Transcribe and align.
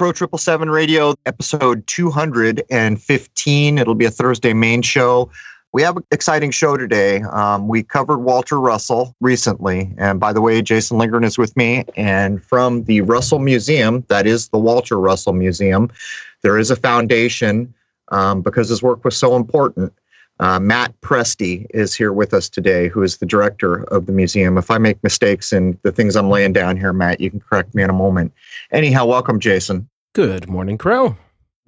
Crow 0.00 0.12
Triple 0.12 0.38
Seven 0.38 0.70
Radio, 0.70 1.14
episode 1.26 1.86
215. 1.86 3.76
It'll 3.76 3.94
be 3.94 4.06
a 4.06 4.10
Thursday 4.10 4.54
main 4.54 4.80
show. 4.80 5.30
We 5.74 5.82
have 5.82 5.98
an 5.98 6.04
exciting 6.10 6.52
show 6.52 6.78
today. 6.78 7.20
Um, 7.20 7.68
we 7.68 7.82
covered 7.82 8.20
Walter 8.20 8.58
Russell 8.58 9.14
recently. 9.20 9.92
And 9.98 10.18
by 10.18 10.32
the 10.32 10.40
way, 10.40 10.62
Jason 10.62 10.96
Lindgren 10.96 11.22
is 11.22 11.36
with 11.36 11.54
me. 11.54 11.84
And 11.96 12.42
from 12.42 12.84
the 12.84 13.02
Russell 13.02 13.40
Museum, 13.40 14.02
that 14.08 14.26
is 14.26 14.48
the 14.48 14.58
Walter 14.58 14.98
Russell 14.98 15.34
Museum, 15.34 15.90
there 16.40 16.56
is 16.56 16.70
a 16.70 16.76
foundation 16.76 17.74
um, 18.08 18.40
because 18.40 18.70
his 18.70 18.82
work 18.82 19.04
was 19.04 19.18
so 19.18 19.36
important. 19.36 19.92
Uh, 20.40 20.58
Matt 20.58 20.98
Presti 21.02 21.66
is 21.74 21.94
here 21.94 22.14
with 22.14 22.32
us 22.32 22.48
today, 22.48 22.88
who 22.88 23.02
is 23.02 23.18
the 23.18 23.26
director 23.26 23.84
of 23.92 24.06
the 24.06 24.12
museum. 24.12 24.56
If 24.56 24.70
I 24.70 24.78
make 24.78 25.02
mistakes 25.04 25.52
in 25.52 25.78
the 25.82 25.92
things 25.92 26.16
I'm 26.16 26.30
laying 26.30 26.54
down 26.54 26.78
here, 26.78 26.94
Matt, 26.94 27.20
you 27.20 27.30
can 27.30 27.40
correct 27.40 27.74
me 27.74 27.82
in 27.82 27.90
a 27.90 27.92
moment. 27.92 28.32
Anyhow, 28.72 29.04
welcome, 29.04 29.38
Jason. 29.38 29.86
Good 30.12 30.48
morning, 30.48 30.76
Crow. 30.76 31.16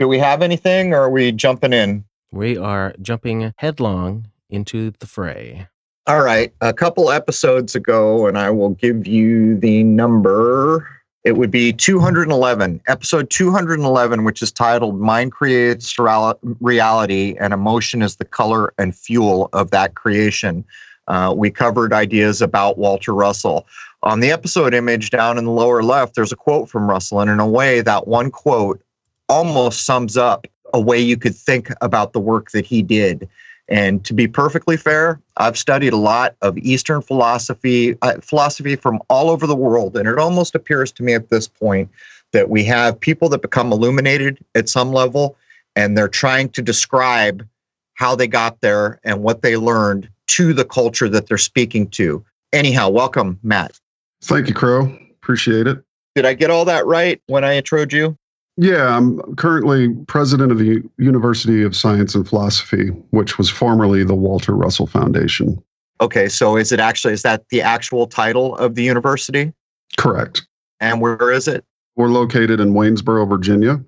Do 0.01 0.09
we 0.09 0.19
have 0.19 0.43
anything 0.43 0.93
or 0.93 1.03
are 1.03 1.11
we 1.11 1.31
jumping 1.31 1.73
in? 1.73 2.05
We 2.33 2.59
are 2.59 2.93
jumping 3.01 3.55
headlong 3.57 4.27
into 4.51 4.91
the 4.99 5.07
fray. 5.07 5.69
All 6.09 6.23
right. 6.23 6.53
A 6.61 6.73
couple 6.73 7.13
episodes 7.13 7.77
ago, 7.77 8.27
and 8.27 8.37
I 8.37 8.51
will 8.51 8.71
give 8.71 9.07
you 9.07 9.57
the 9.57 9.85
number. 9.85 10.89
It 11.23 11.37
would 11.37 11.53
be 11.53 11.73
211, 11.73 12.81
episode 12.89 13.31
211, 13.31 14.25
which 14.25 14.43
is 14.43 14.51
titled 14.51 14.99
Mind 14.99 15.31
Creates 15.31 15.97
Reality 15.97 17.37
and 17.39 17.53
Emotion 17.53 18.03
is 18.03 18.17
the 18.17 18.25
Color 18.25 18.75
and 18.77 18.93
Fuel 18.93 19.51
of 19.53 19.71
That 19.71 19.95
Creation. 19.95 20.65
Uh, 21.07 21.33
we 21.37 21.49
covered 21.49 21.93
ideas 21.93 22.43
about 22.43 22.77
Walter 22.77 23.15
Russell. 23.15 23.69
On 24.05 24.19
the 24.19 24.33
episode 24.33 24.75
image 24.75 25.11
down 25.11 25.39
in 25.39 25.45
the 25.45 25.51
lower 25.53 25.83
left, 25.83 26.17
there's 26.17 26.33
a 26.33 26.37
quote 26.37 26.69
from 26.69 26.91
Russell. 26.91 27.21
And 27.21 27.31
in 27.31 27.39
a 27.39 27.47
way, 27.47 27.81
that 27.83 28.09
one 28.09 28.31
quote 28.31 28.83
almost 29.29 29.85
sums 29.85 30.17
up 30.17 30.47
a 30.75 30.81
way 30.81 30.99
you 30.99 31.17
could 31.17 31.37
think 31.37 31.71
about 31.81 32.13
the 32.13 32.21
work 32.21 32.51
that 32.51 32.67
he 32.67 32.83
did. 32.83 33.29
And 33.69 34.05
to 34.05 34.13
be 34.13 34.27
perfectly 34.27 34.77
fair, 34.77 35.21
I've 35.37 35.57
studied 35.57 35.93
a 35.93 35.99
lot 35.99 36.35
of 36.43 36.59
Eastern 36.59 37.01
philosophy, 37.01 37.97
uh, 38.03 38.15
philosophy 38.21 38.75
from 38.75 39.01
all 39.09 39.31
over 39.31 39.47
the 39.47 39.57
world, 39.57 39.97
and 39.97 40.09
it 40.09 40.19
almost 40.19 40.55
appears 40.55 40.91
to 40.93 41.03
me 41.05 41.15
at 41.15 41.31
this 41.31 41.47
point 41.47 41.89
that 42.33 42.51
we 42.51 42.65
have 42.65 42.99
people 42.99 43.29
that 43.29 43.41
become 43.41 43.73
illuminated 43.73 44.45
at 44.57 44.69
some 44.69 44.93
level, 44.93 45.37
and 45.77 45.97
they're 45.97 46.09
trying 46.09 46.49
to 46.51 46.63
describe 46.63 47.47
how 47.95 48.17
they 48.17 48.27
got 48.27 48.61
there 48.63 48.99
and 49.05 49.23
what 49.23 49.43
they 49.43 49.57
learned 49.57 50.09
to 50.27 50.53
the 50.53 50.65
culture 50.65 51.09
that 51.09 51.29
they're 51.29 51.39
speaking 51.39 51.89
to. 51.91 52.25
Anyhow, 52.53 52.89
welcome, 52.89 53.39
Matt. 53.43 53.79
Thank 54.23 54.49
you, 54.49 54.55
Crow. 54.55 54.97
Appreciate 55.23 55.67
it. 55.67 55.83
Did 56.15 56.27
I 56.27 56.35
get 56.35 56.51
all 56.51 56.65
that 56.65 56.87
right 56.87 57.21
when 57.27 57.45
I 57.45 57.61
introed 57.61 57.93
you? 57.93 58.17
Yeah, 58.57 58.97
I'm 58.97 59.21
currently 59.37 59.95
president 60.07 60.53
of 60.53 60.59
the 60.59 60.83
University 60.99 61.63
of 61.63 61.75
Science 61.75 62.15
and 62.15 62.29
Philosophy, 62.29 62.89
which 63.11 63.39
was 63.39 63.49
formerly 63.49 64.05
the 64.05 64.15
Walter 64.15 64.55
Russell 64.55 64.87
Foundation. 64.87 65.63
Okay, 66.01 66.29
so 66.29 66.57
is 66.57 66.71
it 66.71 66.81
actually 66.81 67.15
is 67.15 67.23
that 67.23 67.49
the 67.49 67.63
actual 67.63 68.07
title 68.07 68.57
of 68.57 68.75
the 68.75 68.83
university? 68.83 69.53
Correct. 69.97 70.47
And 70.81 71.01
where 71.01 71.31
is 71.31 71.49
it? 71.49 71.65
We're 71.97 72.09
located 72.09 72.61
in 72.61 72.75
Waynesboro, 72.75 73.27
Virginia. 73.27 73.83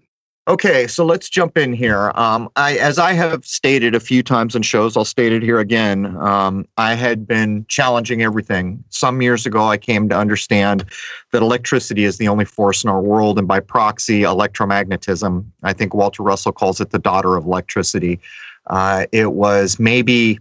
Okay, 0.47 0.87
so 0.87 1.07
let's 1.07 1.31
jump 1.31 1.57
in 1.57 1.73
here. 1.73 2.13
Um, 2.17 2.51
I, 2.55 2.77
as 2.77 2.99
I 2.99 3.15
have 3.15 3.47
stated 3.47 3.95
a 3.95 4.01
few 4.01 4.23
times 4.23 4.55
in 4.55 4.61
shows, 4.61 4.95
I'll 4.95 5.07
state 5.07 5.33
it 5.33 5.43
here 5.43 5.59
again. 5.59 6.19
Um, 6.19 6.67
I 6.77 6.95
had 6.95 7.27
been 7.27 7.65
challenging 7.67 8.23
everything. 8.23 8.85
Some 8.91 9.23
years 9.23 9.47
ago, 9.47 9.65
I 9.65 9.79
came 9.79 10.07
to 10.11 10.19
understand 10.19 10.85
that 11.33 11.41
electricity 11.41 12.05
is 12.05 12.19
the 12.19 12.29
only 12.29 12.45
force 12.45 12.85
in 12.85 12.91
our 12.91 13.01
world, 13.01 13.39
and 13.39 13.49
by 13.49 13.61
proxy, 13.61 14.21
electromagnetism. 14.21 15.47
I 15.63 15.73
think 15.73 15.95
Walter 15.95 16.23
Russell 16.23 16.53
calls 16.53 16.79
it 16.79 16.91
the 16.91 16.99
daughter 16.99 17.37
of 17.37 17.47
electricity. 17.47 18.21
Uh, 18.67 19.07
it 19.13 19.33
was 19.33 19.79
maybe 19.79 20.39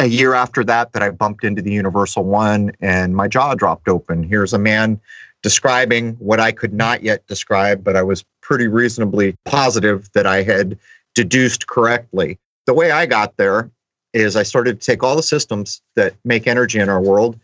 a 0.00 0.06
year 0.06 0.34
after 0.34 0.64
that 0.64 0.92
that 0.94 1.02
I 1.02 1.10
bumped 1.10 1.44
into 1.44 1.62
the 1.62 1.72
Universal 1.72 2.24
One, 2.24 2.72
and 2.80 3.14
my 3.14 3.28
jaw 3.28 3.54
dropped 3.54 3.86
open. 3.86 4.24
Here's 4.24 4.52
a 4.52 4.58
man 4.58 5.00
describing 5.42 6.14
what 6.14 6.40
I 6.40 6.52
could 6.52 6.72
not 6.72 7.02
yet 7.02 7.26
describe, 7.26 7.84
but 7.84 7.96
I 7.96 8.02
was 8.02 8.24
pretty 8.42 8.66
reasonably 8.66 9.34
positive 9.44 10.10
that 10.12 10.26
I 10.26 10.42
had 10.42 10.78
deduced 11.14 11.66
correctly. 11.66 12.38
The 12.66 12.74
way 12.74 12.90
I 12.90 13.06
got 13.06 13.36
there 13.36 13.70
is 14.12 14.36
I 14.36 14.42
started 14.42 14.80
to 14.80 14.86
take 14.86 15.02
all 15.02 15.16
the 15.16 15.22
systems 15.22 15.80
that 15.96 16.14
make 16.24 16.46
energy 16.46 16.78
in 16.78 16.88
our 16.88 17.00
world 17.00 17.38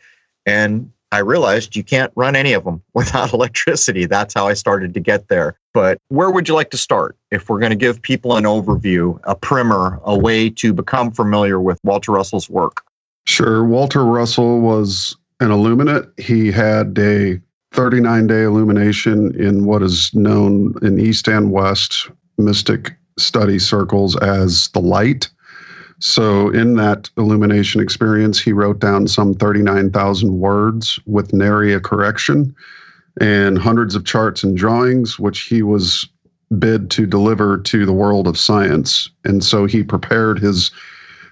and 0.46 0.90
I 1.14 1.18
realized 1.18 1.76
you 1.76 1.84
can't 1.84 2.12
run 2.16 2.34
any 2.34 2.54
of 2.54 2.64
them 2.64 2.82
without 2.94 3.32
electricity. 3.32 4.06
That's 4.06 4.34
how 4.34 4.48
I 4.48 4.54
started 4.54 4.94
to 4.94 5.00
get 5.00 5.28
there. 5.28 5.56
But 5.72 5.98
where 6.08 6.30
would 6.30 6.48
you 6.48 6.54
like 6.54 6.70
to 6.70 6.76
start 6.76 7.16
if 7.30 7.48
we're 7.48 7.60
going 7.60 7.70
to 7.70 7.76
give 7.76 8.02
people 8.02 8.36
an 8.36 8.44
overview, 8.44 9.20
a 9.24 9.36
primer, 9.36 10.00
a 10.04 10.18
way 10.18 10.50
to 10.50 10.72
become 10.72 11.12
familiar 11.12 11.60
with 11.60 11.78
Walter 11.84 12.12
Russell's 12.12 12.50
work? 12.50 12.82
Sure. 13.26 13.64
Walter 13.64 14.04
Russell 14.04 14.60
was 14.60 15.16
an 15.40 15.52
illuminate. 15.52 16.08
He 16.18 16.50
had 16.50 16.98
a 16.98 17.40
39 17.74 18.28
day 18.28 18.44
illumination 18.44 19.34
in 19.34 19.64
what 19.64 19.82
is 19.82 20.14
known 20.14 20.74
in 20.82 21.00
East 21.00 21.26
and 21.26 21.50
West 21.50 22.08
mystic 22.38 22.94
study 23.18 23.58
circles 23.58 24.14
as 24.16 24.68
the 24.68 24.80
light. 24.80 25.28
So, 25.98 26.50
in 26.50 26.74
that 26.74 27.10
illumination 27.16 27.80
experience, 27.80 28.38
he 28.38 28.52
wrote 28.52 28.78
down 28.78 29.08
some 29.08 29.34
39,000 29.34 30.38
words 30.38 31.00
with 31.06 31.32
nary 31.32 31.72
a 31.72 31.80
correction 31.80 32.54
and 33.20 33.58
hundreds 33.58 33.96
of 33.96 34.04
charts 34.04 34.44
and 34.44 34.56
drawings, 34.56 35.18
which 35.18 35.40
he 35.40 35.62
was 35.62 36.08
bid 36.58 36.90
to 36.92 37.06
deliver 37.06 37.58
to 37.58 37.84
the 37.84 37.92
world 37.92 38.28
of 38.28 38.38
science. 38.38 39.10
And 39.24 39.42
so 39.42 39.66
he 39.66 39.82
prepared 39.82 40.38
his 40.38 40.70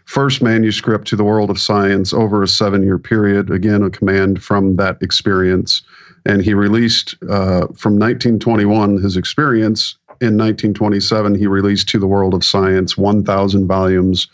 first 0.07 0.43
manuscript 0.43 1.07
to 1.09 1.17
the 1.17 1.25
world 1.25 1.51
of 1.51 1.61
science 1.61 2.13
over 2.13 2.43
a 2.43 2.49
seven 2.49 2.83
year 2.83 2.99
period, 2.99 3.49
again, 3.49 3.85
a 3.85 3.91
command 3.91 4.43
from 4.43 4.75
that 4.77 5.01
experience 5.01 5.83
and 6.27 6.43
he 6.43 6.55
released 6.55 7.15
uh, 7.25 7.67
from 7.75 7.99
1921 7.99 9.03
his 9.03 9.17
experience. 9.17 9.97
In 10.21 10.39
1927, 10.39 11.35
he 11.35 11.47
released 11.47 11.89
to 11.89 11.99
the 11.99 12.07
world 12.07 12.35
of 12.35 12.45
science 12.45 12.97
1,000 12.97 13.67
volumes 13.67 14.29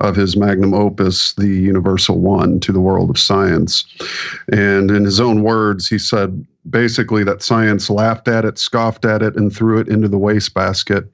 of 0.00 0.16
his 0.16 0.36
magnum 0.36 0.74
opus, 0.74 1.34
The 1.34 1.48
Universal 1.48 2.20
One, 2.20 2.60
to 2.60 2.72
the 2.72 2.80
world 2.80 3.10
of 3.10 3.18
science. 3.18 3.84
And 4.52 4.90
in 4.90 5.04
his 5.04 5.20
own 5.20 5.42
words, 5.42 5.88
he 5.88 5.98
said 5.98 6.44
basically 6.68 7.24
that 7.24 7.42
science 7.42 7.88
laughed 7.88 8.28
at 8.28 8.44
it, 8.44 8.58
scoffed 8.58 9.04
at 9.04 9.22
it, 9.22 9.36
and 9.36 9.54
threw 9.54 9.78
it 9.78 9.88
into 9.88 10.08
the 10.08 10.18
wastebasket. 10.18 11.10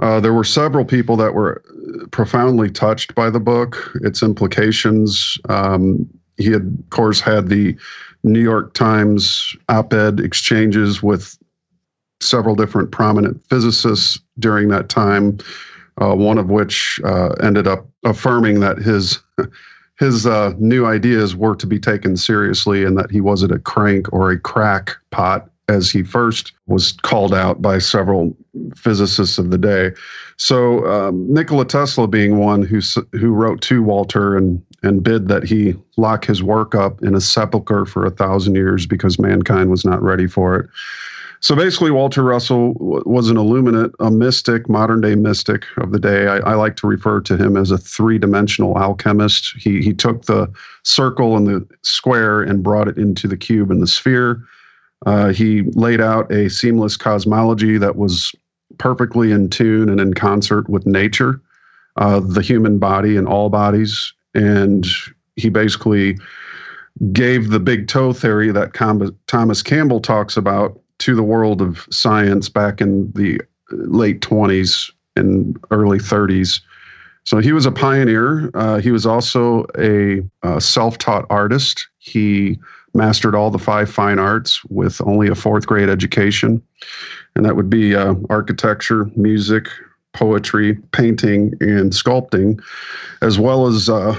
Uh, 0.00 0.20
there 0.20 0.32
were 0.32 0.44
several 0.44 0.84
people 0.84 1.16
that 1.16 1.34
were 1.34 1.62
profoundly 2.10 2.70
touched 2.70 3.14
by 3.14 3.30
the 3.30 3.40
book, 3.40 3.90
its 4.02 4.22
implications. 4.22 5.38
Um, 5.48 6.08
he 6.36 6.52
had, 6.52 6.78
of 6.84 6.90
course, 6.90 7.20
had 7.20 7.48
the 7.48 7.76
New 8.22 8.40
York 8.40 8.74
Times 8.74 9.56
op 9.68 9.92
ed 9.92 10.20
exchanges 10.20 11.02
with 11.02 11.38
several 12.20 12.54
different 12.54 12.90
prominent 12.90 13.44
physicists 13.48 14.18
during 14.38 14.68
that 14.68 14.88
time, 14.88 15.38
uh, 16.00 16.14
one 16.14 16.38
of 16.38 16.50
which 16.50 17.00
uh, 17.04 17.30
ended 17.42 17.66
up 17.66 17.86
affirming 18.04 18.60
that 18.60 18.78
his. 18.78 19.20
His 20.00 20.28
uh, 20.28 20.52
new 20.60 20.86
ideas 20.86 21.34
were 21.34 21.56
to 21.56 21.66
be 21.66 21.80
taken 21.80 22.16
seriously 22.16 22.84
and 22.84 22.96
that 22.96 23.10
he 23.10 23.20
wasn't 23.20 23.50
a 23.50 23.58
crank 23.58 24.06
or 24.12 24.30
a 24.30 24.38
crack 24.38 24.92
pot 25.10 25.50
as 25.68 25.90
he 25.90 26.02
first 26.02 26.52
was 26.66 26.92
called 26.92 27.34
out 27.34 27.60
by 27.60 27.78
several 27.78 28.36
physicists 28.74 29.38
of 29.38 29.50
the 29.50 29.58
day. 29.58 29.92
So 30.36 30.86
um, 30.86 31.32
Nikola 31.32 31.66
Tesla 31.66 32.06
being 32.06 32.38
one 32.38 32.62
who 32.62 32.80
who 33.12 33.32
wrote 33.32 33.60
to 33.62 33.82
Walter 33.82 34.36
and 34.36 34.62
and 34.82 35.02
bid 35.02 35.28
that 35.28 35.44
he 35.44 35.74
lock 35.96 36.24
his 36.24 36.42
work 36.42 36.74
up 36.74 37.02
in 37.02 37.14
a 37.14 37.20
sepulcher 37.20 37.84
for 37.84 38.06
a 38.06 38.10
thousand 38.10 38.54
years 38.54 38.86
because 38.86 39.18
mankind 39.18 39.70
was 39.70 39.84
not 39.84 40.02
ready 40.02 40.26
for 40.26 40.56
it. 40.56 40.70
So 41.40 41.54
basically, 41.54 41.92
Walter 41.92 42.24
Russell 42.24 42.74
was 42.78 43.30
an 43.30 43.36
illuminate, 43.36 43.92
a 44.00 44.10
mystic, 44.10 44.68
modern 44.68 45.00
day 45.00 45.14
mystic 45.14 45.64
of 45.76 45.92
the 45.92 45.98
day. 46.00 46.26
I, 46.26 46.38
I 46.38 46.54
like 46.54 46.74
to 46.76 46.88
refer 46.88 47.20
to 47.22 47.36
him 47.36 47.56
as 47.56 47.70
a 47.70 47.78
three 47.78 48.18
dimensional 48.18 48.76
alchemist. 48.76 49.54
He, 49.56 49.80
he 49.80 49.94
took 49.94 50.24
the 50.24 50.52
circle 50.82 51.36
and 51.36 51.46
the 51.46 51.68
square 51.82 52.42
and 52.42 52.62
brought 52.62 52.88
it 52.88 52.98
into 52.98 53.28
the 53.28 53.36
cube 53.36 53.70
and 53.70 53.80
the 53.80 53.86
sphere. 53.86 54.42
Uh, 55.06 55.28
he 55.28 55.62
laid 55.74 56.00
out 56.00 56.30
a 56.32 56.50
seamless 56.50 56.96
cosmology 56.96 57.78
that 57.78 57.94
was 57.94 58.34
perfectly 58.78 59.30
in 59.30 59.48
tune 59.48 59.88
and 59.88 60.00
in 60.00 60.14
concert 60.14 60.68
with 60.68 60.86
nature, 60.86 61.40
uh, 61.96 62.18
the 62.18 62.42
human 62.42 62.78
body 62.78 63.16
and 63.16 63.28
all 63.28 63.48
bodies. 63.48 64.12
And 64.34 64.86
he 65.36 65.48
basically 65.48 66.18
gave 67.12 67.50
the 67.50 67.60
big 67.60 67.88
toe 67.88 68.12
theory 68.12 68.50
that 68.50 68.74
Thomas 69.26 69.62
Campbell 69.62 70.00
talks 70.00 70.36
about 70.36 70.78
to 70.98 71.14
the 71.14 71.22
world 71.22 71.62
of 71.62 71.86
science 71.90 72.48
back 72.48 72.80
in 72.80 73.12
the 73.12 73.40
late 73.70 74.20
20s 74.20 74.90
and 75.16 75.56
early 75.70 75.98
30s. 75.98 76.60
So 77.24 77.38
he 77.38 77.52
was 77.52 77.66
a 77.66 77.70
pioneer. 77.70 78.50
Uh, 78.54 78.78
he 78.78 78.90
was 78.90 79.06
also 79.06 79.66
a, 79.78 80.22
a 80.42 80.60
self 80.60 80.98
taught 80.98 81.26
artist. 81.30 81.86
He 81.98 82.58
mastered 82.94 83.34
all 83.34 83.50
the 83.50 83.58
five 83.58 83.90
fine 83.90 84.18
arts 84.18 84.64
with 84.64 85.00
only 85.02 85.28
a 85.28 85.34
fourth 85.34 85.66
grade 85.66 85.90
education. 85.90 86.62
And 87.36 87.44
that 87.44 87.54
would 87.54 87.68
be 87.68 87.94
uh, 87.94 88.14
architecture, 88.30 89.10
music, 89.14 89.68
poetry, 90.18 90.74
painting, 90.90 91.54
and 91.60 91.92
sculpting, 91.92 92.60
as 93.22 93.38
well 93.38 93.68
as 93.68 93.88
uh, 93.88 94.18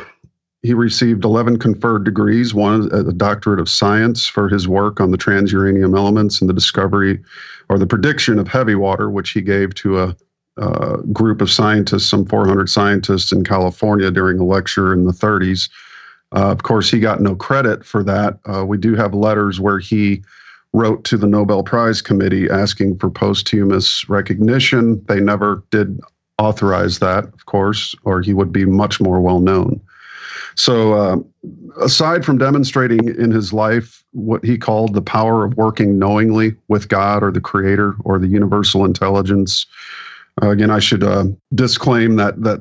he 0.64 0.74
received 0.74 1.26
11 1.26 1.60
conferred 1.60 2.06
degrees, 2.06 2.54
one 2.54 2.90
a 2.94 3.12
doctorate 3.12 3.60
of 3.60 3.68
science 3.68 4.26
for 4.26 4.48
his 4.48 4.66
work 4.66 5.02
on 5.02 5.12
the 5.12 5.18
transuranium 5.18 5.98
elements 5.98 6.40
and 6.40 6.50
the 6.50 6.54
discovery 6.54 7.20
or 7.68 7.78
the 7.78 7.86
prediction 7.86 8.40
of 8.40 8.48
heavy 8.48 8.76
water, 8.76 9.10
which 9.10 9.32
he 9.32 9.42
gave 9.42 9.76
to 9.76 10.00
a, 10.00 10.16
a 10.58 10.98
group 11.12 11.42
of 11.42 11.52
scientists, 11.52 12.06
some 12.06 12.26
400 12.26 12.70
scientists 12.70 13.34
in 13.34 13.44
California 13.44 14.10
during 14.10 14.40
a 14.40 14.46
lecture 14.46 14.94
in 14.94 15.04
the 15.04 15.12
30s. 15.12 15.70
Uh, 16.34 16.50
of 16.50 16.64
course, 16.64 16.90
he 16.90 17.02
got 17.02 17.22
no 17.22 17.36
credit 17.36 17.86
for 17.86 18.04
that. 18.04 18.40
Uh, 18.46 18.66
we 18.66 18.78
do 18.78 18.96
have 18.96 19.14
letters 19.14 19.60
where 19.60 19.80
he 19.80 20.22
wrote 20.74 21.04
to 21.06 21.18
the 21.18 21.28
Nobel 21.28 21.64
Prize 21.64 22.02
Committee 22.02 22.50
asking 22.50 22.98
for 23.00 23.10
posthumous 23.10 24.08
recognition. 24.08 25.04
They 25.08 25.20
never 25.20 25.64
did 25.72 26.00
authorize 26.38 27.00
that, 27.00 27.26
of 27.26 27.46
course, 27.46 27.96
or 28.04 28.22
he 28.22 28.34
would 28.34 28.52
be 28.52 28.66
much 28.66 29.02
more 29.02 29.20
well 29.20 29.40
known. 29.40 29.82
So, 30.56 30.94
uh, 30.94 31.18
aside 31.82 32.26
from 32.26 32.38
demonstrating 32.38 33.08
in 33.08 33.32
his 33.32 33.54
life 33.54 34.04
what 34.12 34.44
he 34.44 34.58
called 34.58 34.94
the 34.94 35.02
power 35.02 35.46
of 35.46 35.56
working 35.56 35.98
knowingly 35.98 36.56
with 36.68 36.90
God 36.90 37.24
or 37.24 37.32
the 37.32 37.42
Creator 37.42 37.96
or 38.04 38.20
the 38.20 38.28
universal 38.28 38.86
intelligence, 38.86 39.66
uh, 40.42 40.50
again, 40.50 40.70
I 40.70 40.80
should 40.80 41.04
uh, 41.04 41.26
disclaim 41.54 42.16
that 42.18 42.42
that 42.44 42.60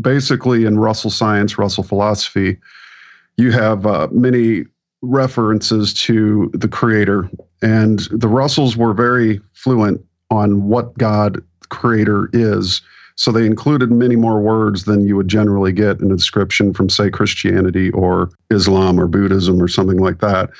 basically 0.00 0.64
in 0.64 0.78
Russell 0.78 1.10
science, 1.10 1.58
Russell 1.58 1.84
philosophy, 1.84 2.58
you 3.36 3.50
have 3.52 3.86
uh, 3.86 4.08
many 4.10 4.64
references 5.02 5.94
to 5.94 6.50
the 6.54 6.68
Creator, 6.68 7.30
and 7.62 8.00
the 8.10 8.28
Russells 8.28 8.76
were 8.76 8.94
very 8.94 9.40
fluent 9.52 10.04
on 10.30 10.68
what 10.68 10.96
God, 10.98 11.42
Creator, 11.68 12.30
is 12.32 12.82
so 13.18 13.32
they 13.32 13.46
included 13.46 13.90
many 13.90 14.14
more 14.14 14.40
words 14.40 14.84
than 14.84 15.04
you 15.04 15.16
would 15.16 15.26
generally 15.26 15.72
get 15.72 15.98
in 15.98 16.12
a 16.12 16.16
description 16.16 16.72
from, 16.72 16.88
say, 16.88 17.10
Christianity 17.10 17.90
or 17.90 18.30
Islam 18.52 19.00
or 19.00 19.08
Buddhism 19.08 19.60
or 19.60 19.66
something 19.66 19.98
like 19.98 20.20
that. 20.20 20.50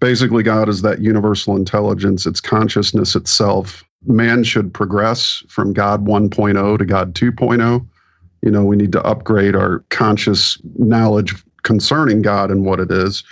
Basically, 0.00 0.42
God 0.42 0.70
is 0.70 0.80
that 0.80 1.02
universal 1.02 1.56
intelligence, 1.56 2.24
it's 2.24 2.40
consciousness 2.40 3.14
itself. 3.16 3.84
Man 4.06 4.44
should 4.44 4.72
progress 4.72 5.42
from 5.48 5.74
God 5.74 6.06
1.0 6.06 6.78
to 6.78 6.84
God 6.86 7.14
2.0. 7.14 7.86
You 8.40 8.50
know, 8.50 8.64
we 8.64 8.76
need 8.76 8.92
to 8.92 9.02
upgrade 9.02 9.54
our 9.54 9.80
conscious 9.90 10.56
knowledge 10.78 11.34
concerning 11.64 12.22
God 12.22 12.50
and 12.50 12.64
what 12.64 12.80
it 12.80 12.90
is. 12.90 13.24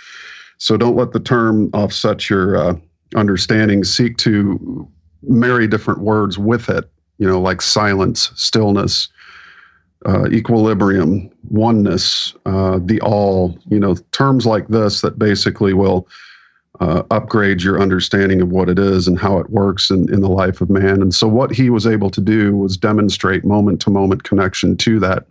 So 0.59 0.77
don't 0.77 0.95
let 0.95 1.11
the 1.11 1.19
term 1.19 1.71
offset 1.73 2.29
your 2.29 2.55
uh, 2.55 2.75
understanding. 3.15 3.83
Seek 3.83 4.17
to 4.17 4.87
marry 5.23 5.67
different 5.67 6.01
words 6.01 6.37
with 6.37 6.69
it 6.69 6.89
you 7.17 7.27
know, 7.27 7.39
like 7.39 7.61
silence, 7.61 8.31
stillness, 8.35 9.09
uh, 10.05 10.27
equilibrium, 10.27 11.29
oneness, 11.49 12.33
uh, 12.45 12.79
the 12.83 12.99
all, 13.01 13.57
you 13.69 13.79
know, 13.79 13.95
terms 14.11 14.45
like 14.45 14.67
this 14.67 15.01
that 15.01 15.17
basically 15.17 15.73
will 15.73 16.07
uh, 16.81 17.03
upgrade 17.09 17.63
your 17.63 17.81
understanding 17.81 18.41
of 18.41 18.49
what 18.49 18.67
it 18.67 18.77
is 18.77 19.07
and 19.07 19.17
how 19.17 19.37
it 19.37 19.49
works 19.49 19.89
in, 19.89 20.13
in 20.13 20.19
the 20.19 20.29
life 20.29 20.59
of 20.59 20.69
man. 20.69 21.01
And 21.01 21.15
so, 21.15 21.27
what 21.27 21.51
he 21.51 21.69
was 21.69 21.87
able 21.87 22.09
to 22.09 22.21
do 22.21 22.55
was 22.55 22.75
demonstrate 22.75 23.45
moment 23.45 23.79
to 23.81 23.89
moment 23.89 24.23
connection 24.23 24.75
to 24.77 24.99
that 24.99 25.25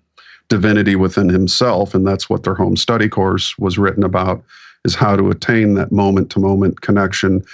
divinity 0.49 0.97
within 0.97 1.29
himself. 1.29 1.95
And 1.95 2.07
that's 2.07 2.31
what 2.31 2.43
their 2.45 2.55
home 2.55 2.77
study 2.77 3.09
course 3.09 3.57
was 3.59 3.79
written 3.79 4.03
about 4.03 4.43
is 4.85 4.95
how 4.95 5.17
to 5.17 5.31
attain 5.31 5.75
that 5.75 5.93
moment 5.93 6.31
to 6.31 6.39
moment 6.39 6.81
connection 6.81 7.45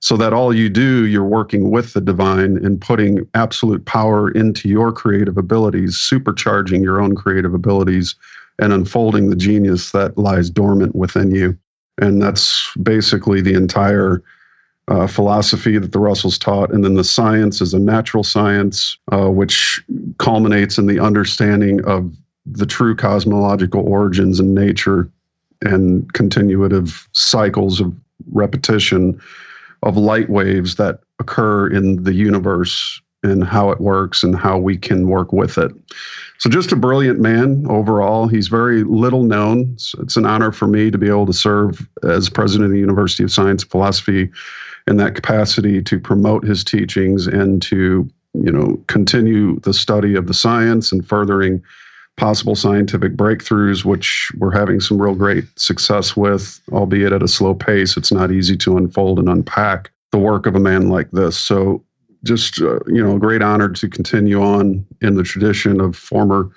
so 0.00 0.16
that 0.16 0.32
all 0.32 0.54
you 0.54 0.68
do, 0.68 1.06
you're 1.06 1.24
working 1.24 1.70
with 1.70 1.94
the 1.94 2.00
divine 2.00 2.58
and 2.64 2.80
putting 2.80 3.26
absolute 3.34 3.84
power 3.86 4.30
into 4.30 4.68
your 4.68 4.92
creative 4.92 5.38
abilities, 5.38 5.96
supercharging 5.96 6.82
your 6.82 7.00
own 7.00 7.14
creative 7.16 7.54
abilities, 7.54 8.14
and 8.58 8.72
unfolding 8.72 9.30
the 9.30 9.36
genius 9.36 9.92
that 9.92 10.16
lies 10.18 10.50
dormant 10.50 10.94
within 10.94 11.34
you. 11.34 11.56
And 11.98 12.20
that's 12.20 12.70
basically 12.82 13.40
the 13.40 13.54
entire 13.54 14.22
uh, 14.88 15.06
philosophy 15.06 15.78
that 15.78 15.92
the 15.92 15.98
Russells 15.98 16.38
taught. 16.38 16.72
And 16.72 16.84
then 16.84 16.94
the 16.94 17.04
science 17.04 17.60
is 17.60 17.74
a 17.74 17.78
natural 17.78 18.22
science, 18.22 18.96
uh, 19.12 19.30
which 19.30 19.82
culminates 20.18 20.78
in 20.78 20.86
the 20.86 21.00
understanding 21.00 21.84
of 21.84 22.14
the 22.44 22.66
true 22.66 22.94
cosmological 22.94 23.80
origins 23.80 24.38
and 24.38 24.54
nature 24.54 25.10
and 25.62 26.12
continuative 26.12 27.06
cycles 27.12 27.80
of 27.80 27.94
repetition 28.32 29.20
of 29.82 29.96
light 29.96 30.28
waves 30.30 30.76
that 30.76 31.00
occur 31.18 31.68
in 31.68 32.02
the 32.02 32.14
universe 32.14 33.00
and 33.22 33.44
how 33.44 33.70
it 33.70 33.80
works 33.80 34.22
and 34.22 34.36
how 34.36 34.58
we 34.58 34.76
can 34.76 35.08
work 35.08 35.32
with 35.32 35.58
it. 35.58 35.72
So, 36.38 36.50
just 36.50 36.72
a 36.72 36.76
brilliant 36.76 37.18
man 37.18 37.66
overall. 37.68 38.28
He's 38.28 38.48
very 38.48 38.84
little 38.84 39.22
known. 39.22 39.78
So 39.78 40.00
it's 40.02 40.16
an 40.16 40.26
honor 40.26 40.52
for 40.52 40.66
me 40.66 40.90
to 40.90 40.98
be 40.98 41.08
able 41.08 41.26
to 41.26 41.32
serve 41.32 41.88
as 42.04 42.28
president 42.28 42.66
of 42.66 42.72
the 42.72 42.78
University 42.78 43.22
of 43.22 43.32
Science 43.32 43.62
and 43.62 43.70
Philosophy 43.70 44.30
in 44.86 44.96
that 44.98 45.14
capacity 45.14 45.82
to 45.82 45.98
promote 45.98 46.44
his 46.44 46.62
teachings 46.62 47.26
and 47.26 47.60
to, 47.62 48.08
you 48.34 48.52
know, 48.52 48.80
continue 48.86 49.58
the 49.60 49.74
study 49.74 50.14
of 50.14 50.26
the 50.26 50.34
science 50.34 50.92
and 50.92 51.06
furthering 51.06 51.62
possible 52.16 52.54
scientific 52.54 53.14
breakthroughs, 53.14 53.84
which 53.84 54.32
we're 54.38 54.56
having 54.56 54.80
some 54.80 55.00
real 55.00 55.14
great 55.14 55.44
success 55.58 56.16
with, 56.16 56.60
albeit 56.72 57.12
at 57.12 57.22
a 57.22 57.28
slow 57.28 57.54
pace. 57.54 57.96
It's 57.96 58.12
not 58.12 58.32
easy 58.32 58.56
to 58.58 58.76
unfold 58.76 59.18
and 59.18 59.28
unpack 59.28 59.90
the 60.12 60.18
work 60.18 60.46
of 60.46 60.54
a 60.54 60.60
man 60.60 60.88
like 60.88 61.10
this. 61.10 61.38
So, 61.38 61.84
just 62.24 62.60
uh, 62.60 62.80
you 62.86 63.04
know, 63.04 63.16
a 63.16 63.18
great 63.20 63.42
honor 63.42 63.68
to 63.68 63.88
continue 63.88 64.42
on 64.42 64.84
in 65.02 65.14
the 65.14 65.22
tradition 65.22 65.80
of 65.80 65.94
former 65.94 66.50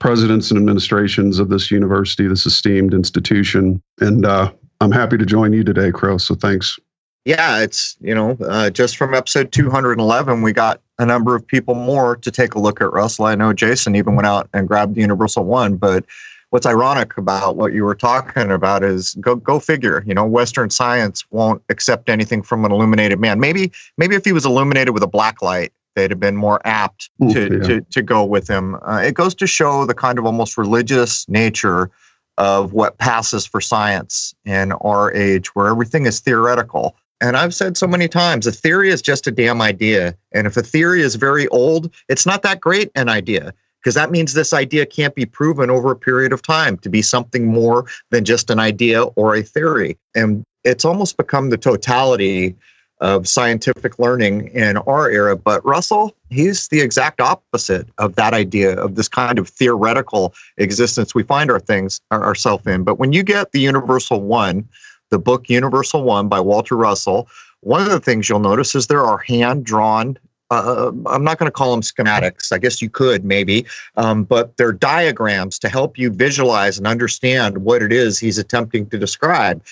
presidents 0.00 0.50
and 0.50 0.58
administrations 0.58 1.38
of 1.38 1.48
this 1.48 1.70
university, 1.70 2.26
this 2.26 2.46
esteemed 2.46 2.92
institution. 2.92 3.80
And 4.00 4.26
uh, 4.26 4.52
I'm 4.80 4.92
happy 4.92 5.16
to 5.16 5.24
join 5.24 5.52
you 5.52 5.64
today, 5.64 5.90
Crow. 5.90 6.18
So 6.18 6.34
thanks. 6.34 6.78
Yeah, 7.24 7.60
it's 7.60 7.96
you 8.00 8.14
know, 8.14 8.36
uh, 8.48 8.70
just 8.70 8.96
from 8.96 9.14
episode 9.14 9.52
211, 9.52 10.42
we 10.42 10.52
got 10.52 10.80
a 10.98 11.06
number 11.06 11.34
of 11.34 11.46
people 11.46 11.74
more 11.74 12.16
to 12.16 12.30
take 12.30 12.54
a 12.54 12.58
look 12.58 12.80
at 12.80 12.92
Russell. 12.92 13.26
I 13.26 13.34
know 13.34 13.52
Jason 13.52 13.94
even 13.94 14.16
went 14.16 14.26
out 14.26 14.48
and 14.52 14.66
grabbed 14.66 14.94
the 14.94 15.00
Universal 15.00 15.44
One, 15.44 15.76
but 15.76 16.04
what's 16.50 16.66
ironic 16.66 17.16
about 17.16 17.56
what 17.56 17.72
you 17.72 17.84
were 17.84 17.94
talking 17.94 18.50
about 18.50 18.82
is 18.82 19.14
go 19.20 19.36
go 19.36 19.60
figure. 19.60 20.02
You 20.06 20.14
know, 20.14 20.26
Western 20.26 20.70
science 20.70 21.24
won't 21.30 21.62
accept 21.68 22.08
anything 22.08 22.42
from 22.42 22.64
an 22.64 22.72
illuminated 22.72 23.20
man. 23.20 23.40
Maybe 23.40 23.72
maybe 23.96 24.14
if 24.14 24.24
he 24.24 24.32
was 24.32 24.44
illuminated 24.44 24.94
with 24.94 25.02
a 25.02 25.08
black 25.08 25.40
light, 25.42 25.72
they'd 25.94 26.10
have 26.10 26.20
been 26.20 26.36
more 26.36 26.60
apt 26.64 27.10
to 27.30 27.42
yeah. 27.42 27.66
to, 27.66 27.80
to 27.80 28.02
go 28.02 28.24
with 28.24 28.48
him. 28.48 28.76
Uh, 28.82 29.02
it 29.04 29.14
goes 29.14 29.34
to 29.36 29.46
show 29.46 29.84
the 29.84 29.94
kind 29.94 30.18
of 30.18 30.26
almost 30.26 30.58
religious 30.58 31.28
nature 31.28 31.90
of 32.38 32.72
what 32.72 32.98
passes 32.98 33.44
for 33.44 33.60
science 33.60 34.34
in 34.44 34.72
our 34.72 35.12
age, 35.12 35.54
where 35.54 35.68
everything 35.68 36.06
is 36.06 36.20
theoretical. 36.20 36.96
And 37.20 37.36
I've 37.36 37.54
said 37.54 37.76
so 37.76 37.86
many 37.86 38.08
times, 38.08 38.46
a 38.46 38.52
theory 38.52 38.90
is 38.90 39.02
just 39.02 39.26
a 39.26 39.32
damn 39.32 39.60
idea. 39.60 40.14
And 40.32 40.46
if 40.46 40.56
a 40.56 40.62
theory 40.62 41.02
is 41.02 41.16
very 41.16 41.48
old, 41.48 41.92
it's 42.08 42.26
not 42.26 42.42
that 42.42 42.60
great 42.60 42.90
an 42.94 43.08
idea 43.08 43.52
because 43.80 43.94
that 43.94 44.10
means 44.10 44.34
this 44.34 44.52
idea 44.52 44.86
can't 44.86 45.14
be 45.14 45.24
proven 45.24 45.70
over 45.70 45.90
a 45.90 45.96
period 45.96 46.32
of 46.32 46.42
time 46.42 46.76
to 46.78 46.88
be 46.88 47.02
something 47.02 47.46
more 47.46 47.86
than 48.10 48.24
just 48.24 48.50
an 48.50 48.58
idea 48.58 49.02
or 49.02 49.34
a 49.34 49.42
theory. 49.42 49.96
And 50.14 50.44
it's 50.64 50.84
almost 50.84 51.16
become 51.16 51.50
the 51.50 51.56
totality 51.56 52.56
of 53.00 53.28
scientific 53.28 53.98
learning 53.98 54.48
in 54.48 54.76
our 54.78 55.08
era. 55.08 55.36
But 55.36 55.64
Russell, 55.64 56.14
he's 56.30 56.68
the 56.68 56.80
exact 56.80 57.20
opposite 57.20 57.88
of 57.98 58.16
that 58.16 58.34
idea 58.34 58.76
of 58.76 58.96
this 58.96 59.08
kind 59.08 59.38
of 59.38 59.48
theoretical 59.48 60.34
existence 60.56 61.14
we 61.14 61.22
find 61.22 61.50
our 61.50 61.60
things 61.60 62.00
ourselves 62.12 62.66
in. 62.66 62.82
But 62.82 62.98
when 62.98 63.12
you 63.12 63.22
get 63.22 63.52
the 63.52 63.60
universal 63.60 64.20
one, 64.20 64.68
the 65.10 65.18
book 65.18 65.48
Universal 65.48 66.04
One 66.04 66.28
by 66.28 66.40
Walter 66.40 66.76
Russell, 66.76 67.28
one 67.60 67.80
of 67.82 67.90
the 67.90 68.00
things 68.00 68.28
you'll 68.28 68.40
notice 68.40 68.74
is 68.74 68.86
there 68.86 69.04
are 69.04 69.18
hand 69.18 69.64
drawn. 69.64 70.18
Uh, 70.50 70.92
I'm 71.06 71.24
not 71.24 71.38
going 71.38 71.48
to 71.48 71.52
call 71.52 71.72
them 71.72 71.82
schematics. 71.82 72.52
I 72.52 72.58
guess 72.58 72.80
you 72.80 72.88
could 72.88 73.24
maybe, 73.24 73.66
um, 73.96 74.24
but 74.24 74.56
they're 74.56 74.72
diagrams 74.72 75.58
to 75.60 75.68
help 75.68 75.98
you 75.98 76.10
visualize 76.10 76.78
and 76.78 76.86
understand 76.86 77.58
what 77.58 77.82
it 77.82 77.92
is 77.92 78.18
he's 78.18 78.38
attempting 78.38 78.88
to 78.90 78.98
describe. 78.98 79.62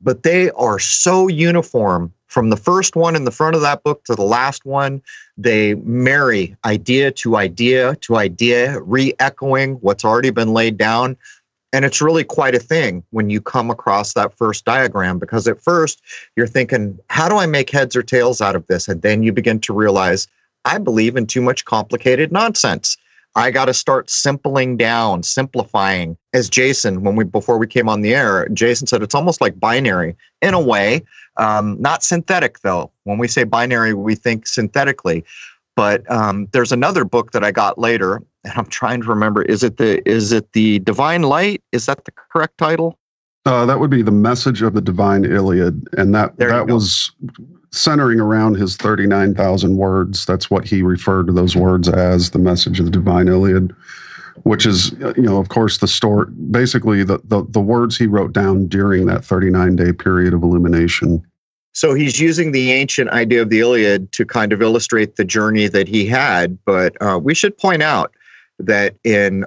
But 0.00 0.22
they 0.22 0.50
are 0.50 0.78
so 0.78 1.28
uniform 1.28 2.12
from 2.26 2.50
the 2.50 2.56
first 2.56 2.96
one 2.96 3.14
in 3.14 3.24
the 3.24 3.30
front 3.30 3.54
of 3.54 3.62
that 3.62 3.84
book 3.84 4.04
to 4.04 4.16
the 4.16 4.24
last 4.24 4.64
one. 4.64 5.00
They 5.38 5.74
marry 5.74 6.56
idea 6.64 7.12
to 7.12 7.36
idea 7.36 7.94
to 7.96 8.16
idea, 8.16 8.80
re 8.80 9.14
echoing 9.20 9.74
what's 9.74 10.04
already 10.04 10.30
been 10.30 10.52
laid 10.52 10.76
down. 10.76 11.16
And 11.74 11.84
it's 11.84 12.00
really 12.00 12.22
quite 12.22 12.54
a 12.54 12.60
thing 12.60 13.02
when 13.10 13.30
you 13.30 13.40
come 13.40 13.68
across 13.68 14.12
that 14.12 14.32
first 14.32 14.64
diagram 14.64 15.18
because 15.18 15.48
at 15.48 15.60
first 15.60 16.00
you're 16.36 16.46
thinking, 16.46 16.96
how 17.10 17.28
do 17.28 17.36
I 17.36 17.46
make 17.46 17.68
heads 17.68 17.96
or 17.96 18.02
tails 18.04 18.40
out 18.40 18.54
of 18.54 18.64
this? 18.68 18.86
And 18.86 19.02
then 19.02 19.24
you 19.24 19.32
begin 19.32 19.58
to 19.62 19.74
realize, 19.74 20.28
I 20.64 20.78
believe 20.78 21.16
in 21.16 21.26
too 21.26 21.42
much 21.42 21.64
complicated 21.64 22.30
nonsense. 22.30 22.96
I 23.34 23.50
got 23.50 23.64
to 23.64 23.74
start 23.74 24.08
simpling 24.08 24.76
down, 24.76 25.24
simplifying. 25.24 26.16
As 26.32 26.48
Jason, 26.48 27.02
when 27.02 27.16
we 27.16 27.24
before 27.24 27.58
we 27.58 27.66
came 27.66 27.88
on 27.88 28.02
the 28.02 28.14
air, 28.14 28.48
Jason 28.50 28.86
said 28.86 29.02
it's 29.02 29.16
almost 29.16 29.40
like 29.40 29.58
binary 29.58 30.14
in 30.42 30.54
a 30.54 30.60
way, 30.60 31.02
um, 31.38 31.76
not 31.82 32.04
synthetic 32.04 32.60
though. 32.60 32.92
When 33.02 33.18
we 33.18 33.26
say 33.26 33.42
binary, 33.42 33.94
we 33.94 34.14
think 34.14 34.46
synthetically. 34.46 35.24
But 35.74 36.08
um, 36.08 36.46
there's 36.52 36.70
another 36.70 37.04
book 37.04 37.32
that 37.32 37.42
I 37.42 37.50
got 37.50 37.78
later, 37.78 38.22
and 38.44 38.52
I'm 38.56 38.66
trying 38.66 39.02
to 39.02 39.08
remember. 39.08 39.42
Is 39.42 39.62
it 39.62 39.76
the 39.76 40.06
is 40.08 40.32
it 40.32 40.52
the 40.52 40.78
Divine 40.80 41.22
Light? 41.22 41.62
Is 41.72 41.86
that 41.86 42.04
the 42.04 42.12
correct 42.12 42.58
title? 42.58 42.98
Uh, 43.46 43.66
that 43.66 43.78
would 43.78 43.90
be 43.90 44.02
the 44.02 44.10
message 44.10 44.62
of 44.62 44.72
the 44.72 44.80
Divine 44.80 45.24
Iliad, 45.24 45.86
and 45.98 46.14
that 46.14 46.36
that 46.38 46.66
was 46.66 47.12
centering 47.74 48.20
around 48.20 48.54
his 48.54 48.76
39,000 48.76 49.76
words. 49.76 50.24
That's 50.24 50.48
what 50.48 50.66
he 50.66 50.82
referred 50.82 51.26
to 51.26 51.32
those 51.32 51.56
words 51.56 51.88
as 51.88 52.30
the 52.30 52.38
message 52.38 52.78
of 52.78 52.86
the 52.86 52.90
Divine 52.90 53.26
Iliad, 53.26 53.74
which 54.44 54.64
is, 54.64 54.92
you 55.16 55.22
know, 55.22 55.38
of 55.38 55.48
course, 55.48 55.78
the 55.78 55.88
story, 55.88 56.30
basically 56.50 57.02
the, 57.02 57.18
the, 57.24 57.44
the 57.48 57.60
words 57.60 57.98
he 57.98 58.06
wrote 58.06 58.32
down 58.32 58.68
during 58.68 59.06
that 59.06 59.24
39 59.24 59.74
day 59.74 59.92
period 59.92 60.32
of 60.32 60.42
illumination. 60.44 61.20
So 61.72 61.94
he's 61.94 62.20
using 62.20 62.52
the 62.52 62.70
ancient 62.70 63.10
idea 63.10 63.42
of 63.42 63.50
the 63.50 63.58
Iliad 63.58 64.12
to 64.12 64.24
kind 64.24 64.52
of 64.52 64.62
illustrate 64.62 65.16
the 65.16 65.24
journey 65.24 65.66
that 65.66 65.88
he 65.88 66.06
had. 66.06 66.56
But 66.64 66.96
uh, 67.02 67.18
we 67.20 67.34
should 67.34 67.58
point 67.58 67.82
out 67.82 68.14
that 68.58 68.96
in 69.04 69.44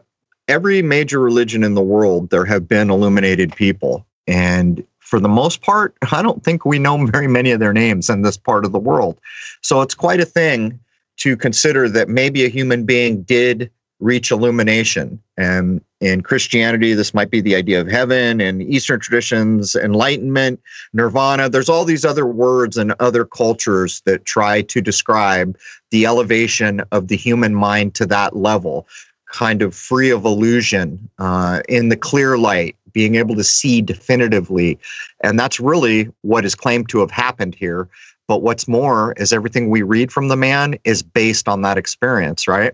every 0.48 0.82
major 0.82 1.20
religion 1.20 1.64
in 1.64 1.74
the 1.74 1.82
world, 1.82 2.30
there 2.30 2.46
have 2.46 2.68
been 2.68 2.90
illuminated 2.90 3.56
people. 3.56 4.06
And 4.28 4.86
for 5.00 5.20
the 5.20 5.30
most 5.30 5.62
part, 5.62 5.96
I 6.12 6.22
don't 6.22 6.44
think 6.44 6.66
we 6.66 6.80
know 6.80 7.06
very 7.06 7.28
many 7.28 7.52
of 7.52 7.60
their 7.60 7.74
names 7.74 8.10
in 8.10 8.22
this 8.22 8.38
part 8.38 8.66
of 8.66 8.72
the 8.72 8.80
world. 8.80 9.20
So 9.62 9.82
it's 9.82 9.96
quite 9.96 10.20
a 10.20 10.26
thing 10.26 10.80
to 11.18 11.36
consider 11.36 11.90
that 11.90 12.10
maybe 12.10 12.46
a 12.46 12.50
human 12.50 12.86
being 12.86 13.24
did 13.24 13.72
reach 14.00 14.32
illumination. 14.32 15.20
And 15.38 15.82
in 16.00 16.22
Christianity, 16.22 16.94
this 16.94 17.14
might 17.14 17.32
be 17.32 17.42
the 17.42 17.56
idea 17.56 17.82
of 17.82 17.88
heaven, 17.88 18.40
and 18.40 18.62
Eastern 18.62 19.00
traditions, 19.00 19.76
enlightenment, 19.76 20.60
nirvana. 20.94 21.50
There's 21.50 21.70
all 21.70 21.86
these 21.86 22.06
other 22.06 22.26
words 22.26 22.78
and 22.78 22.94
other 23.00 23.26
cultures 23.26 24.02
that 24.06 24.26
try 24.26 24.62
to 24.64 24.82
describe 24.82 25.58
the 25.90 26.06
elevation 26.06 26.82
of 26.92 27.08
the 27.08 27.18
human 27.18 27.56
mind 27.56 27.96
to 27.96 28.06
that 28.06 28.36
level, 28.36 28.88
kind 29.32 29.62
of 29.62 29.74
free 29.74 30.12
of 30.12 30.26
illusion 30.26 31.10
uh, 31.18 31.62
in 31.68 31.90
the 31.90 31.98
clear 31.98 32.38
light, 32.38 32.76
being 32.94 33.16
able 33.16 33.36
to 33.36 33.44
see 33.44 33.82
definitively. 33.82 34.78
And 35.24 35.40
that's 35.40 35.60
really 35.60 36.10
what 36.22 36.46
is 36.46 36.54
claimed 36.54 36.90
to 36.90 37.00
have 37.00 37.12
happened 37.12 37.56
here. 37.56 37.90
But 38.28 38.42
what's 38.42 38.68
more 38.68 39.14
is 39.14 39.34
everything 39.34 39.70
we 39.70 39.82
read 39.82 40.12
from 40.12 40.28
the 40.28 40.36
man 40.36 40.78
is 40.84 41.02
based 41.02 41.48
on 41.48 41.62
that 41.62 41.78
experience, 41.78 42.48
right? 42.48 42.74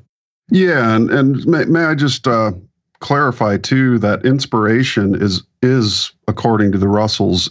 Yeah, 0.50 0.96
and 0.96 1.10
and 1.10 1.46
may, 1.46 1.66
may 1.66 1.86
I 1.86 1.96
just 1.96 2.28
uh, 2.28 2.52
clarify 3.00 3.58
too 3.58 3.98
that 4.00 4.26
inspiration 4.26 5.16
is 5.16 5.44
is 5.62 6.12
according 6.28 6.72
to 6.74 6.78
the 6.78 6.88
Russells 6.88 7.50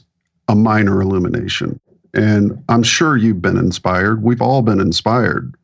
a 0.48 0.54
minor 0.54 1.00
illumination, 1.00 1.80
and 2.14 2.62
I'm 2.68 2.82
sure 2.82 3.16
you've 3.16 3.42
been 3.42 3.56
inspired. 3.56 4.22
We've 4.22 4.42
all 4.42 4.62
been 4.62 4.80
inspired. 4.80 5.54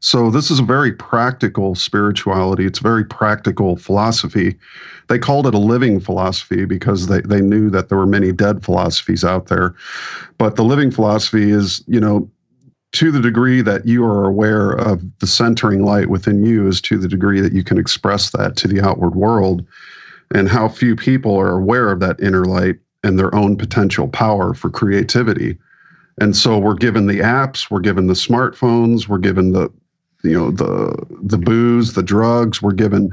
So 0.00 0.30
this 0.30 0.50
is 0.50 0.60
a 0.60 0.64
very 0.64 0.92
practical 0.92 1.74
spirituality. 1.74 2.66
It's 2.66 2.78
a 2.78 2.82
very 2.82 3.04
practical 3.04 3.76
philosophy. 3.76 4.56
They 5.08 5.18
called 5.18 5.46
it 5.46 5.54
a 5.54 5.58
living 5.58 5.98
philosophy 5.98 6.64
because 6.64 7.08
they, 7.08 7.20
they 7.22 7.40
knew 7.40 7.68
that 7.70 7.88
there 7.88 7.98
were 7.98 8.06
many 8.06 8.30
dead 8.30 8.64
philosophies 8.64 9.24
out 9.24 9.46
there. 9.46 9.74
But 10.36 10.54
the 10.54 10.64
living 10.64 10.92
philosophy 10.92 11.50
is, 11.50 11.82
you 11.88 11.98
know, 11.98 12.30
to 12.92 13.10
the 13.10 13.20
degree 13.20 13.60
that 13.60 13.86
you 13.86 14.04
are 14.04 14.24
aware 14.24 14.72
of 14.72 15.02
the 15.18 15.26
centering 15.26 15.84
light 15.84 16.08
within 16.08 16.44
you 16.44 16.66
is 16.66 16.80
to 16.82 16.96
the 16.98 17.08
degree 17.08 17.40
that 17.40 17.52
you 17.52 17.62
can 17.62 17.78
express 17.78 18.30
that 18.30 18.56
to 18.56 18.68
the 18.68 18.80
outward 18.80 19.14
world. 19.14 19.66
And 20.34 20.48
how 20.48 20.68
few 20.68 20.96
people 20.96 21.38
are 21.38 21.56
aware 21.58 21.90
of 21.90 22.00
that 22.00 22.20
inner 22.20 22.44
light 22.44 22.76
and 23.02 23.18
their 23.18 23.34
own 23.34 23.56
potential 23.56 24.08
power 24.08 24.54
for 24.54 24.70
creativity. 24.70 25.56
And 26.20 26.36
so 26.36 26.58
we're 26.58 26.74
given 26.74 27.06
the 27.06 27.20
apps 27.20 27.70
we're 27.70 27.80
given 27.80 28.08
the 28.08 28.14
smartphones 28.14 29.08
we're 29.08 29.18
given 29.18 29.52
the 29.52 29.70
you 30.24 30.32
know 30.32 30.50
the 30.50 30.96
the 31.22 31.38
booze 31.38 31.92
the 31.92 32.02
drugs 32.02 32.60
we're 32.60 32.72
given 32.72 33.12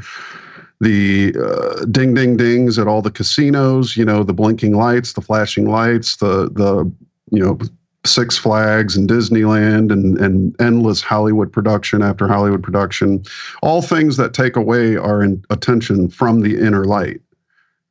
the 0.82 1.34
uh, 1.40 1.86
ding 1.86 2.14
ding 2.14 2.36
dings 2.36 2.80
at 2.80 2.88
all 2.88 3.02
the 3.02 3.12
casinos 3.12 3.96
you 3.96 4.04
know 4.04 4.24
the 4.24 4.34
blinking 4.34 4.76
lights 4.76 5.14
the 5.14 5.22
flashing 5.22 5.70
lights 5.70 6.18
the 6.18 6.50
the 6.54 6.92
you 7.32 7.44
know 7.44 7.58
Six 8.06 8.38
Flags 8.38 8.96
and 8.96 9.10
Disneyland 9.10 9.92
and, 9.92 10.18
and 10.20 10.56
endless 10.60 11.02
Hollywood 11.02 11.52
production 11.52 12.02
after 12.02 12.28
Hollywood 12.28 12.64
production, 12.64 13.24
all 13.62 13.82
things 13.82 14.18
that 14.18 14.34
take 14.34 14.56
away 14.56 14.98
our 14.98 15.22
attention 15.50 16.10
from 16.10 16.42
the 16.42 16.60
inner 16.60 16.86
light. 16.86 17.22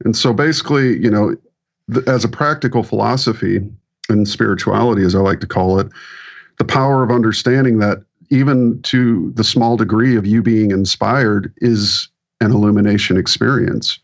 And 0.05 0.17
so 0.17 0.33
basically, 0.33 0.99
you 0.99 1.11
know, 1.11 1.37
th- 1.93 2.07
as 2.07 2.25
a 2.25 2.29
practical 2.29 2.83
philosophy 2.83 3.61
and 4.09 4.29
spirituality, 4.29 5.05
as 5.05 5.15
I 5.15 5.21
like 5.21 5.41
to 5.41 5.47
call 5.47 5.79
it, 5.79 5.89
the 6.59 6.65
power 6.65 7.03
of 7.03 7.11
understanding 7.11 7.79
that 7.79 7.99
even 8.31 8.81
to 8.83 9.33
the 9.35 9.45
small 9.45 9.77
degree 9.77 10.17
of 10.17 10.27
you 10.27 10.43
being 10.43 10.71
inspired 10.71 11.53
is 11.59 12.09
an 12.41 12.51
illumination 12.51 13.17
experience. 13.17 13.99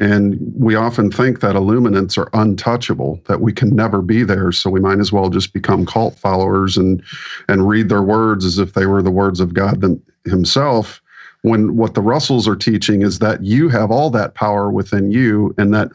And 0.00 0.40
we 0.56 0.74
often 0.74 1.10
think 1.10 1.40
that 1.40 1.54
illuminants 1.54 2.18
are 2.18 2.28
untouchable, 2.32 3.20
that 3.26 3.40
we 3.40 3.52
can 3.52 3.74
never 3.76 4.02
be 4.02 4.24
there. 4.24 4.50
So 4.50 4.68
we 4.68 4.80
might 4.80 4.98
as 4.98 5.12
well 5.12 5.30
just 5.30 5.52
become 5.52 5.86
cult 5.86 6.18
followers 6.18 6.76
and 6.76 7.02
and 7.48 7.68
read 7.68 7.88
their 7.88 8.02
words 8.02 8.44
as 8.44 8.58
if 8.58 8.72
they 8.72 8.86
were 8.86 9.02
the 9.02 9.10
words 9.12 9.38
of 9.38 9.54
God 9.54 9.80
them, 9.80 10.02
Himself. 10.24 11.00
When 11.42 11.76
what 11.76 11.94
the 11.94 12.02
Russells 12.02 12.48
are 12.48 12.56
teaching 12.56 13.02
is 13.02 13.18
that 13.20 13.44
you 13.44 13.68
have 13.68 13.90
all 13.90 14.10
that 14.10 14.34
power 14.34 14.70
within 14.70 15.12
you, 15.12 15.54
and 15.58 15.72
that 15.74 15.90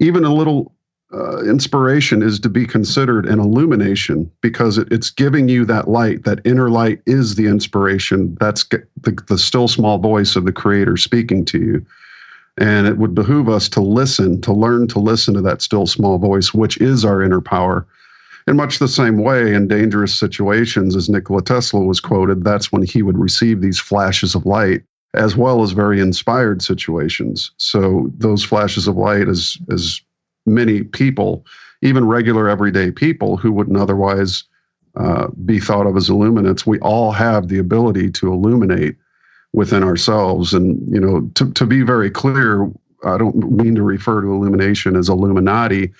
even 0.00 0.24
a 0.24 0.34
little 0.34 0.72
uh, 1.12 1.42
inspiration 1.44 2.22
is 2.22 2.38
to 2.40 2.48
be 2.48 2.66
considered 2.66 3.26
an 3.26 3.38
illumination 3.38 4.30
because 4.40 4.78
it, 4.78 4.88
it's 4.90 5.10
giving 5.10 5.48
you 5.48 5.64
that 5.64 5.88
light. 5.88 6.24
That 6.24 6.40
inner 6.44 6.70
light 6.70 7.00
is 7.06 7.36
the 7.36 7.46
inspiration. 7.46 8.36
That's 8.40 8.64
the, 8.64 9.18
the 9.28 9.38
still 9.38 9.68
small 9.68 9.98
voice 9.98 10.36
of 10.36 10.44
the 10.44 10.52
Creator 10.52 10.96
speaking 10.96 11.44
to 11.46 11.58
you. 11.58 11.86
And 12.58 12.86
it 12.86 12.98
would 12.98 13.14
behoove 13.14 13.48
us 13.48 13.68
to 13.70 13.80
listen, 13.80 14.40
to 14.42 14.52
learn 14.52 14.88
to 14.88 14.98
listen 14.98 15.34
to 15.34 15.40
that 15.42 15.62
still 15.62 15.86
small 15.86 16.18
voice, 16.18 16.52
which 16.52 16.76
is 16.78 17.04
our 17.04 17.22
inner 17.22 17.40
power. 17.40 17.86
In 18.48 18.56
much 18.56 18.78
the 18.78 18.88
same 18.88 19.18
way, 19.18 19.54
in 19.54 19.68
dangerous 19.68 20.14
situations, 20.14 20.96
as 20.96 21.08
Nikola 21.08 21.42
Tesla 21.42 21.80
was 21.80 22.00
quoted, 22.00 22.44
that's 22.44 22.72
when 22.72 22.82
he 22.82 23.02
would 23.02 23.18
receive 23.18 23.60
these 23.60 23.78
flashes 23.78 24.34
of 24.34 24.46
light, 24.46 24.82
as 25.14 25.36
well 25.36 25.62
as 25.62 25.72
very 25.72 26.00
inspired 26.00 26.62
situations. 26.62 27.52
So 27.58 28.10
those 28.16 28.42
flashes 28.42 28.88
of 28.88 28.96
light, 28.96 29.28
as 29.28 29.56
as 29.70 30.00
many 30.46 30.82
people, 30.82 31.44
even 31.82 32.06
regular 32.06 32.48
everyday 32.48 32.90
people 32.90 33.36
who 33.36 33.52
wouldn't 33.52 33.76
otherwise 33.76 34.44
uh, 34.96 35.28
be 35.44 35.60
thought 35.60 35.86
of 35.86 35.96
as 35.96 36.08
illuminates, 36.08 36.66
we 36.66 36.78
all 36.80 37.12
have 37.12 37.48
the 37.48 37.58
ability 37.58 38.10
to 38.12 38.32
illuminate 38.32 38.96
within 39.52 39.82
ourselves. 39.82 40.52
And, 40.52 40.80
you 40.92 41.00
know, 41.00 41.28
to, 41.34 41.50
to 41.52 41.66
be 41.66 41.82
very 41.82 42.10
clear, 42.10 42.70
I 43.04 43.16
don't 43.18 43.36
mean 43.50 43.74
to 43.76 43.82
refer 43.82 44.20
to 44.20 44.32
illumination 44.32 44.96
as 44.96 45.08
Illuminati. 45.08 45.92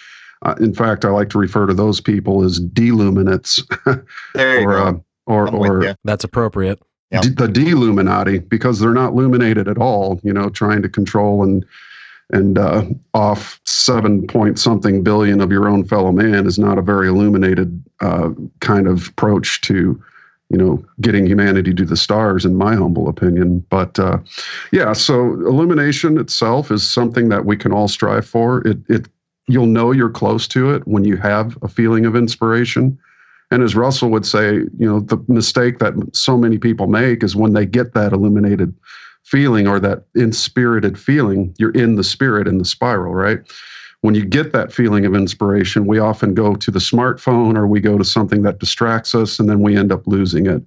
Uh, 0.43 0.55
in 0.61 0.75
fact, 0.75 1.05
I 1.05 1.09
like 1.11 1.31
to 1.31 1.39
refer 1.39 1.67
to 1.67 1.75
those 1.75 2.01
people 2.01 2.45
as 2.45 2.61
deluminates. 2.61 3.63
there 4.35 4.61
you 4.61 4.69
or, 4.69 4.73
go. 4.73 4.85
Uh, 4.85 4.93
or, 5.27 5.55
or 5.55 5.97
that's 6.05 6.25
appropriate. 6.25 6.81
D- 7.11 7.29
the 7.29 7.47
deluminati 7.47 8.47
because 8.49 8.81
they're 8.81 8.93
not 8.93 9.13
illuminated 9.13 9.67
at 9.67 9.79
all. 9.79 10.21
You 10.23 10.33
know, 10.33 10.51
trying 10.51 10.83
to 10.83 10.89
control 10.89 11.43
and 11.43 11.65
and 12.31 12.59
uh, 12.59 12.85
off 13.15 13.61
seven 13.65 14.27
point 14.27 14.59
something 14.59 15.03
billion 15.03 15.41
of 15.41 15.51
your 15.51 15.69
own 15.69 15.85
fellow 15.85 16.13
man 16.13 16.47
is 16.47 16.59
not 16.59 16.79
a 16.79 16.83
very 16.83 17.09
illuminated 17.09 17.83
uh, 18.01 18.31
kind 18.61 18.87
of 18.87 19.09
approach 19.09 19.61
to 19.63 20.03
you 20.51 20.57
know, 20.57 20.83
getting 21.01 21.27
humanity 21.27 21.75
to 21.75 21.85
the 21.85 21.97
stars, 21.97 22.45
in 22.45 22.57
my 22.57 22.75
humble 22.75 23.09
opinion. 23.09 23.61
But 23.71 23.99
uh, 23.99 24.19
yeah, 24.73 24.93
so 24.95 25.33
illumination 25.33 26.19
itself 26.19 26.71
is 26.71 26.89
something 26.89 27.29
that 27.29 27.45
we 27.45 27.57
can 27.57 27.73
all 27.73 27.89
strive 27.89 28.27
for. 28.27 28.67
It, 28.67 28.79
it, 28.89 29.09
you'll 29.47 29.67
know 29.67 29.93
you're 29.93 30.11
close 30.11 30.49
to 30.49 30.71
it 30.71 30.87
when 30.87 31.05
you 31.05 31.17
have 31.17 31.59
a 31.63 31.69
feeling 31.69 32.07
of 32.07 32.17
inspiration. 32.17 32.99
And 33.51 33.63
as 33.63 33.75
Russell 33.75 34.11
would 34.11 34.27
say, 34.27 34.55
you 34.55 34.71
know, 34.79 35.01
the 35.01 35.23
mistake 35.29 35.79
that 35.79 35.95
so 36.13 36.37
many 36.37 36.59
people 36.59 36.87
make 36.87 37.23
is 37.23 37.35
when 37.35 37.55
they 37.55 37.65
get 37.65 37.95
that 37.95 38.13
illuminated 38.13 38.75
feeling 39.25 39.67
or 39.67 39.81
that 39.81 40.05
inspirited 40.15 40.99
feeling, 40.99 41.55
you're 41.59 41.73
in 41.73 41.97
the 41.97 42.05
spirit 42.05 42.49
in 42.49 42.59
the 42.59 42.65
spiral, 42.65 43.15
right? 43.15 43.41
When 44.03 44.15
you 44.15 44.25
get 44.25 44.53
that 44.53 44.73
feeling 44.73 45.05
of 45.05 45.15
inspiration, 45.15 45.87
we 45.87 45.99
often 45.99 46.35
go 46.35 46.55
to 46.55 46.71
the 46.71 46.79
smartphone 46.79 47.57
or 47.57 47.67
we 47.67 47.81
go 47.81 47.99
to 47.99 48.05
something 48.05 48.43
that 48.43 48.59
distracts 48.59 49.15
us 49.15 49.39
and 49.41 49.49
then 49.49 49.61
we 49.61 49.77
end 49.77 49.91
up 49.91 50.07
losing 50.07 50.47
it. 50.47 50.63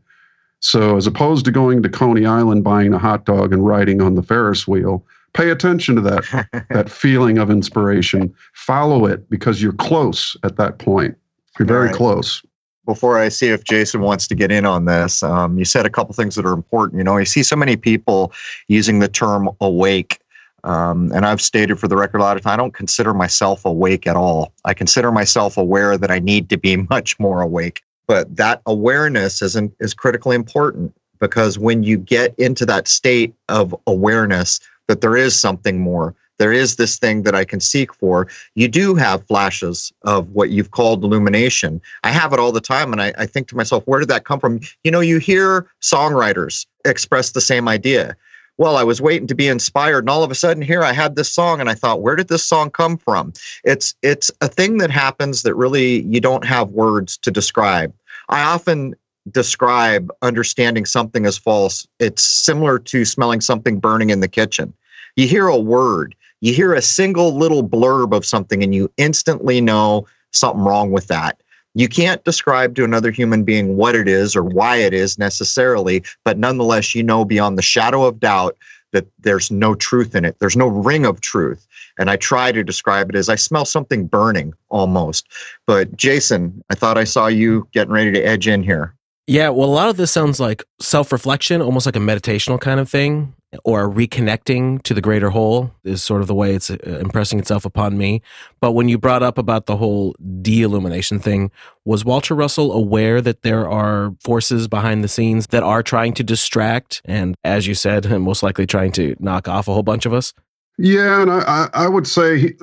So, 0.59 0.95
as 0.95 1.07
opposed 1.07 1.45
to 1.45 1.51
going 1.51 1.81
to 1.81 1.89
Coney 1.89 2.25
Island, 2.25 2.63
buying 2.63 2.93
a 2.93 3.00
hot 3.00 3.25
dog, 3.25 3.51
and 3.51 3.65
riding 3.65 4.00
on 4.00 4.13
the 4.13 4.21
Ferris 4.21 4.67
wheel, 4.67 5.03
pay 5.33 5.50
attention 5.50 5.95
to 5.95 6.01
that, 6.01 6.65
that 6.69 6.89
feeling 6.89 7.39
of 7.39 7.50
inspiration. 7.50 8.33
Follow 8.53 9.05
it 9.05 9.27
because 9.29 9.61
you're 9.61 9.73
close 9.73 10.38
at 10.43 10.57
that 10.57 10.77
point. 10.77 11.17
You're 11.57 11.67
very 11.67 11.88
right. 11.88 11.95
close. 11.95 12.43
before 12.85 13.17
I 13.17 13.29
see 13.29 13.47
if 13.47 13.63
Jason 13.63 14.01
wants 14.01 14.27
to 14.27 14.35
get 14.35 14.51
in 14.51 14.65
on 14.65 14.85
this, 14.85 15.23
um, 15.23 15.57
you 15.57 15.65
said 15.65 15.85
a 15.85 15.89
couple 15.89 16.13
things 16.13 16.35
that 16.35 16.45
are 16.45 16.53
important. 16.53 17.00
You 17.00 17.03
know, 17.03 17.17
you 17.17 17.25
see 17.25 17.43
so 17.43 17.55
many 17.55 17.75
people 17.75 18.31
using 18.67 19.00
the 19.00 19.07
term 19.07 19.50
awake. 19.61 20.19
Um, 20.63 21.11
and 21.13 21.25
I've 21.25 21.41
stated 21.41 21.79
for 21.79 21.87
the 21.87 21.97
record 21.97 22.19
a 22.19 22.23
lot 22.23 22.37
of 22.37 22.43
time, 22.43 22.53
I 22.53 22.57
don't 22.57 22.73
consider 22.73 23.13
myself 23.13 23.65
awake 23.65 24.07
at 24.07 24.15
all. 24.15 24.53
I 24.65 24.73
consider 24.73 25.11
myself 25.11 25.57
aware 25.57 25.97
that 25.97 26.11
I 26.11 26.19
need 26.19 26.49
to 26.49 26.57
be 26.57 26.75
much 26.89 27.19
more 27.19 27.41
awake. 27.41 27.81
But 28.07 28.35
that 28.35 28.61
awareness 28.65 29.41
is, 29.41 29.57
is 29.79 29.93
critically 29.93 30.35
important 30.35 30.93
because 31.19 31.57
when 31.57 31.83
you 31.83 31.97
get 31.97 32.33
into 32.37 32.65
that 32.65 32.87
state 32.87 33.33
of 33.47 33.75
awareness 33.87 34.59
that 34.87 35.01
there 35.01 35.15
is 35.15 35.39
something 35.39 35.79
more, 35.79 36.15
there 36.41 36.51
is 36.51 36.77
this 36.77 36.97
thing 36.97 37.21
that 37.21 37.35
I 37.35 37.45
can 37.45 37.59
seek 37.59 37.93
for. 37.93 38.27
You 38.55 38.67
do 38.67 38.95
have 38.95 39.25
flashes 39.27 39.93
of 40.01 40.31
what 40.31 40.49
you've 40.49 40.71
called 40.71 41.03
illumination. 41.03 41.79
I 42.03 42.09
have 42.09 42.33
it 42.33 42.39
all 42.39 42.51
the 42.51 42.59
time. 42.59 42.91
And 42.91 42.99
I, 42.99 43.13
I 43.15 43.27
think 43.27 43.47
to 43.49 43.55
myself, 43.55 43.83
where 43.85 43.99
did 43.99 44.09
that 44.09 44.25
come 44.25 44.39
from? 44.39 44.59
You 44.83 44.89
know, 44.89 45.01
you 45.01 45.19
hear 45.19 45.67
songwriters 45.81 46.65
express 46.83 47.31
the 47.31 47.41
same 47.41 47.67
idea. 47.67 48.15
Well, 48.58 48.75
I 48.75 48.84
was 48.84 49.01
waiting 49.01 49.27
to 49.27 49.36
be 49.36 49.48
inspired, 49.48 50.00
and 50.00 50.10
all 50.10 50.24
of 50.24 50.31
a 50.31 50.36
sudden 50.36 50.62
here 50.62 50.84
I 50.84 50.91
had 50.93 51.15
this 51.15 51.31
song, 51.31 51.60
and 51.60 51.70
I 51.70 51.74
thought, 51.74 52.01
where 52.01 52.15
did 52.15 52.27
this 52.27 52.46
song 52.46 52.70
come 52.70 52.98
from? 52.98 53.34
It's 53.63 53.96
it's 54.01 54.29
a 54.41 54.48
thing 54.48 54.77
that 54.77 54.91
happens 54.91 55.43
that 55.43 55.55
really 55.55 56.01
you 56.03 56.20
don't 56.20 56.46
have 56.46 56.70
words 56.70 57.17
to 57.17 57.31
describe. 57.31 57.93
I 58.29 58.43
often 58.43 58.96
describe 59.29 60.12
understanding 60.22 60.86
something 60.86 61.25
as 61.25 61.38
false. 61.38 61.88
It's 62.00 62.24
similar 62.24 62.79
to 62.79 63.05
smelling 63.05 63.41
something 63.41 63.79
burning 63.79 64.10
in 64.10 64.20
the 64.20 64.27
kitchen. 64.27 64.74
You 65.15 65.27
hear 65.27 65.48
a 65.48 65.60
word, 65.60 66.15
you 66.41 66.53
hear 66.53 66.74
a 66.74 66.81
single 66.81 67.36
little 67.36 67.67
blurb 67.67 68.15
of 68.15 68.25
something 68.25 68.63
and 68.63 68.74
you 68.74 68.91
instantly 68.98 69.62
know 69.62 70.08
something 70.31 70.63
wrong 70.63 70.91
with 70.91 71.08
that. 71.08 71.41
You 71.73 71.87
can't 71.87 72.23
describe 72.23 72.75
to 72.75 72.83
another 72.83 73.11
human 73.11 73.43
being 73.43 73.77
what 73.77 73.95
it 73.95 74.07
is 74.07 74.35
or 74.35 74.43
why 74.43 74.77
it 74.77 74.93
is 74.93 75.17
necessarily, 75.17 76.03
but 76.25 76.37
nonetheless, 76.37 76.93
you 76.93 77.03
know 77.03 77.23
beyond 77.23 77.57
the 77.57 77.61
shadow 77.61 78.03
of 78.03 78.19
doubt 78.19 78.57
that 78.91 79.07
there's 79.19 79.49
no 79.49 79.73
truth 79.73 80.15
in 80.15 80.25
it. 80.25 80.35
There's 80.39 80.57
no 80.57 80.67
ring 80.67 81.05
of 81.05 81.21
truth. 81.21 81.65
And 81.97 82.09
I 82.09 82.17
try 82.17 82.51
to 82.51 82.63
describe 82.63 83.09
it 83.09 83.15
as 83.15 83.29
I 83.29 83.35
smell 83.35 83.63
something 83.63 84.05
burning 84.05 84.53
almost. 84.69 85.27
But 85.65 85.95
Jason, 85.95 86.61
I 86.69 86.75
thought 86.75 86.97
I 86.97 87.05
saw 87.05 87.27
you 87.27 87.67
getting 87.71 87.93
ready 87.93 88.11
to 88.11 88.21
edge 88.21 88.47
in 88.47 88.63
here. 88.63 88.93
Yeah, 89.27 89.49
well, 89.49 89.69
a 89.69 89.71
lot 89.71 89.87
of 89.87 89.97
this 89.97 90.11
sounds 90.11 90.39
like 90.39 90.63
self 90.81 91.11
reflection, 91.11 91.61
almost 91.61 91.85
like 91.85 91.96
a 91.96 92.00
meditational 92.00 92.59
kind 92.59 92.79
of 92.79 92.89
thing 92.89 93.33
or 93.66 93.90
reconnecting 93.90 94.81
to 94.83 94.94
the 94.94 95.01
greater 95.01 95.29
whole 95.29 95.72
is 95.83 96.03
sort 96.03 96.22
of 96.22 96.27
the 96.27 96.35
way 96.35 96.53
it's 96.55 96.70
uh, 96.70 96.77
impressing 97.01 97.40
itself 97.40 97.66
upon 97.66 97.98
me. 97.98 98.22
But 98.59 98.72
when 98.72 98.87
you 98.87 98.98
brought 98.98 99.24
up 99.24 99.37
about 99.37 99.66
the 99.66 99.77
whole 99.77 100.16
de 100.42 100.61
illumination 100.61 101.20
thing, 101.20 101.51
was 101.83 102.05
Walter 102.05 102.33
Russell 102.33 102.72
aware 102.72 103.22
that 103.22 103.42
there 103.42 103.70
are 103.70 104.16
forces 104.24 104.68
behind 104.68 105.03
the 105.03 105.07
scenes 105.07 105.48
that 105.48 105.64
are 105.64 105.83
trying 105.83 106.14
to 106.14 106.24
distract 106.24 107.01
and, 107.05 107.35
as 107.44 107.68
you 107.68 107.75
said, 107.75 108.09
most 108.22 108.44
likely 108.44 108.66
trying 108.66 108.92
to 108.94 109.16
knock 109.20 109.48
off 109.48 109.68
a 109.68 109.74
whole 109.74 109.83
bunch 109.83 110.05
of 110.05 110.14
us? 110.14 110.33
Yeah, 110.77 111.22
and 111.22 111.31
I, 111.31 111.70
I 111.74 111.87
would 111.87 112.07
say, 112.07 112.55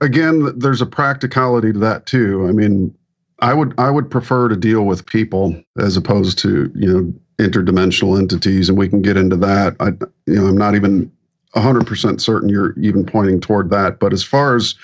again, 0.00 0.58
there's 0.58 0.80
a 0.80 0.86
practicality 0.86 1.72
to 1.72 1.78
that 1.80 2.06
too. 2.06 2.46
I 2.48 2.52
mean, 2.52 2.94
I 3.42 3.54
would 3.54 3.74
I 3.78 3.90
would 3.90 4.10
prefer 4.10 4.48
to 4.48 4.56
deal 4.56 4.84
with 4.84 5.06
people 5.06 5.60
as 5.78 5.96
opposed 5.96 6.38
to 6.40 6.70
you 6.74 6.92
know 6.92 7.14
interdimensional 7.40 8.18
entities, 8.18 8.68
and 8.68 8.78
we 8.78 8.88
can 8.88 9.02
get 9.02 9.16
into 9.16 9.36
that. 9.36 9.76
I, 9.80 9.88
you 10.26 10.36
know, 10.36 10.46
I'm 10.46 10.56
not 10.56 10.74
even 10.74 11.10
100% 11.54 12.20
certain 12.20 12.48
you're 12.48 12.78
even 12.78 13.04
pointing 13.04 13.40
toward 13.40 13.70
that. 13.70 13.98
But 13.98 14.12
as 14.12 14.22
far 14.22 14.56
as 14.56 14.74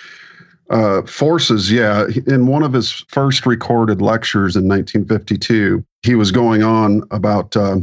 uh, 0.71 1.03
forces, 1.03 1.71
yeah, 1.71 2.07
in 2.27 2.47
one 2.47 2.63
of 2.63 2.73
his 2.73 3.05
first 3.09 3.47
recorded 3.47 4.03
lectures 4.03 4.57
in 4.57 4.69
1952, 4.69 5.85
he 6.03 6.15
was 6.15 6.33
going 6.33 6.63
on 6.63 7.03
about 7.11 7.57
uh, 7.57 7.79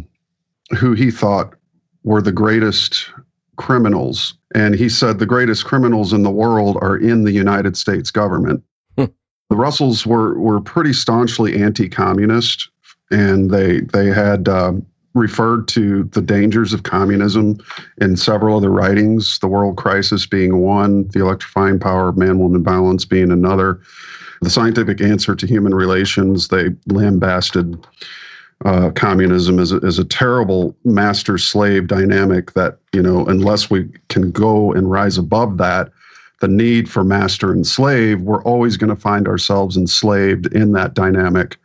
who 0.78 0.94
he 0.94 1.12
thought 1.12 1.54
were 2.04 2.22
the 2.22 2.32
greatest 2.32 3.10
criminals. 3.56 4.36
And 4.54 4.76
he 4.76 4.90
said 4.90 5.20
the 5.20 5.26
greatest 5.26 5.66
criminals 5.66 6.12
in 6.12 6.24
the 6.24 6.32
world 6.32 6.78
are 6.82 6.98
in 6.98 7.24
the 7.24 7.32
United 7.32 7.78
States 7.78 8.12
government. 8.12 8.64
Hmm. 8.98 9.06
The 9.50 9.56
Russells 9.56 10.06
were, 10.06 10.38
were 10.38 10.60
pretty 10.60 10.94
staunchly 10.94 11.62
anti 11.62 11.88
communist 11.88 12.70
and 13.14 13.52
they 13.52 13.82
they 13.82 14.08
had 14.08 14.50
uh, 14.50 14.74
referred 15.14 15.68
to 15.70 16.04
the 16.06 16.22
dangers 16.22 16.74
of 16.74 16.84
communism 16.84 17.58
in 18.02 18.18
several 18.18 18.58
other 18.58 18.72
writings. 18.72 19.40
The 19.40 19.48
World 19.48 19.78
Crisis 19.78 20.26
being 20.26 20.58
one, 20.58 21.08
the 21.10 21.22
electrifying 21.22 21.80
power 21.80 22.10
of 22.10 22.18
man-woman 22.18 22.64
balance 22.64 23.06
being 23.06 23.32
another. 23.32 23.80
The 24.42 24.50
scientific 24.50 25.00
answer 25.02 25.36
to 25.36 25.48
human 25.48 25.74
relations. 25.74 26.50
They 26.50 26.70
lambasted 26.88 27.86
uh, 28.66 28.92
communism 28.92 29.60
as 29.60 29.72
a, 29.72 29.78
as 29.78 30.00
a 30.00 30.06
terrible 30.06 30.76
master-slave 30.84 31.88
dynamic 31.88 32.54
that 32.54 32.80
you 32.92 33.02
know 33.02 33.26
unless 33.28 33.70
we 33.70 33.90
can 34.10 34.32
go 34.32 34.74
and 34.74 34.90
rise 34.90 35.18
above 35.18 35.58
that 35.58 35.92
the 36.44 36.48
need 36.50 36.90
for 36.90 37.06
master 37.06 37.54
and 37.54 37.66
slave, 37.66 38.20
we're 38.20 38.44
always 38.44 38.76
going 38.76 38.90
to 38.90 39.02
find 39.02 39.30
ourselves 39.30 39.78
enslaved 39.78 40.46
in 40.48 40.74
that 40.74 40.94
dynamic. 40.94 41.56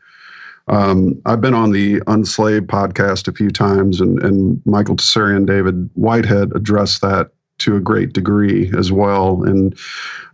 Um, 0.69 1.21
I've 1.25 1.41
been 1.41 1.55
on 1.55 1.73
the 1.73 2.03
Unslaved 2.07 2.67
podcast 2.67 3.27
a 3.27 3.33
few 3.33 3.51
times, 3.51 4.01
and, 4.01 4.23
and 4.23 4.61
Michael 4.67 4.97
Tsarion, 4.97 5.47
David 5.47 5.89
Whitehead 5.95 6.53
addressed 6.55 7.01
that 7.01 7.31
to 7.59 7.77
a 7.77 7.81
great 7.81 8.13
degree 8.13 8.71
as 8.77 8.93
well. 8.93 9.43
And 9.43 9.77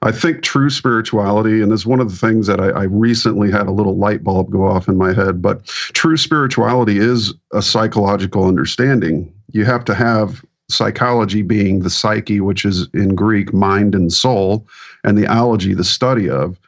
I 0.03 0.13
think 0.13 0.43
true 0.43 0.69
spirituality, 0.69 1.63
and 1.63 1.73
this 1.73 1.81
is 1.81 1.87
one 1.87 2.01
of 2.01 2.11
the 2.11 2.17
things 2.17 2.47
that 2.47 2.61
I, 2.61 2.69
I, 2.69 2.83
recently 2.85 3.51
had 3.51 3.67
a 3.67 3.73
little 3.73 3.97
light 3.97 4.23
bulb 4.23 4.51
go 4.51 4.67
off 4.67 4.89
in 4.89 4.99
my 4.99 5.15
head, 5.15 5.41
but 5.41 5.65
true 5.65 6.19
spirituality 6.19 6.99
is 6.99 7.33
a 7.53 7.63
psychological 7.63 8.47
understanding. 8.47 9.33
You 9.53 9.65
have 9.65 9.85
to 9.87 9.95
have 9.95 10.45
psychology 10.69 11.43
being 11.43 11.81
the 11.81 11.91
psyche, 11.91 12.41
which 12.41 12.65
is 12.65 12.89
in 12.93 13.15
Greek 13.15 13.55
mind 13.55 13.95
and 13.95 14.13
soul, 14.13 14.67
and 15.03 15.17
the 15.17 15.27
ology, 15.27 15.73
the 15.73 15.85
study 15.85 16.29
of. 16.29 16.59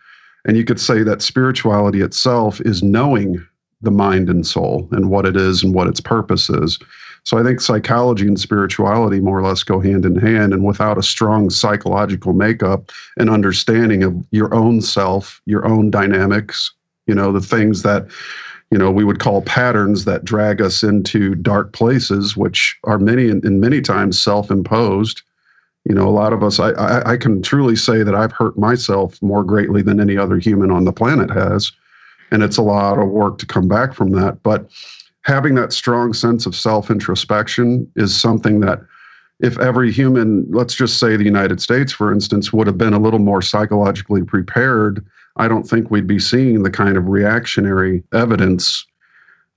And 0.46 0.57
you 0.57 0.64
could 0.64 0.81
say 0.81 1.02
that 1.02 1.22
spirituality 1.22 2.00
itself 2.00 2.61
is 2.62 2.83
knowing 2.83 3.44
the 3.83 3.91
mind 3.91 4.29
and 4.29 4.47
soul 4.47 4.89
and 4.93 5.11
what 5.11 5.27
it 5.27 5.37
is 5.37 5.62
and 5.62 5.75
what 5.75 5.87
its 5.87 6.01
purpose 6.01 6.49
is. 6.49 6.79
So 7.25 7.39
I 7.39 7.43
think 7.43 7.61
psychology 7.61 8.27
and 8.27 8.39
spirituality 8.39 9.19
more 9.19 9.39
or 9.39 9.43
less 9.43 9.65
go 9.65 9.81
hand 9.81 10.07
in 10.07 10.15
hand. 10.15 10.53
And 10.53 10.65
without 10.65 10.97
a 10.97 11.03
strong 11.03 11.51
psychological 11.51 12.33
makeup 12.33 12.93
and 13.19 13.29
understanding 13.29 14.05
of 14.05 14.15
your 14.31 14.55
own 14.55 14.81
self, 14.81 15.43
your 15.45 15.67
own 15.67 15.91
dynamics, 15.91 16.73
you 17.07 17.15
know, 17.15 17.33
the 17.33 17.41
things 17.41 17.83
that, 17.83 18.07
you 18.71 18.79
know, 18.79 18.93
we 18.93 19.05
would 19.05 19.19
call 19.19 19.43
patterns 19.43 20.05
that 20.05 20.25
drag 20.25 20.62
us 20.62 20.85
into 20.85 21.35
dark 21.35 21.73
places, 21.73 22.37
which 22.37 22.79
are 22.85 22.99
many 22.99 23.29
and 23.29 23.61
many 23.61 23.81
times 23.81 24.21
self-imposed. 24.21 25.23
You 25.85 25.95
know, 25.95 26.09
a 26.09 26.11
lot 26.11 26.33
of 26.33 26.43
us, 26.45 26.61
I, 26.61 26.71
I, 26.71 27.12
I 27.12 27.17
can 27.17 27.43
truly 27.43 27.77
say 27.77 28.05
that 28.05 28.15
I've 28.15 28.33
hurt 28.33 28.57
myself 28.57 29.21
more 29.21 29.45
greatly 29.45 29.83
than 29.83 30.01
any 30.01 30.17
other 30.17 30.39
human 30.39 30.71
on 30.71 30.85
the 30.85 30.93
planet 30.93 31.31
has 31.31 31.73
and 32.31 32.43
it's 32.43 32.57
a 32.57 32.62
lot 32.62 32.99
of 32.99 33.09
work 33.09 33.39
to 33.39 33.47
come 33.47 33.69
back 33.69 33.95
from 33.95 34.11
that. 34.11 34.43
But 34.43 34.71
having 35.23 35.55
that 35.57 35.73
strong 35.73 36.12
sense 36.12 36.47
of 36.47 36.55
self 36.55 36.91
introspection 36.91 37.91
is 37.97 38.19
something 38.19 38.61
that 38.61 38.81
if 39.41 39.59
every 39.59 39.93
human 39.93 40.47
let's 40.51 40.75
just 40.75 40.99
say 40.99 41.15
the 41.15 41.25
united 41.25 41.61
states 41.61 41.93
for 41.93 42.11
instance 42.11 42.55
would 42.55 42.67
have 42.67 42.79
been 42.79 42.95
a 42.95 42.99
little 42.99 43.19
more 43.19 43.43
psychologically 43.43 44.23
prepared 44.23 45.05
i 45.37 45.47
don't 45.47 45.69
think 45.69 45.91
we'd 45.91 46.07
be 46.07 46.19
seeing 46.19 46.62
the 46.62 46.71
kind 46.71 46.97
of 46.97 47.07
reactionary 47.07 48.03
evidence 48.15 48.87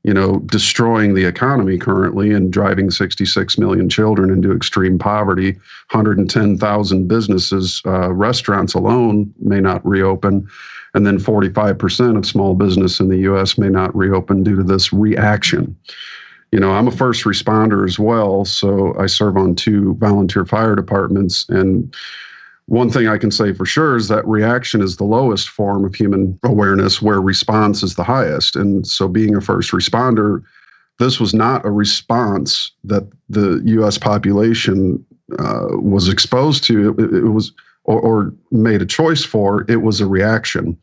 you 0.04 0.14
know 0.14 0.40
destroying 0.40 1.14
the 1.14 1.26
economy 1.26 1.78
currently 1.78 2.34
and 2.34 2.54
driving 2.54 2.90
66 2.90 3.58
million 3.58 3.90
children 3.90 4.32
into 4.32 4.54
extreme 4.54 4.98
poverty. 4.98 5.58
110000 5.92 7.08
businesses 7.08 7.82
uh, 7.86 8.12
restaurants 8.12 8.74
alone 8.74 9.34
may 9.40 9.60
not 9.60 9.86
reopen 9.86 10.48
and 10.94 11.06
then 11.06 11.20
45% 11.20 12.18
of 12.18 12.26
small 12.26 12.56
business 12.56 13.00
in 13.00 13.10
the 13.10 13.20
US 13.20 13.58
may 13.58 13.70
not 13.70 13.96
reopen 13.96 14.44
due 14.44 14.56
to 14.56 14.64
this 14.64 14.92
reaction. 14.92 15.76
You 16.52 16.60
know, 16.60 16.72
I'm 16.72 16.88
a 16.88 16.92
first 16.92 17.26
responder 17.26 17.88
as 17.88 18.00
well, 18.00 18.44
so 18.44 18.96
I 18.98 19.06
serve 19.06 19.38
on 19.38 19.56
two 19.56 19.96
volunteer 19.96 20.46
fire 20.46 20.76
departments 20.76 21.48
and 21.50 21.94
one 22.70 22.92
thing 22.92 23.08
I 23.08 23.18
can 23.18 23.32
say 23.32 23.52
for 23.52 23.66
sure 23.66 23.98
is 23.98 24.10
that 24.10 24.28
reaction 24.28 24.84
is 24.84 24.98
the 24.98 25.04
lowest 25.04 25.50
form 25.50 25.84
of 25.86 25.96
human 25.96 26.40
awareness 26.44 27.02
where 27.02 27.20
response 27.20 27.82
is 27.82 27.96
the 27.96 28.04
highest. 28.04 28.56
And 28.56 28.86
so 28.86 29.08
being 29.08 29.36
a 29.36 29.42
first 29.42 29.72
responder, 29.72 30.44
this 31.00 31.20
was 31.20 31.34
not 31.34 31.66
a 31.66 31.72
response 31.72 32.72
that 32.84 33.08
the 33.28 33.60
US 33.66 33.98
population 33.98 35.04
uh, 35.40 35.70
was 35.72 36.10
exposed 36.10 36.64
to. 36.66 36.96
It, 37.00 37.16
it 37.16 37.30
was 37.30 37.52
or, 37.90 38.00
or 38.00 38.34
made 38.52 38.82
a 38.84 38.86
choice 38.86 39.26
for, 39.26 39.66
it 39.68 39.82
was 39.82 40.00
a 40.00 40.06
reaction. 40.06 40.78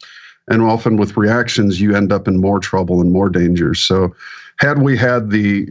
And 0.49 0.61
often 0.61 0.97
with 0.97 1.17
reactions, 1.17 1.81
you 1.81 1.95
end 1.95 2.13
up 2.13 2.27
in 2.27 2.41
more 2.41 2.59
trouble 2.59 3.01
and 3.01 3.13
more 3.13 3.29
danger. 3.31 3.75
So, 3.75 4.15
had 4.59 4.83
we 4.83 4.97
had 4.97 5.31
the 5.31 5.67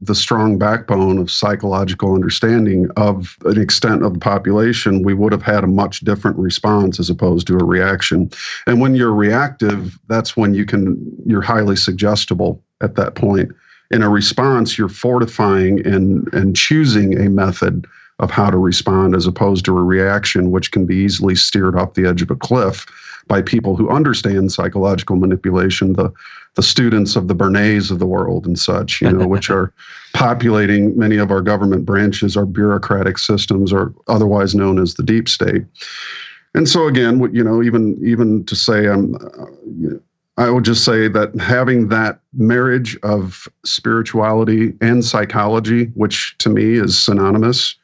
the 0.00 0.14
strong 0.16 0.58
backbone 0.58 1.18
of 1.18 1.30
psychological 1.30 2.12
understanding 2.12 2.88
of 2.96 3.36
an 3.44 3.60
extent 3.60 4.04
of 4.04 4.14
the 4.14 4.18
population, 4.18 5.04
we 5.04 5.14
would 5.14 5.30
have 5.30 5.42
had 5.42 5.62
a 5.62 5.68
much 5.68 6.00
different 6.00 6.36
response 6.38 6.98
as 6.98 7.08
opposed 7.08 7.46
to 7.46 7.54
a 7.54 7.64
reaction. 7.64 8.28
And 8.66 8.80
when 8.80 8.96
you're 8.96 9.14
reactive, 9.14 9.96
that's 10.08 10.36
when 10.36 10.54
you 10.54 10.64
can, 10.64 10.98
you're 11.24 11.40
highly 11.40 11.76
suggestible 11.76 12.60
at 12.80 12.96
that 12.96 13.14
point. 13.14 13.52
In 13.92 14.02
a 14.02 14.08
response, 14.08 14.76
you're 14.76 14.88
fortifying 14.88 15.86
and, 15.86 16.26
and 16.34 16.56
choosing 16.56 17.24
a 17.24 17.30
method 17.30 17.86
of 18.22 18.30
how 18.30 18.48
to 18.48 18.56
respond 18.56 19.14
as 19.14 19.26
opposed 19.26 19.64
to 19.64 19.76
a 19.76 19.82
reaction, 19.82 20.52
which 20.52 20.70
can 20.70 20.86
be 20.86 20.96
easily 20.96 21.34
steered 21.34 21.76
off 21.76 21.94
the 21.94 22.08
edge 22.08 22.22
of 22.22 22.30
a 22.30 22.36
cliff 22.36 22.86
by 23.26 23.42
people 23.42 23.76
who 23.76 23.90
understand 23.90 24.52
psychological 24.52 25.16
manipulation, 25.16 25.92
the 25.92 26.10
the 26.54 26.62
students 26.62 27.16
of 27.16 27.28
the 27.28 27.34
Bernays 27.34 27.90
of 27.90 27.98
the 27.98 28.06
world 28.06 28.46
and 28.46 28.58
such, 28.58 29.00
you 29.00 29.10
know, 29.10 29.26
which 29.26 29.48
are 29.48 29.72
populating 30.12 30.96
many 30.98 31.16
of 31.16 31.30
our 31.30 31.40
government 31.40 31.86
branches, 31.86 32.36
our 32.36 32.44
bureaucratic 32.44 33.16
systems, 33.16 33.72
or 33.72 33.94
otherwise 34.06 34.54
known 34.54 34.78
as 34.78 34.94
the 34.94 35.02
deep 35.02 35.30
state. 35.30 35.64
And 36.54 36.68
so 36.68 36.86
again, 36.86 37.20
you 37.34 37.42
know, 37.42 37.62
even 37.62 37.98
even 38.06 38.44
to 38.46 38.54
say 38.56 38.86
I'm. 38.86 39.14
Uh, 39.16 39.98
I 40.38 40.48
would 40.48 40.64
just 40.64 40.84
say 40.84 41.08
that 41.08 41.34
having 41.38 41.88
that 41.88 42.20
marriage 42.32 42.98
of 43.02 43.46
spirituality 43.66 44.72
and 44.80 45.04
psychology, 45.04 45.86
which 45.94 46.34
to 46.38 46.48
me 46.48 46.78
is 46.78 46.98
synonymous, 46.98 47.76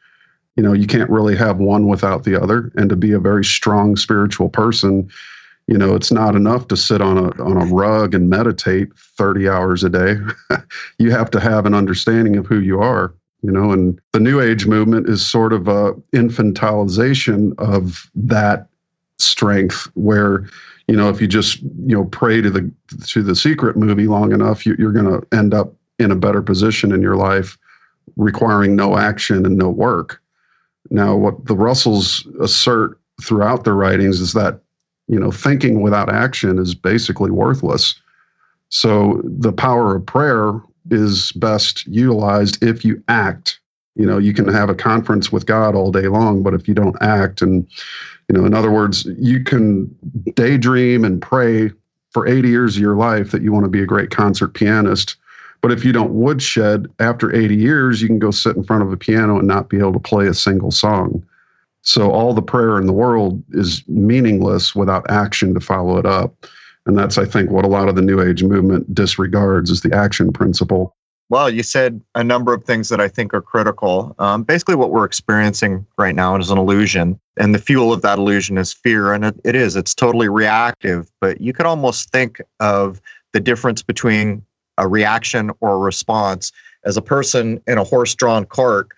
you 0.58 0.64
know, 0.64 0.72
you 0.72 0.88
can't 0.88 1.08
really 1.08 1.36
have 1.36 1.58
one 1.58 1.86
without 1.86 2.24
the 2.24 2.34
other. 2.34 2.72
And 2.74 2.90
to 2.90 2.96
be 2.96 3.12
a 3.12 3.20
very 3.20 3.44
strong 3.44 3.94
spiritual 3.94 4.48
person, 4.48 5.08
you 5.68 5.78
know, 5.78 5.94
it's 5.94 6.10
not 6.10 6.34
enough 6.34 6.66
to 6.66 6.76
sit 6.76 7.00
on 7.00 7.16
a 7.16 7.30
on 7.40 7.56
a 7.56 7.72
rug 7.72 8.12
and 8.12 8.28
meditate 8.28 8.88
30 8.96 9.48
hours 9.48 9.84
a 9.84 9.88
day. 9.88 10.16
you 10.98 11.12
have 11.12 11.30
to 11.30 11.38
have 11.38 11.64
an 11.64 11.74
understanding 11.74 12.36
of 12.36 12.46
who 12.46 12.58
you 12.58 12.80
are, 12.80 13.14
you 13.42 13.52
know, 13.52 13.70
and 13.70 14.00
the 14.12 14.18
new 14.18 14.40
age 14.40 14.66
movement 14.66 15.08
is 15.08 15.24
sort 15.24 15.52
of 15.52 15.68
a 15.68 15.92
infantilization 16.12 17.56
of 17.58 18.10
that 18.16 18.66
strength 19.18 19.88
where 19.94 20.48
you 20.88 20.96
know 20.96 21.08
if 21.08 21.20
you 21.20 21.28
just 21.28 21.60
you 21.60 21.96
know 21.96 22.06
pray 22.06 22.40
to 22.40 22.50
the 22.50 22.68
to 23.06 23.22
the 23.22 23.36
secret 23.36 23.76
movie 23.76 24.06
long 24.08 24.32
enough 24.32 24.64
you, 24.64 24.74
you're 24.78 24.92
going 24.92 25.06
to 25.06 25.36
end 25.36 25.54
up 25.54 25.74
in 25.98 26.12
a 26.12 26.16
better 26.16 26.40
position 26.40 26.92
in 26.92 27.02
your 27.02 27.16
life 27.16 27.58
requiring 28.16 28.76
no 28.76 28.96
action 28.96 29.44
and 29.44 29.56
no 29.56 29.68
work 29.68 30.22
now, 30.90 31.16
what 31.16 31.46
the 31.46 31.56
Russells 31.56 32.26
assert 32.40 32.98
throughout 33.22 33.64
their 33.64 33.74
writings 33.74 34.20
is 34.20 34.32
that, 34.32 34.60
you 35.06 35.18
know, 35.18 35.30
thinking 35.30 35.82
without 35.82 36.12
action 36.12 36.58
is 36.58 36.74
basically 36.74 37.30
worthless. 37.30 37.94
So 38.70 39.20
the 39.24 39.52
power 39.52 39.96
of 39.96 40.06
prayer 40.06 40.60
is 40.90 41.32
best 41.32 41.86
utilized 41.86 42.62
if 42.62 42.84
you 42.84 43.02
act. 43.08 43.60
You 43.96 44.06
know, 44.06 44.18
you 44.18 44.32
can 44.32 44.48
have 44.48 44.70
a 44.70 44.74
conference 44.74 45.32
with 45.32 45.46
God 45.46 45.74
all 45.74 45.90
day 45.90 46.08
long, 46.08 46.42
but 46.42 46.54
if 46.54 46.68
you 46.68 46.74
don't 46.74 46.96
act, 47.00 47.42
and, 47.42 47.66
you 48.28 48.38
know, 48.38 48.46
in 48.46 48.54
other 48.54 48.70
words, 48.70 49.06
you 49.18 49.42
can 49.42 49.94
daydream 50.34 51.04
and 51.04 51.20
pray 51.20 51.70
for 52.10 52.26
80 52.26 52.48
years 52.48 52.76
of 52.76 52.82
your 52.82 52.96
life 52.96 53.32
that 53.32 53.42
you 53.42 53.52
want 53.52 53.64
to 53.64 53.70
be 53.70 53.82
a 53.82 53.86
great 53.86 54.10
concert 54.10 54.54
pianist 54.54 55.16
but 55.60 55.72
if 55.72 55.84
you 55.84 55.92
don't 55.92 56.12
woodshed 56.12 56.86
after 56.98 57.34
80 57.34 57.56
years, 57.56 58.00
you 58.00 58.08
can 58.08 58.18
go 58.18 58.30
sit 58.30 58.56
in 58.56 58.64
front 58.64 58.82
of 58.82 58.92
a 58.92 58.96
piano 58.96 59.38
and 59.38 59.48
not 59.48 59.68
be 59.68 59.78
able 59.78 59.92
to 59.92 59.98
play 59.98 60.26
a 60.26 60.34
single 60.34 60.70
song. 60.70 61.24
So 61.82 62.10
all 62.10 62.34
the 62.34 62.42
prayer 62.42 62.78
in 62.78 62.86
the 62.86 62.92
world 62.92 63.42
is 63.50 63.82
meaningless 63.88 64.74
without 64.74 65.08
action 65.10 65.54
to 65.54 65.60
follow 65.60 65.98
it 65.98 66.06
up. 66.06 66.46
And 66.86 66.98
that's, 66.98 67.18
I 67.18 67.24
think, 67.24 67.50
what 67.50 67.64
a 67.64 67.68
lot 67.68 67.88
of 67.88 67.96
the 67.96 68.02
New 68.02 68.20
Age 68.20 68.42
movement 68.42 68.94
disregards 68.94 69.70
is 69.70 69.82
the 69.82 69.94
action 69.94 70.32
principle. 70.32 70.94
Well, 71.30 71.50
you 71.50 71.62
said 71.62 72.00
a 72.14 72.24
number 72.24 72.54
of 72.54 72.64
things 72.64 72.88
that 72.88 73.00
I 73.00 73.08
think 73.08 73.34
are 73.34 73.42
critical. 73.42 74.14
Um, 74.18 74.42
basically, 74.44 74.76
what 74.76 74.90
we're 74.90 75.04
experiencing 75.04 75.86
right 75.98 76.14
now 76.14 76.36
is 76.36 76.50
an 76.50 76.56
illusion, 76.56 77.20
and 77.36 77.54
the 77.54 77.58
fuel 77.58 77.92
of 77.92 78.00
that 78.02 78.18
illusion 78.18 78.56
is 78.56 78.72
fear. 78.72 79.12
And 79.12 79.26
it, 79.26 79.38
it 79.44 79.54
is, 79.54 79.76
it's 79.76 79.94
totally 79.94 80.30
reactive. 80.30 81.10
But 81.20 81.42
you 81.42 81.52
could 81.52 81.66
almost 81.66 82.10
think 82.10 82.40
of 82.60 83.02
the 83.34 83.40
difference 83.40 83.82
between 83.82 84.42
a 84.78 84.88
reaction 84.88 85.50
or 85.60 85.74
a 85.74 85.78
response. 85.78 86.52
As 86.84 86.96
a 86.96 87.02
person 87.02 87.60
in 87.66 87.76
a 87.76 87.84
horse 87.84 88.14
drawn 88.14 88.46
cart, 88.46 88.88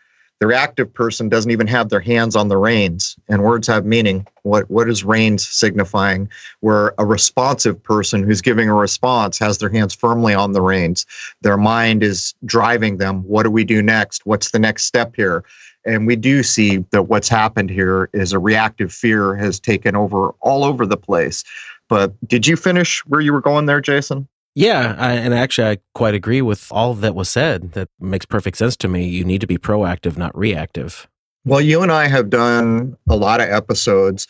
the 0.41 0.47
reactive 0.47 0.93
person 0.93 1.29
doesn't 1.29 1.51
even 1.51 1.67
have 1.67 1.91
their 1.91 2.01
hands 2.01 2.35
on 2.35 2.49
the 2.49 2.57
reins, 2.57 3.15
and 3.29 3.43
words 3.43 3.67
have 3.69 3.85
meaning. 3.85 4.27
What, 4.43 4.71
what 4.71 4.89
is 4.89 5.05
reins 5.05 5.47
signifying? 5.47 6.31
Where 6.61 6.95
a 6.97 7.05
responsive 7.05 7.83
person 7.83 8.23
who's 8.23 8.41
giving 8.41 8.71
a 8.71 8.75
response 8.75 9.39
has 9.39 9.59
their 9.59 9.69
hands 9.69 9.95
firmly 9.95 10.33
on 10.33 10.53
the 10.53 10.63
reins. 10.63 11.05
Their 11.43 11.59
mind 11.59 12.03
is 12.03 12.35
driving 12.47 12.97
them. 12.97 13.23
What 13.25 13.43
do 13.43 13.51
we 13.51 13.65
do 13.65 13.83
next? 13.83 14.25
What's 14.25 14.51
the 14.51 14.59
next 14.59 14.85
step 14.85 15.15
here? 15.15 15.45
And 15.85 16.07
we 16.07 16.17
do 16.17 16.43
see 16.43 16.79
that 16.91 17.03
what's 17.03 17.29
happened 17.29 17.69
here 17.69 18.09
is 18.15 18.33
a 18.33 18.39
reactive 18.39 18.93
fear 18.93 19.35
has 19.35 19.61
taken 19.61 19.95
over 19.95 20.31
all 20.41 20.65
over 20.65 20.87
the 20.87 20.97
place. 20.97 21.45
But 21.91 22.15
did 22.27 22.47
you 22.47 22.57
finish 22.57 23.05
where 23.07 23.21
you 23.21 23.35
were 23.35 23.43
going 23.43 23.67
there, 23.67 23.83
Jason? 23.83 24.27
Yeah, 24.55 24.97
I, 24.99 25.13
and 25.13 25.33
actually, 25.33 25.69
I 25.69 25.79
quite 25.95 26.15
agree 26.15 26.43
with 26.43 26.71
all 26.73 26.95
that 26.95 27.15
was 27.15 27.29
said. 27.29 27.73
That 27.73 27.89
makes 28.01 28.27
perfect 28.27 28.57
sense 28.57 28.77
to 28.79 28.89
me. 28.89 29.07
You 29.07 29.25
need 29.25 29.41
to 29.43 29.47
be 29.47 29.59
proactive, 29.59 30.17
not 30.17 30.37
reactive. 30.37 31.09
Well, 31.45 31.61
you 31.61 31.83
and 31.83 31.93
I 31.93 32.07
have 32.09 32.31
done 32.31 32.97
a 33.09 33.17
lot 33.17 33.41
of 33.41 33.49
episodes 33.49 34.27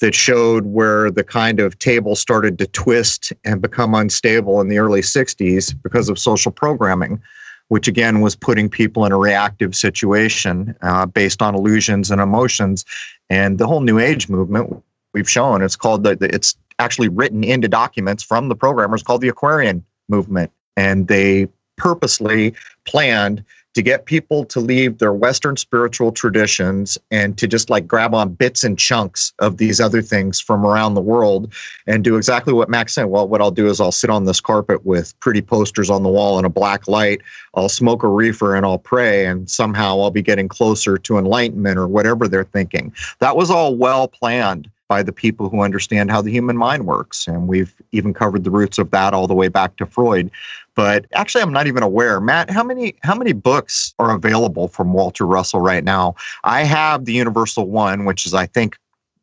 that 0.00 0.14
showed 0.14 0.66
where 0.66 1.10
the 1.10 1.24
kind 1.24 1.60
of 1.60 1.78
table 1.78 2.16
started 2.16 2.58
to 2.58 2.66
twist 2.66 3.32
and 3.44 3.62
become 3.62 3.94
unstable 3.94 4.60
in 4.60 4.68
the 4.68 4.78
early 4.78 5.00
60s 5.00 5.80
because 5.82 6.08
of 6.08 6.18
social 6.18 6.52
programming, 6.52 7.22
which 7.68 7.88
again 7.88 8.20
was 8.20 8.36
putting 8.36 8.68
people 8.68 9.04
in 9.04 9.12
a 9.12 9.18
reactive 9.18 9.74
situation 9.74 10.74
uh, 10.82 11.06
based 11.06 11.40
on 11.40 11.54
illusions 11.54 12.10
and 12.10 12.20
emotions. 12.20 12.84
And 13.30 13.58
the 13.58 13.66
whole 13.66 13.80
New 13.80 13.98
Age 13.98 14.28
movement 14.28 14.82
we've 15.14 15.28
shown 15.28 15.62
it's 15.62 15.76
called 15.76 16.04
the, 16.04 16.16
the 16.16 16.34
it's 16.34 16.56
actually 16.78 17.08
written 17.08 17.44
into 17.44 17.68
documents 17.68 18.22
from 18.22 18.48
the 18.48 18.56
programmers 18.56 19.02
called 19.02 19.20
the 19.20 19.28
Aquarian 19.28 19.84
movement. 20.08 20.50
And 20.76 21.08
they 21.08 21.48
purposely 21.76 22.54
planned 22.84 23.44
to 23.74 23.80
get 23.80 24.04
people 24.04 24.44
to 24.44 24.60
leave 24.60 24.98
their 24.98 25.14
Western 25.14 25.56
spiritual 25.56 26.12
traditions 26.12 26.98
and 27.10 27.38
to 27.38 27.46
just 27.46 27.70
like 27.70 27.86
grab 27.86 28.14
on 28.14 28.34
bits 28.34 28.64
and 28.64 28.78
chunks 28.78 29.32
of 29.38 29.56
these 29.56 29.80
other 29.80 30.02
things 30.02 30.38
from 30.38 30.66
around 30.66 30.92
the 30.92 31.00
world 31.00 31.52
and 31.86 32.04
do 32.04 32.16
exactly 32.16 32.52
what 32.52 32.68
Max 32.68 32.94
said. 32.94 33.04
Well, 33.04 33.26
what 33.26 33.40
I'll 33.40 33.50
do 33.50 33.68
is 33.68 33.80
I'll 33.80 33.90
sit 33.90 34.10
on 34.10 34.26
this 34.26 34.40
carpet 34.40 34.84
with 34.84 35.18
pretty 35.20 35.40
posters 35.40 35.88
on 35.88 36.02
the 36.02 36.10
wall 36.10 36.36
and 36.36 36.46
a 36.46 36.50
black 36.50 36.86
light. 36.86 37.22
I'll 37.54 37.70
smoke 37.70 38.02
a 38.02 38.08
reefer 38.08 38.54
and 38.54 38.66
I'll 38.66 38.78
pray, 38.78 39.24
and 39.24 39.48
somehow 39.48 40.00
I'll 40.00 40.10
be 40.10 40.22
getting 40.22 40.48
closer 40.48 40.98
to 40.98 41.16
enlightenment 41.16 41.78
or 41.78 41.88
whatever 41.88 42.28
they're 42.28 42.44
thinking. 42.44 42.92
That 43.20 43.36
was 43.36 43.50
all 43.50 43.74
well 43.74 44.06
planned 44.06 44.68
by 44.92 45.02
the 45.02 45.10
people 45.10 45.48
who 45.48 45.62
understand 45.62 46.10
how 46.10 46.20
the 46.20 46.30
human 46.30 46.54
mind 46.54 46.84
works. 46.84 47.26
And 47.26 47.48
we've 47.48 47.74
even 47.92 48.12
covered 48.12 48.44
the 48.44 48.50
roots 48.50 48.76
of 48.76 48.90
that 48.90 49.14
all 49.14 49.26
the 49.26 49.32
way 49.32 49.48
back 49.48 49.76
to 49.76 49.86
Freud. 49.86 50.30
But 50.74 51.06
actually, 51.14 51.40
I'm 51.40 51.50
not 51.50 51.66
even 51.66 51.82
aware. 51.82 52.20
Matt, 52.20 52.50
how 52.50 52.62
many 52.62 52.94
how 53.02 53.14
many 53.14 53.32
books 53.32 53.94
are 53.98 54.14
available 54.14 54.68
from 54.68 54.92
Walter 54.92 55.24
Russell 55.24 55.60
right 55.60 55.82
now? 55.82 56.14
I 56.44 56.64
have 56.64 57.06
the 57.06 57.14
Universal 57.14 57.70
One, 57.70 58.04
which 58.04 58.26
is 58.26 58.34
I 58.34 58.44
think 58.44 58.76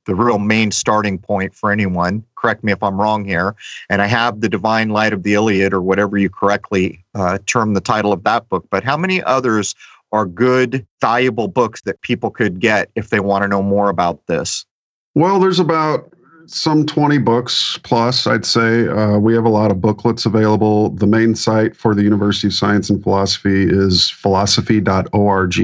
the 0.06 0.16
real 0.16 0.40
main 0.40 0.72
starting 0.72 1.20
point 1.20 1.54
for 1.54 1.72
anyone. 1.72 2.24
Correct 2.34 2.64
me 2.64 2.72
if 2.72 2.82
I'm 2.82 3.00
wrong 3.00 3.24
here. 3.24 3.56
And 3.92 4.02
I 4.02 4.08
have 4.08 4.42
the 4.42 4.50
Divine 4.50 4.90
Light 4.90 5.14
of 5.14 5.22
the 5.22 5.36
Iliad, 5.36 5.72
or 5.72 5.84
whatever 5.84 6.18
you 6.18 6.32
correctly 6.32 7.06
uh, 7.14 7.38
term 7.46 7.76
the 7.76 7.82
title 7.94 8.12
of 8.12 8.24
that 8.24 8.50
book. 8.50 8.66
But 8.72 8.84
how 8.84 8.98
many 8.98 9.22
others 9.22 9.76
are 10.12 10.26
good, 10.26 10.84
valuable 11.00 11.48
books 11.48 11.82
that 11.82 12.02
people 12.02 12.32
could 12.32 12.60
get 12.60 12.90
if 12.96 13.10
they 13.10 13.20
want 13.20 13.44
to 13.44 13.48
know 13.48 13.62
more 13.62 13.90
about 13.90 14.26
this? 14.26 14.66
Well, 15.16 15.40
there's 15.40 15.60
about 15.60 16.14
some 16.46 16.86
20 16.86 17.18
books 17.20 17.80
plus, 17.84 18.28
I'd 18.28 18.46
say. 18.46 18.88
Uh, 18.88 19.20
we 19.20 19.34
have 19.34 19.46
a 19.46 19.50
lot 19.50 19.72
of 19.72 19.82
booklets 19.82 20.26
available. 20.26 20.90
The 20.92 21.08
main 21.08 21.36
site 21.36 21.76
for 21.76 21.94
the 21.94 22.04
University 22.04 22.48
of 22.48 22.54
Science 22.54 22.90
and 22.90 23.04
Philosophy 23.04 23.68
is 23.70 24.10
philosophy.org. 24.10 25.60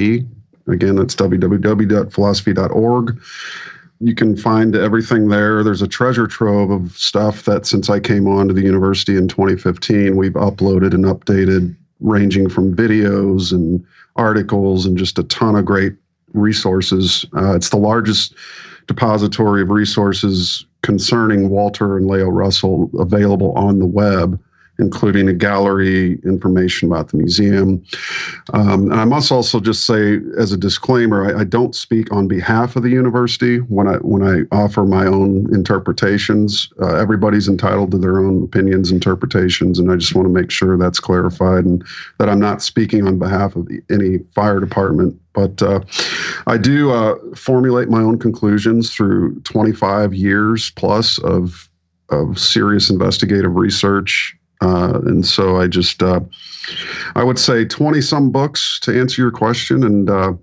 Again, 0.67 0.95
that's 0.95 1.15
www.philosophy.org. 1.15 3.21
You 4.01 4.13
can 4.13 4.35
find 4.35 4.75
everything 4.75 5.29
there. 5.29 5.63
There's 5.63 5.81
a 5.81 5.87
treasure 5.87 6.27
trove 6.27 6.69
of 6.69 6.97
stuff 6.97 7.45
that 7.45 7.65
since 7.65 7.89
I 7.89 7.99
came 7.99 8.27
on 8.27 8.47
to 8.49 8.53
the 8.53 8.61
university 8.61 9.15
in 9.15 9.27
2015, 9.27 10.17
we've 10.17 10.33
uploaded 10.33 10.93
and 10.93 11.05
updated, 11.05 11.75
ranging 12.01 12.49
from 12.49 12.75
videos 12.75 13.53
and 13.53 13.83
articles 14.17 14.85
and 14.85 14.97
just 14.97 15.17
a 15.17 15.23
ton 15.23 15.55
of 15.55 15.65
great 15.65 15.93
resources. 16.33 17.25
Uh, 17.35 17.55
it's 17.55 17.69
the 17.69 17.77
largest 17.77 18.35
depository 18.87 19.61
of 19.61 19.69
resources 19.69 20.65
concerning 20.81 21.49
Walter 21.49 21.97
and 21.97 22.07
Lao 22.07 22.25
Russell 22.25 22.89
available 22.99 23.51
on 23.53 23.79
the 23.79 23.85
web. 23.85 24.39
Including 24.79 25.29
a 25.29 25.33
gallery, 25.33 26.19
information 26.25 26.91
about 26.91 27.09
the 27.09 27.17
museum. 27.17 27.83
Um, 28.53 28.91
and 28.91 28.99
I 28.99 29.05
must 29.05 29.31
also 29.31 29.59
just 29.59 29.85
say, 29.85 30.19
as 30.37 30.51
a 30.51 30.57
disclaimer, 30.57 31.25
I, 31.25 31.41
I, 31.41 31.43
don't 31.43 31.75
speak 31.75 32.11
on 32.11 32.27
behalf 32.27 32.75
of 32.75 32.83
the 32.83 32.89
university 32.89 33.57
when 33.57 33.87
I 33.87 33.95
when 33.97 34.23
I 34.23 34.43
offer 34.55 34.83
my 34.83 35.05
own 35.05 35.53
interpretations. 35.53 36.69
Uh, 36.81 36.95
everybody's 36.95 37.47
entitled 37.47 37.91
to 37.91 37.97
their 37.97 38.19
own 38.19 38.43
opinions, 38.43 38.91
interpretations, 38.91 39.79
and 39.79 39.91
I 39.91 39.95
just 39.95 40.15
want 40.15 40.25
to 40.27 40.33
make 40.33 40.51
sure 40.51 40.77
that's 40.77 40.99
clarified 40.99 41.65
and 41.65 41.85
that 42.19 42.29
I'm 42.29 42.39
not 42.39 42.61
speaking 42.61 43.07
on 43.07 43.17
behalf 43.17 43.55
of 43.55 43.67
the, 43.67 43.81
any 43.89 44.19
fire 44.33 44.59
department. 44.59 45.19
But 45.33 45.61
uh, 45.61 45.81
I 46.47 46.57
do 46.57 46.91
uh, 46.91 47.15
formulate 47.35 47.89
my 47.89 48.01
own 48.01 48.19
conclusions 48.19 48.93
through 48.93 49.39
25 49.41 50.13
years 50.13 50.71
plus 50.71 51.17
of 51.19 51.69
of 52.09 52.37
serious 52.37 52.89
investigative 52.89 53.55
research 53.55 54.37
uh, 54.65 54.99
and 55.05 55.25
so 55.25 55.57
I 55.57 55.67
just, 55.67 56.01
uh, 56.01 56.21
I 57.15 57.23
would 57.23 57.37
say 57.37 57.65
20 57.65 58.01
some 58.01 58.31
books 58.31 58.79
to 58.81 58.99
answer 58.99 59.21
your 59.21 59.31
question. 59.31 59.83
And, 59.83 60.09
uh, 60.09 60.33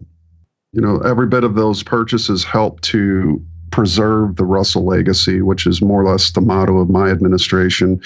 you 0.72 0.80
know, 0.80 0.98
every 0.98 1.26
bit 1.26 1.42
of 1.42 1.56
those 1.56 1.82
purchases 1.82 2.44
help 2.44 2.80
to 2.82 3.44
preserve 3.72 4.36
the 4.36 4.44
Russell 4.44 4.84
legacy, 4.84 5.40
which 5.40 5.66
is 5.66 5.82
more 5.82 6.02
or 6.02 6.10
less 6.12 6.30
the 6.30 6.40
motto 6.40 6.78
of 6.78 6.90
my 6.90 7.10
administration. 7.10 8.00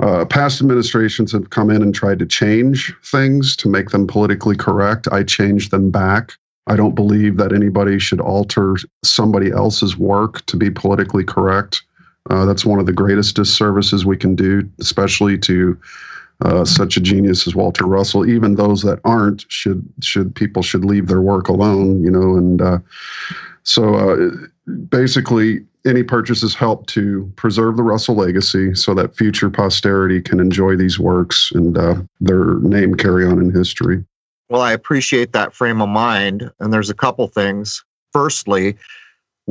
Uh, 0.00 0.24
past 0.26 0.60
administrations 0.60 1.32
have 1.32 1.50
come 1.50 1.70
in 1.70 1.80
and 1.80 1.94
tried 1.94 2.18
to 2.18 2.26
change 2.26 2.92
things 3.04 3.56
to 3.56 3.68
make 3.68 3.90
them 3.90 4.06
politically 4.06 4.56
correct. 4.56 5.08
I 5.10 5.22
changed 5.22 5.70
them 5.70 5.90
back. 5.90 6.32
I 6.66 6.76
don't 6.76 6.94
believe 6.94 7.38
that 7.38 7.52
anybody 7.52 7.98
should 7.98 8.20
alter 8.20 8.76
somebody 9.04 9.50
else's 9.50 9.96
work 9.96 10.44
to 10.46 10.56
be 10.56 10.70
politically 10.70 11.24
correct. 11.24 11.82
Uh, 12.30 12.44
that's 12.44 12.64
one 12.64 12.78
of 12.78 12.86
the 12.86 12.92
greatest 12.92 13.36
disservices 13.36 14.06
we 14.06 14.16
can 14.16 14.34
do, 14.34 14.68
especially 14.80 15.36
to 15.38 15.78
uh, 16.44 16.64
such 16.64 16.96
a 16.96 17.00
genius 17.00 17.46
as 17.46 17.54
Walter 17.54 17.84
Russell. 17.84 18.28
Even 18.28 18.54
those 18.54 18.82
that 18.82 19.00
aren't 19.04 19.44
should 19.48 19.86
should 20.00 20.34
people 20.34 20.62
should 20.62 20.84
leave 20.84 21.08
their 21.08 21.20
work 21.20 21.48
alone, 21.48 22.02
you 22.02 22.10
know. 22.10 22.36
And 22.36 22.60
uh, 22.62 22.78
so, 23.64 23.94
uh, 23.94 24.30
basically, 24.88 25.64
any 25.84 26.02
purchases 26.02 26.54
help 26.54 26.86
to 26.88 27.30
preserve 27.36 27.76
the 27.76 27.82
Russell 27.82 28.16
legacy, 28.16 28.74
so 28.74 28.94
that 28.94 29.16
future 29.16 29.50
posterity 29.50 30.20
can 30.20 30.40
enjoy 30.40 30.76
these 30.76 30.98
works 30.98 31.50
and 31.54 31.76
uh, 31.76 31.96
their 32.20 32.56
name 32.60 32.94
carry 32.94 33.26
on 33.26 33.38
in 33.40 33.52
history. 33.52 34.04
Well, 34.48 34.62
I 34.62 34.72
appreciate 34.72 35.32
that 35.32 35.54
frame 35.54 35.80
of 35.80 35.88
mind, 35.88 36.50
and 36.60 36.72
there's 36.72 36.90
a 36.90 36.94
couple 36.94 37.26
things. 37.28 37.84
Firstly, 38.12 38.76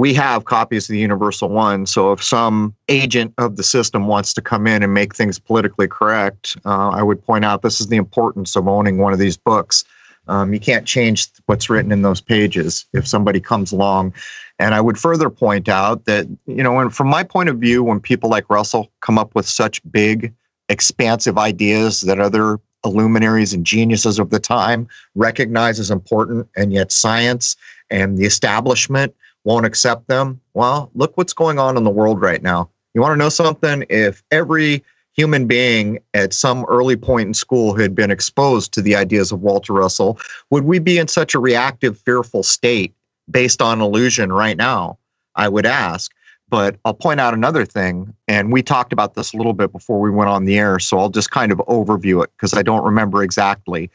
we 0.02 0.16
have 0.16 0.46
copies 0.46 0.90
of 0.90 0.94
the 0.94 1.00
Universal 1.00 1.50
One. 1.50 1.86
So 1.86 2.12
if 2.12 2.24
some 2.24 2.74
agent 2.90 3.36
of 3.38 3.56
the 3.56 3.62
system 3.62 4.08
wants 4.08 4.34
to 4.34 4.42
come 4.42 4.66
in 4.66 4.82
and 4.82 4.96
make 4.96 5.16
things 5.16 5.38
politically 5.38 5.88
correct, 5.88 6.58
uh, 6.66 6.90
I 6.90 7.04
would 7.04 7.24
point 7.24 7.46
out 7.46 7.62
this 7.62 7.80
is 7.80 7.86
the 7.86 7.98
importance 7.98 8.56
of 8.56 8.68
owning 8.68 8.98
one 8.98 9.14
of 9.14 9.20
these 9.20 9.38
books. 9.38 9.84
Um, 10.28 10.56
you 10.56 10.60
can't 10.60 10.88
change 10.88 11.28
what's 11.46 11.70
written 11.70 11.92
in 11.92 12.02
those 12.02 12.20
pages 12.20 12.84
if 12.94 13.08
somebody 13.08 13.40
comes 13.40 13.72
along. 13.72 14.16
And 14.58 14.74
I 14.74 14.82
would 14.82 14.98
further 14.98 15.30
point 15.30 15.70
out 15.70 16.06
that, 16.06 16.26
you 16.48 16.64
know, 16.64 16.80
and 16.80 16.92
from 16.92 17.08
my 17.08 17.22
point 17.22 17.50
of 17.50 17.60
view, 17.60 17.84
when 17.84 18.00
people 18.00 18.28
like 18.28 18.50
Russell 18.50 18.92
come 19.02 19.20
up 19.20 19.36
with 19.36 19.48
such 19.48 19.84
big, 19.92 20.34
expansive 20.68 21.38
ideas 21.38 22.02
that 22.02 22.20
other 22.20 22.60
illuminaries 22.84 23.54
and 23.54 23.68
geniuses 23.68 24.18
of 24.18 24.32
the 24.32 24.40
time 24.40 24.88
recognize 25.14 25.80
as 25.80 25.92
important, 25.92 26.48
and 26.56 26.74
yet 26.74 26.92
science 26.92 27.56
and 27.92 28.18
the 28.18 28.26
establishment 28.26 29.14
won't 29.44 29.66
accept 29.66 30.08
them. 30.08 30.40
Well, 30.54 30.90
look 30.94 31.18
what's 31.18 31.34
going 31.34 31.60
on 31.60 31.78
in 31.78 31.84
the 31.84 31.90
world 31.90 32.22
right 32.22 32.42
now. 32.42 32.70
You 32.94 33.02
want 33.02 33.14
to 33.14 33.18
know 33.18 33.30
something? 33.30 33.86
If 33.90 34.24
every 34.32 34.84
human 35.14 35.48
being 35.48 36.00
at 36.14 36.34
some 36.34 36.66
early 36.68 36.96
point 36.96 37.28
in 37.28 37.34
school 37.34 37.76
had 37.76 37.96
been 37.96 38.12
exposed 38.12 38.74
to 38.74 38.82
the 38.82 38.96
ideas 38.96 39.32
of 39.32 39.42
Walter 39.42 39.74
Russell, 39.74 40.20
would 40.50 40.64
we 40.64 40.80
be 40.80 40.98
in 40.98 41.08
such 41.08 41.34
a 41.34 41.40
reactive, 41.40 41.98
fearful 42.00 42.44
state 42.44 42.94
based 43.30 43.62
on 43.62 43.82
illusion 43.82 44.32
right 44.32 44.58
now? 44.58 44.98
I 45.36 45.48
would 45.50 45.66
ask. 45.66 46.12
But 46.50 46.76
I'll 46.84 46.94
point 46.94 47.22
out 47.22 47.34
another 47.34 47.66
thing, 47.66 48.14
and 48.28 48.52
we 48.52 48.62
talked 48.62 48.92
about 48.92 49.14
this 49.14 49.34
a 49.34 49.38
little 49.38 49.54
bit 49.54 49.72
before 49.72 50.02
we 50.02 50.10
went 50.10 50.30
on 50.30 50.44
the 50.44 50.60
air, 50.60 50.80
so 50.80 51.00
I'll 51.00 51.10
just 51.10 51.32
kind 51.32 51.50
of 51.50 51.60
overview 51.60 52.22
it 52.22 52.30
because 52.36 52.54
I 52.54 52.62
don't 52.62 52.84
remember 52.84 53.24
exactly. 53.24 53.90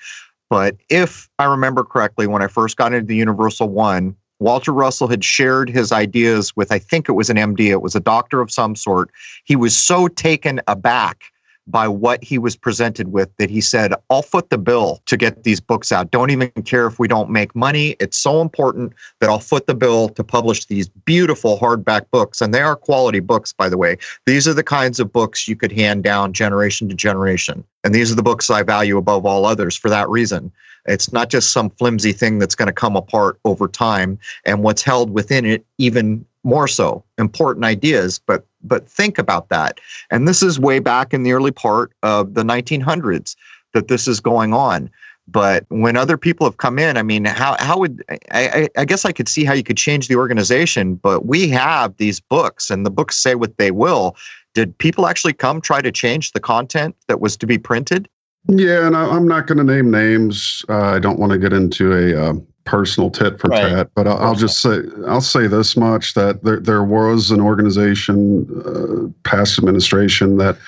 But 0.48 0.74
if 0.88 1.28
I 1.38 1.44
remember 1.44 1.84
correctly, 1.84 2.26
when 2.26 2.40
I 2.40 2.46
first 2.46 2.78
got 2.78 2.94
into 2.94 3.06
the 3.06 3.14
Universal 3.14 3.68
One, 3.68 4.16
Walter 4.38 4.72
Russell 4.72 5.08
had 5.08 5.24
shared 5.24 5.70
his 5.70 5.92
ideas 5.92 6.54
with, 6.56 6.70
I 6.70 6.78
think 6.78 7.08
it 7.08 7.12
was 7.12 7.30
an 7.30 7.36
MD, 7.36 7.70
it 7.70 7.82
was 7.82 7.94
a 7.94 8.00
doctor 8.00 8.40
of 8.40 8.50
some 8.50 8.76
sort. 8.76 9.10
He 9.44 9.56
was 9.56 9.76
so 9.76 10.08
taken 10.08 10.60
aback 10.66 11.24
by 11.66 11.88
what 11.88 12.22
he 12.22 12.38
was 12.38 12.54
presented 12.56 13.12
with 13.12 13.28
that 13.38 13.50
he 13.50 13.60
said, 13.60 13.92
I'll 14.10 14.22
foot 14.22 14.50
the 14.50 14.58
bill 14.58 15.00
to 15.06 15.16
get 15.16 15.42
these 15.42 15.60
books 15.60 15.90
out. 15.90 16.10
Don't 16.10 16.30
even 16.30 16.50
care 16.64 16.86
if 16.86 16.98
we 16.98 17.08
don't 17.08 17.30
make 17.30 17.54
money. 17.56 17.96
It's 17.98 18.16
so 18.16 18.40
important 18.40 18.92
that 19.20 19.28
I'll 19.28 19.40
foot 19.40 19.66
the 19.66 19.74
bill 19.74 20.08
to 20.10 20.22
publish 20.22 20.66
these 20.66 20.88
beautiful 20.88 21.58
hardback 21.58 22.10
books. 22.10 22.40
And 22.40 22.54
they 22.54 22.60
are 22.60 22.76
quality 22.76 23.20
books, 23.20 23.52
by 23.52 23.68
the 23.68 23.78
way. 23.78 23.98
These 24.26 24.46
are 24.46 24.54
the 24.54 24.62
kinds 24.62 25.00
of 25.00 25.12
books 25.12 25.48
you 25.48 25.56
could 25.56 25.72
hand 25.72 26.04
down 26.04 26.32
generation 26.32 26.88
to 26.88 26.94
generation. 26.94 27.64
And 27.82 27.94
these 27.94 28.12
are 28.12 28.16
the 28.16 28.22
books 28.22 28.48
I 28.48 28.62
value 28.62 28.96
above 28.96 29.26
all 29.26 29.44
others 29.44 29.76
for 29.76 29.88
that 29.90 30.08
reason. 30.08 30.52
It's 30.88 31.12
not 31.12 31.30
just 31.30 31.50
some 31.50 31.70
flimsy 31.70 32.12
thing 32.12 32.38
that's 32.38 32.54
going 32.54 32.66
to 32.66 32.72
come 32.72 32.96
apart 32.96 33.40
over 33.44 33.66
time, 33.66 34.18
and 34.44 34.62
what's 34.62 34.82
held 34.82 35.10
within 35.10 35.44
it 35.44 35.64
even 35.78 36.24
more 36.44 36.68
so. 36.68 37.04
Important 37.18 37.64
ideas, 37.64 38.20
but 38.24 38.46
but 38.66 38.88
think 38.88 39.18
about 39.18 39.48
that. 39.48 39.80
And 40.10 40.26
this 40.26 40.42
is 40.42 40.58
way 40.58 40.78
back 40.78 41.14
in 41.14 41.22
the 41.22 41.32
early 41.32 41.50
part 41.50 41.92
of 42.02 42.34
the 42.34 42.42
1900s 42.42 43.36
that 43.74 43.88
this 43.88 44.08
is 44.08 44.20
going 44.20 44.52
on. 44.52 44.90
But 45.28 45.64
when 45.68 45.96
other 45.96 46.16
people 46.16 46.46
have 46.46 46.58
come 46.58 46.78
in, 46.78 46.96
I 46.96 47.02
mean, 47.02 47.24
how 47.24 47.56
how 47.58 47.78
would 47.78 48.04
I, 48.30 48.68
I 48.76 48.84
guess 48.84 49.04
I 49.04 49.10
could 49.10 49.28
see 49.28 49.44
how 49.44 49.54
you 49.54 49.64
could 49.64 49.76
change 49.76 50.06
the 50.06 50.14
organization, 50.14 50.94
but 50.94 51.26
we 51.26 51.48
have 51.48 51.96
these 51.96 52.20
books, 52.20 52.70
and 52.70 52.86
the 52.86 52.90
books 52.90 53.16
say 53.16 53.34
what 53.34 53.58
they 53.58 53.72
will. 53.72 54.16
Did 54.54 54.78
people 54.78 55.06
actually 55.06 55.32
come 55.32 55.60
try 55.60 55.82
to 55.82 55.90
change 55.90 56.32
the 56.32 56.40
content 56.40 56.94
that 57.08 57.20
was 57.20 57.36
to 57.38 57.46
be 57.46 57.58
printed? 57.58 58.08
Yeah, 58.48 58.86
and 58.86 58.96
I, 58.96 59.16
am 59.16 59.26
not 59.26 59.48
going 59.48 59.58
to 59.58 59.64
name 59.64 59.90
names. 59.90 60.64
Uh, 60.68 60.94
I 60.94 60.98
don't 61.00 61.18
want 61.18 61.32
to 61.32 61.38
get 61.38 61.52
into 61.52 61.92
a 61.92 62.30
uh, 62.30 62.34
personal 62.66 63.10
tit 63.10 63.40
for 63.40 63.48
right. 63.48 63.70
tat, 63.70 63.90
but 63.94 64.06
I'll, 64.06 64.18
I'll, 64.18 64.34
just 64.34 64.60
say 64.60 64.80
I'll 65.06 65.22
say 65.22 65.46
this 65.46 65.76
much: 65.76 66.14
that 66.14 66.42
there 66.44 66.60
there 66.60 66.84
was 66.84 67.30
an 67.30 67.40
organization, 67.40 68.46
uh, 68.66 69.28
past 69.28 69.58
administration, 69.58 70.36
that 70.36 70.58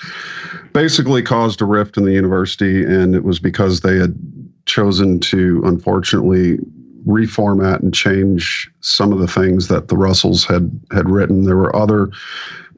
basically 0.73 1.21
caused 1.21 1.61
a 1.61 1.65
rift 1.65 1.97
in 1.97 2.05
the 2.05 2.13
university, 2.13 2.83
and 2.83 3.13
it 3.13 3.23
was 3.23 3.39
because 3.39 3.81
they 3.81 3.97
had 3.97 4.15
chosen 4.65 5.19
to, 5.19 5.61
unfortunately, 5.65 6.57
reformat 7.05 7.81
and 7.81 7.93
change 7.93 8.69
some 8.81 9.13
of 9.13 9.19
the 9.19 9.27
things 9.27 9.67
that 9.67 9.89
the 9.89 9.97
Russells 9.97 10.45
had 10.45 10.71
had 10.91 11.09
written. 11.09 11.43
There 11.43 11.57
were 11.57 11.75
other 11.75 12.09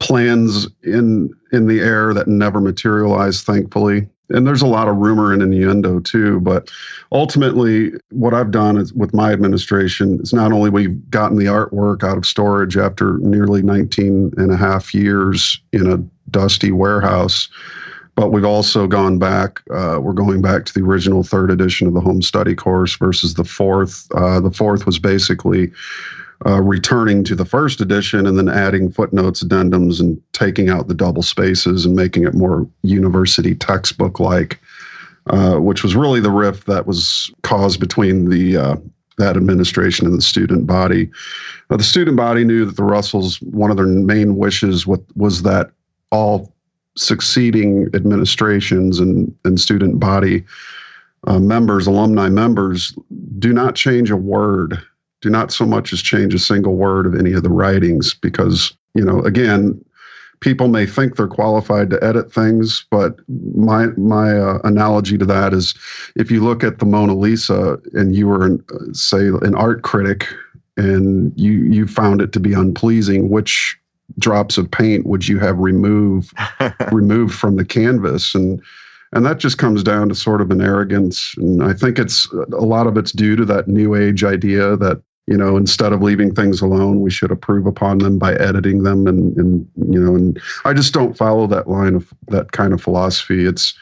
plans 0.00 0.66
in 0.82 1.30
in 1.52 1.68
the 1.68 1.80
air 1.80 2.12
that 2.12 2.28
never 2.28 2.60
materialized, 2.60 3.46
thankfully 3.46 4.08
and 4.32 4.46
there's 4.46 4.62
a 4.62 4.66
lot 4.66 4.88
of 4.88 4.96
rumor 4.96 5.32
and 5.32 5.42
innuendo 5.42 6.00
too 6.00 6.40
but 6.40 6.70
ultimately 7.12 7.92
what 8.10 8.34
i've 8.34 8.50
done 8.50 8.76
is 8.76 8.92
with 8.92 9.14
my 9.14 9.32
administration 9.32 10.18
is 10.22 10.32
not 10.32 10.52
only 10.52 10.70
we've 10.70 11.10
gotten 11.10 11.38
the 11.38 11.46
artwork 11.46 12.02
out 12.02 12.16
of 12.16 12.26
storage 12.26 12.76
after 12.76 13.18
nearly 13.18 13.62
19 13.62 14.32
and 14.36 14.52
a 14.52 14.56
half 14.56 14.94
years 14.94 15.60
in 15.72 15.90
a 15.90 15.98
dusty 16.30 16.72
warehouse 16.72 17.48
but 18.14 18.30
we've 18.30 18.44
also 18.44 18.86
gone 18.86 19.18
back 19.18 19.60
uh, 19.70 19.98
we're 20.00 20.12
going 20.12 20.42
back 20.42 20.64
to 20.64 20.74
the 20.74 20.84
original 20.84 21.22
third 21.22 21.50
edition 21.50 21.86
of 21.86 21.94
the 21.94 22.00
home 22.00 22.22
study 22.22 22.54
course 22.54 22.96
versus 22.96 23.34
the 23.34 23.44
fourth. 23.44 24.06
Uh, 24.14 24.38
the 24.40 24.50
fourth 24.50 24.84
was 24.84 24.98
basically 24.98 25.72
uh, 26.46 26.60
returning 26.60 27.22
to 27.24 27.34
the 27.34 27.44
first 27.44 27.80
edition 27.80 28.26
and 28.26 28.38
then 28.38 28.48
adding 28.48 28.90
footnotes, 28.90 29.42
addendums, 29.42 30.00
and 30.00 30.20
taking 30.32 30.68
out 30.68 30.88
the 30.88 30.94
double 30.94 31.22
spaces 31.22 31.84
and 31.84 31.94
making 31.94 32.24
it 32.24 32.34
more 32.34 32.66
university 32.82 33.54
textbook 33.54 34.18
like, 34.18 34.58
uh, 35.26 35.56
which 35.56 35.82
was 35.82 35.94
really 35.94 36.20
the 36.20 36.30
rift 36.30 36.66
that 36.66 36.86
was 36.86 37.30
caused 37.42 37.78
between 37.78 38.28
the 38.28 38.56
uh, 38.56 38.76
that 39.18 39.36
administration 39.36 40.06
and 40.06 40.16
the 40.16 40.22
student 40.22 40.66
body. 40.66 41.10
Uh, 41.70 41.76
the 41.76 41.84
student 41.84 42.16
body 42.16 42.44
knew 42.44 42.64
that 42.64 42.76
the 42.76 42.84
Russells, 42.84 43.40
one 43.42 43.70
of 43.70 43.76
their 43.76 43.86
main 43.86 44.36
wishes 44.36 44.86
was 44.86 45.42
that 45.42 45.70
all 46.10 46.52
succeeding 46.96 47.88
administrations 47.94 48.98
and, 49.00 49.34
and 49.44 49.60
student 49.60 50.00
body 50.00 50.44
uh, 51.26 51.38
members, 51.38 51.86
alumni 51.86 52.28
members, 52.28 52.96
do 53.38 53.52
not 53.52 53.74
change 53.74 54.10
a 54.10 54.16
word 54.16 54.82
do 55.22 55.30
not 55.30 55.52
so 55.52 55.64
much 55.64 55.92
as 55.92 56.02
change 56.02 56.34
a 56.34 56.38
single 56.38 56.74
word 56.74 57.06
of 57.06 57.14
any 57.14 57.32
of 57.32 57.42
the 57.42 57.48
writings 57.48 58.12
because, 58.12 58.76
you 58.94 59.04
know, 59.04 59.20
again, 59.20 59.82
people 60.40 60.66
may 60.66 60.84
think 60.84 61.16
they're 61.16 61.28
qualified 61.28 61.88
to 61.90 62.04
edit 62.04 62.32
things, 62.32 62.84
but 62.90 63.16
my 63.54 63.86
my 63.96 64.36
uh, 64.36 64.58
analogy 64.64 65.16
to 65.16 65.24
that 65.24 65.54
is 65.54 65.74
if 66.16 66.30
you 66.30 66.44
look 66.44 66.62
at 66.64 66.80
the 66.80 66.84
Mona 66.84 67.14
Lisa 67.14 67.78
and 67.94 68.14
you 68.14 68.26
were, 68.26 68.44
an, 68.44 68.62
uh, 68.74 68.92
say, 68.92 69.28
an 69.28 69.54
art 69.54 69.82
critic 69.82 70.26
and 70.76 71.32
you 71.36 71.52
you 71.52 71.86
found 71.86 72.20
it 72.20 72.32
to 72.32 72.40
be 72.40 72.52
unpleasing, 72.52 73.30
which 73.30 73.78
drops 74.18 74.58
of 74.58 74.70
paint 74.70 75.06
would 75.06 75.26
you 75.26 75.38
have 75.38 75.58
removed 75.58 76.36
removed 76.92 77.34
from 77.34 77.56
the 77.56 77.64
canvas? 77.64 78.34
And 78.34 78.60
and 79.12 79.24
that 79.24 79.38
just 79.38 79.58
comes 79.58 79.84
down 79.84 80.08
to 80.08 80.14
sort 80.14 80.40
of 80.40 80.50
an 80.50 80.60
arrogance. 80.60 81.34
And 81.36 81.62
i 81.62 81.72
think 81.72 81.98
it's 81.98 82.26
a 82.32 82.64
lot 82.64 82.86
of 82.86 82.96
it's 82.96 83.12
due 83.12 83.36
to 83.36 83.44
that 83.44 83.68
new 83.68 83.94
age 83.94 84.24
idea 84.24 84.76
that 84.78 85.02
you 85.26 85.36
know 85.36 85.56
instead 85.56 85.92
of 85.92 86.02
leaving 86.02 86.34
things 86.34 86.60
alone 86.60 87.00
we 87.00 87.10
should 87.10 87.30
approve 87.30 87.66
upon 87.66 87.98
them 87.98 88.18
by 88.18 88.34
editing 88.34 88.82
them 88.82 89.06
and 89.06 89.36
and 89.36 89.68
you 89.88 90.00
know 90.00 90.14
and 90.14 90.40
i 90.64 90.72
just 90.72 90.92
don't 90.92 91.16
follow 91.16 91.46
that 91.46 91.68
line 91.68 91.94
of 91.94 92.12
that 92.28 92.52
kind 92.52 92.72
of 92.72 92.82
philosophy. 92.82 93.46
It's 93.46 93.74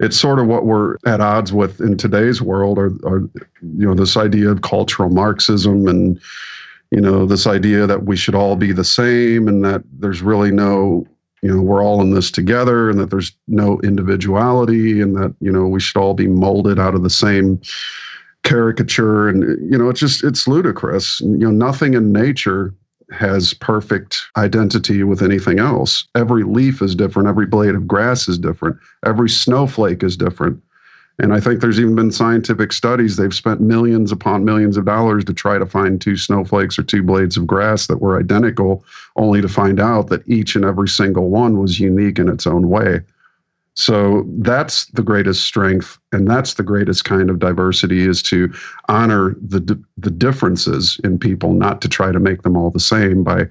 it's 0.00 0.16
sort 0.16 0.38
of 0.38 0.46
what 0.46 0.66
we're 0.66 0.96
at 1.06 1.20
odds 1.20 1.52
with 1.52 1.80
in 1.80 1.96
today's 1.96 2.42
world 2.42 2.78
or, 2.78 2.92
or 3.04 3.20
you 3.62 3.86
know 3.86 3.94
this 3.94 4.16
idea 4.16 4.50
of 4.50 4.62
cultural 4.62 5.08
marxism 5.08 5.86
and 5.86 6.20
you 6.90 7.00
know 7.00 7.26
this 7.26 7.46
idea 7.46 7.86
that 7.86 8.04
we 8.04 8.16
should 8.16 8.34
all 8.34 8.56
be 8.56 8.72
the 8.72 8.84
same 8.84 9.48
and 9.48 9.64
that 9.64 9.82
there's 9.98 10.22
really 10.22 10.50
no 10.50 11.06
you 11.42 11.54
know 11.54 11.62
we're 11.62 11.82
all 11.82 12.00
in 12.00 12.10
this 12.10 12.30
together 12.30 12.90
and 12.90 12.98
that 12.98 13.10
there's 13.10 13.32
no 13.46 13.80
individuality 13.82 15.00
and 15.00 15.16
that 15.16 15.34
you 15.40 15.50
know 15.50 15.66
we 15.66 15.80
should 15.80 16.00
all 16.00 16.14
be 16.14 16.28
molded 16.28 16.78
out 16.78 16.94
of 16.94 17.02
the 17.02 17.10
same 17.10 17.60
caricature 18.44 19.28
and 19.28 19.42
you 19.70 19.76
know 19.76 19.88
it's 19.88 20.00
just 20.00 20.22
it's 20.22 20.46
ludicrous 20.46 21.20
you 21.20 21.38
know 21.38 21.50
nothing 21.50 21.94
in 21.94 22.12
nature 22.12 22.74
has 23.10 23.54
perfect 23.54 24.22
identity 24.36 25.02
with 25.02 25.22
anything 25.22 25.58
else 25.58 26.06
every 26.14 26.44
leaf 26.44 26.80
is 26.82 26.94
different 26.94 27.28
every 27.28 27.46
blade 27.46 27.74
of 27.74 27.88
grass 27.88 28.28
is 28.28 28.38
different 28.38 28.76
every 29.04 29.28
snowflake 29.28 30.02
is 30.02 30.16
different 30.16 30.62
and 31.20 31.32
I 31.32 31.38
think 31.38 31.60
there's 31.60 31.78
even 31.78 31.94
been 31.94 32.10
scientific 32.10 32.72
studies. 32.72 33.16
They've 33.16 33.34
spent 33.34 33.60
millions 33.60 34.10
upon 34.10 34.44
millions 34.44 34.76
of 34.76 34.84
dollars 34.84 35.24
to 35.26 35.32
try 35.32 35.58
to 35.58 35.66
find 35.66 36.00
two 36.00 36.16
snowflakes 36.16 36.76
or 36.76 36.82
two 36.82 37.04
blades 37.04 37.36
of 37.36 37.46
grass 37.46 37.86
that 37.86 38.00
were 38.00 38.18
identical, 38.18 38.84
only 39.14 39.40
to 39.40 39.48
find 39.48 39.78
out 39.78 40.08
that 40.08 40.28
each 40.28 40.56
and 40.56 40.64
every 40.64 40.88
single 40.88 41.30
one 41.30 41.60
was 41.60 41.78
unique 41.78 42.18
in 42.18 42.28
its 42.28 42.48
own 42.48 42.68
way. 42.68 43.00
So 43.74 44.24
that's 44.38 44.86
the 44.86 45.02
greatest 45.02 45.44
strength, 45.44 45.98
and 46.12 46.28
that's 46.28 46.54
the 46.54 46.62
greatest 46.62 47.04
kind 47.04 47.28
of 47.28 47.40
diversity 47.40 48.06
is 48.06 48.22
to 48.24 48.52
honor 48.88 49.34
the 49.40 49.82
the 49.96 50.10
differences 50.10 51.00
in 51.02 51.18
people, 51.18 51.52
not 51.52 51.82
to 51.82 51.88
try 51.88 52.12
to 52.12 52.20
make 52.20 52.42
them 52.42 52.56
all 52.56 52.70
the 52.70 52.78
same 52.78 53.24
by 53.24 53.48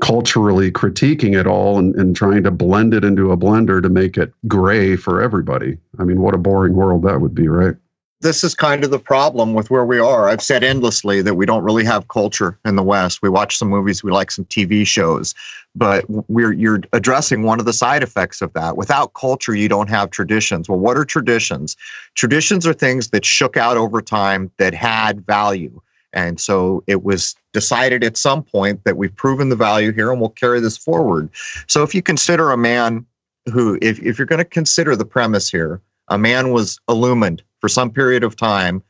culturally 0.00 0.70
critiquing 0.72 1.38
it 1.38 1.46
all 1.46 1.78
and, 1.78 1.94
and 1.96 2.16
trying 2.16 2.42
to 2.44 2.50
blend 2.50 2.94
it 2.94 3.04
into 3.04 3.32
a 3.32 3.36
blender 3.36 3.82
to 3.82 3.90
make 3.90 4.16
it 4.16 4.32
gray 4.48 4.96
for 4.96 5.20
everybody. 5.20 5.76
I 5.98 6.04
mean, 6.04 6.22
what 6.22 6.34
a 6.34 6.38
boring 6.38 6.74
world 6.74 7.02
that 7.02 7.20
would 7.20 7.34
be, 7.34 7.48
right? 7.48 7.76
This 8.22 8.44
is 8.44 8.54
kind 8.54 8.84
of 8.84 8.90
the 8.90 8.98
problem 8.98 9.54
with 9.54 9.70
where 9.70 9.84
we 9.84 9.98
are. 9.98 10.28
I've 10.28 10.42
said 10.42 10.62
endlessly 10.62 11.22
that 11.22 11.34
we 11.34 11.46
don't 11.46 11.64
really 11.64 11.84
have 11.84 12.08
culture 12.08 12.58
in 12.66 12.76
the 12.76 12.82
West. 12.82 13.22
We 13.22 13.30
watch 13.30 13.56
some 13.56 13.68
movies, 13.68 14.04
we 14.04 14.10
like 14.10 14.30
some 14.30 14.44
TV 14.44 14.86
shows, 14.86 15.34
but 15.74 16.04
we're 16.28 16.52
you're 16.52 16.82
addressing 16.92 17.42
one 17.42 17.60
of 17.60 17.66
the 17.66 17.72
side 17.72 18.02
effects 18.02 18.42
of 18.42 18.52
that. 18.52 18.76
Without 18.76 19.14
culture, 19.14 19.54
you 19.54 19.68
don't 19.68 19.88
have 19.88 20.10
traditions. 20.10 20.68
Well, 20.68 20.78
what 20.78 20.98
are 20.98 21.04
traditions? 21.04 21.76
Traditions 22.14 22.66
are 22.66 22.74
things 22.74 23.08
that 23.08 23.24
shook 23.24 23.56
out 23.56 23.78
over 23.78 24.02
time 24.02 24.50
that 24.58 24.74
had 24.74 25.24
value 25.24 25.80
and 26.12 26.40
so 26.40 26.82
it 26.86 27.04
was 27.04 27.36
decided 27.52 28.02
at 28.02 28.16
some 28.16 28.42
point 28.42 28.84
that 28.84 28.96
we've 28.96 29.14
proven 29.14 29.48
the 29.48 29.56
value 29.56 29.92
here 29.92 30.10
and 30.10 30.20
we'll 30.20 30.30
carry 30.30 30.60
this 30.60 30.76
forward. 30.76 31.30
So 31.66 31.82
if 31.82 31.94
you 31.94 32.02
consider 32.02 32.50
a 32.50 32.56
man 32.56 33.06
who, 33.52 33.78
if, 33.80 34.00
if 34.00 34.18
you're 34.18 34.26
going 34.26 34.38
to 34.38 34.44
consider 34.44 34.96
the 34.96 35.04
premise 35.04 35.50
here, 35.50 35.80
a 36.08 36.18
man 36.18 36.50
was 36.50 36.80
illumined 36.88 37.42
for 37.60 37.68
some 37.68 37.90
period 37.90 38.24
of 38.24 38.36
time, 38.36 38.82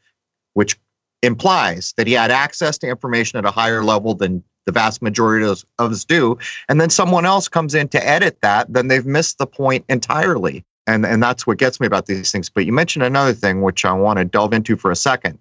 which 0.55 0.79
implies 1.23 1.93
that 1.97 2.07
he 2.07 2.15
had 2.15 2.31
access 2.31 2.79
to 2.79 2.89
information 2.89 3.39
at 3.39 3.45
a 3.45 3.51
higher 3.51 3.85
level 3.85 4.15
than 4.15 4.43
the 4.67 4.73
vast 4.73 5.03
majority 5.03 5.45
of 5.45 5.65
us, 5.79 6.05
do. 6.05 6.39
And 6.69 6.81
then 6.81 6.91
someone 6.91 7.27
else 7.27 7.49
comes 7.49 7.75
in 7.75 7.89
to 7.89 8.07
edit 8.07 8.39
that, 8.43 8.73
then 8.73 8.89
they've 8.89 9.07
missed 9.07 9.39
the 9.39 9.47
point 9.47 9.85
entirely. 9.89 10.65
And, 10.87 11.05
and 11.05 11.23
that's 11.23 11.47
what 11.47 11.59
gets 11.59 11.81
me 11.81 11.87
about 11.87 12.07
these 12.07 12.33
things. 12.33 12.49
But 12.49 12.67
you 12.67 12.73
mentioned 12.73 13.05
another 13.05 13.33
thing, 13.33 13.63
which 13.63 13.85
I 13.85 13.93
want 13.93 14.19
to 14.19 14.25
delve 14.25 14.53
into 14.53 14.77
for 14.77 14.91
a 14.91 14.97
second 14.97 15.39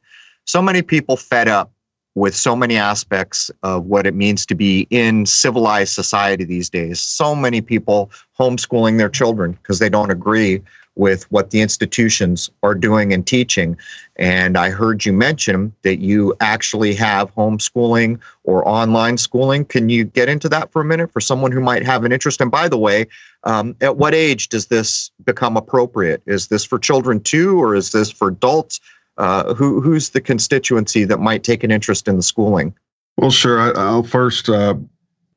so 0.49 0.63
many 0.63 0.81
people 0.81 1.15
fed 1.15 1.47
up 1.47 1.71
with 2.15 2.35
so 2.35 2.55
many 2.55 2.75
aspects 2.75 3.51
of 3.61 3.85
what 3.85 4.07
it 4.07 4.15
means 4.15 4.47
to 4.47 4.55
be 4.55 4.87
in 4.89 5.27
civilized 5.27 5.93
society 5.93 6.43
these 6.43 6.71
days. 6.71 6.99
So 6.99 7.35
many 7.35 7.61
people 7.61 8.09
homeschooling 8.37 8.97
their 8.97 9.09
children 9.09 9.51
because 9.51 9.77
they 9.77 9.89
don't 9.89 10.09
agree 10.09 10.59
with 10.99 11.23
what 11.31 11.49
the 11.49 11.61
institutions 11.61 12.49
are 12.61 12.75
doing 12.75 13.11
and 13.13 13.25
teaching. 13.25 13.77
And 14.17 14.57
I 14.57 14.69
heard 14.69 15.05
you 15.05 15.13
mention 15.13 15.73
that 15.81 15.97
you 15.97 16.35
actually 16.41 16.93
have 16.95 17.33
homeschooling 17.33 18.19
or 18.43 18.67
online 18.67 19.17
schooling. 19.17 19.65
Can 19.65 19.89
you 19.89 20.03
get 20.03 20.29
into 20.29 20.49
that 20.49 20.71
for 20.71 20.81
a 20.81 20.85
minute 20.85 21.11
for 21.11 21.21
someone 21.21 21.51
who 21.51 21.61
might 21.61 21.85
have 21.85 22.03
an 22.03 22.11
interest? 22.11 22.41
And 22.41 22.51
by 22.51 22.67
the 22.67 22.77
way, 22.77 23.07
um, 23.45 23.75
at 23.81 23.97
what 23.97 24.13
age 24.13 24.49
does 24.49 24.67
this 24.67 25.09
become 25.23 25.57
appropriate? 25.57 26.21
Is 26.27 26.47
this 26.47 26.63
for 26.63 26.77
children 26.77 27.21
too, 27.21 27.59
or 27.59 27.73
is 27.73 27.91
this 27.91 28.11
for 28.11 28.27
adults? 28.27 28.79
uh, 29.19 29.53
who 29.53 29.81
who's 29.81 30.09
the 30.09 30.21
constituency 30.21 31.03
that 31.03 31.19
might 31.19 31.43
take 31.43 31.63
an 31.63 31.71
interest 31.71 32.07
in 32.07 32.15
the 32.15 32.23
schooling? 32.23 32.73
Well, 33.17 33.31
sure. 33.31 33.77
I, 33.77 33.91
will 33.91 34.03
first 34.03 34.47
uh, 34.47 34.75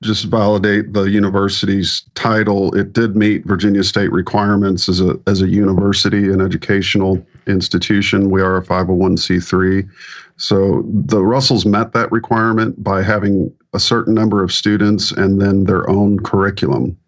just 0.03 0.25
validate 0.25 0.93
the 0.93 1.05
university's 1.05 2.03
title. 2.15 2.75
It 2.77 2.93
did 2.93 3.17
meet 3.17 3.45
Virginia 3.47 3.85
state 3.85 4.13
requirements 4.13 4.89
as 4.89 5.01
a 5.01 5.19
as 5.27 5.41
a 5.41 5.49
university 5.49 6.25
and 6.31 6.43
educational 6.43 7.25
institution. 7.47 8.31
We 8.31 8.43
are 8.43 8.57
a 8.57 8.63
501c3. 8.63 9.89
So 10.37 10.83
the 10.87 11.25
Russells 11.25 11.65
met 11.65 11.93
that 11.93 12.11
requirement 12.11 12.83
by 12.83 13.03
having 13.03 13.53
a 13.73 13.81
certain 13.81 14.15
number 14.15 14.43
of 14.43 14.53
students 14.53 15.13
and 15.13 15.41
then 15.41 15.65
their 15.65 15.89
own 15.89 16.19
curriculum. 16.21 16.99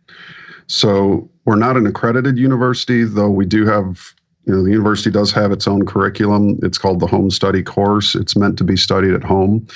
So 0.66 1.28
we're 1.44 1.56
not 1.56 1.76
an 1.76 1.86
accredited 1.86 2.38
university, 2.38 3.04
though 3.04 3.30
we 3.30 3.44
do 3.44 3.66
have 3.66 4.14
you 4.46 4.54
know, 4.54 4.62
the 4.62 4.70
university 4.70 5.10
does 5.10 5.32
have 5.32 5.52
its 5.52 5.66
own 5.66 5.86
curriculum. 5.86 6.58
It's 6.62 6.78
called 6.78 7.00
the 7.00 7.06
home 7.06 7.30
study 7.30 7.62
course. 7.62 8.14
It's 8.14 8.36
meant 8.36 8.58
to 8.58 8.64
be 8.64 8.76
studied 8.76 9.14
at 9.14 9.24
home. 9.24 9.66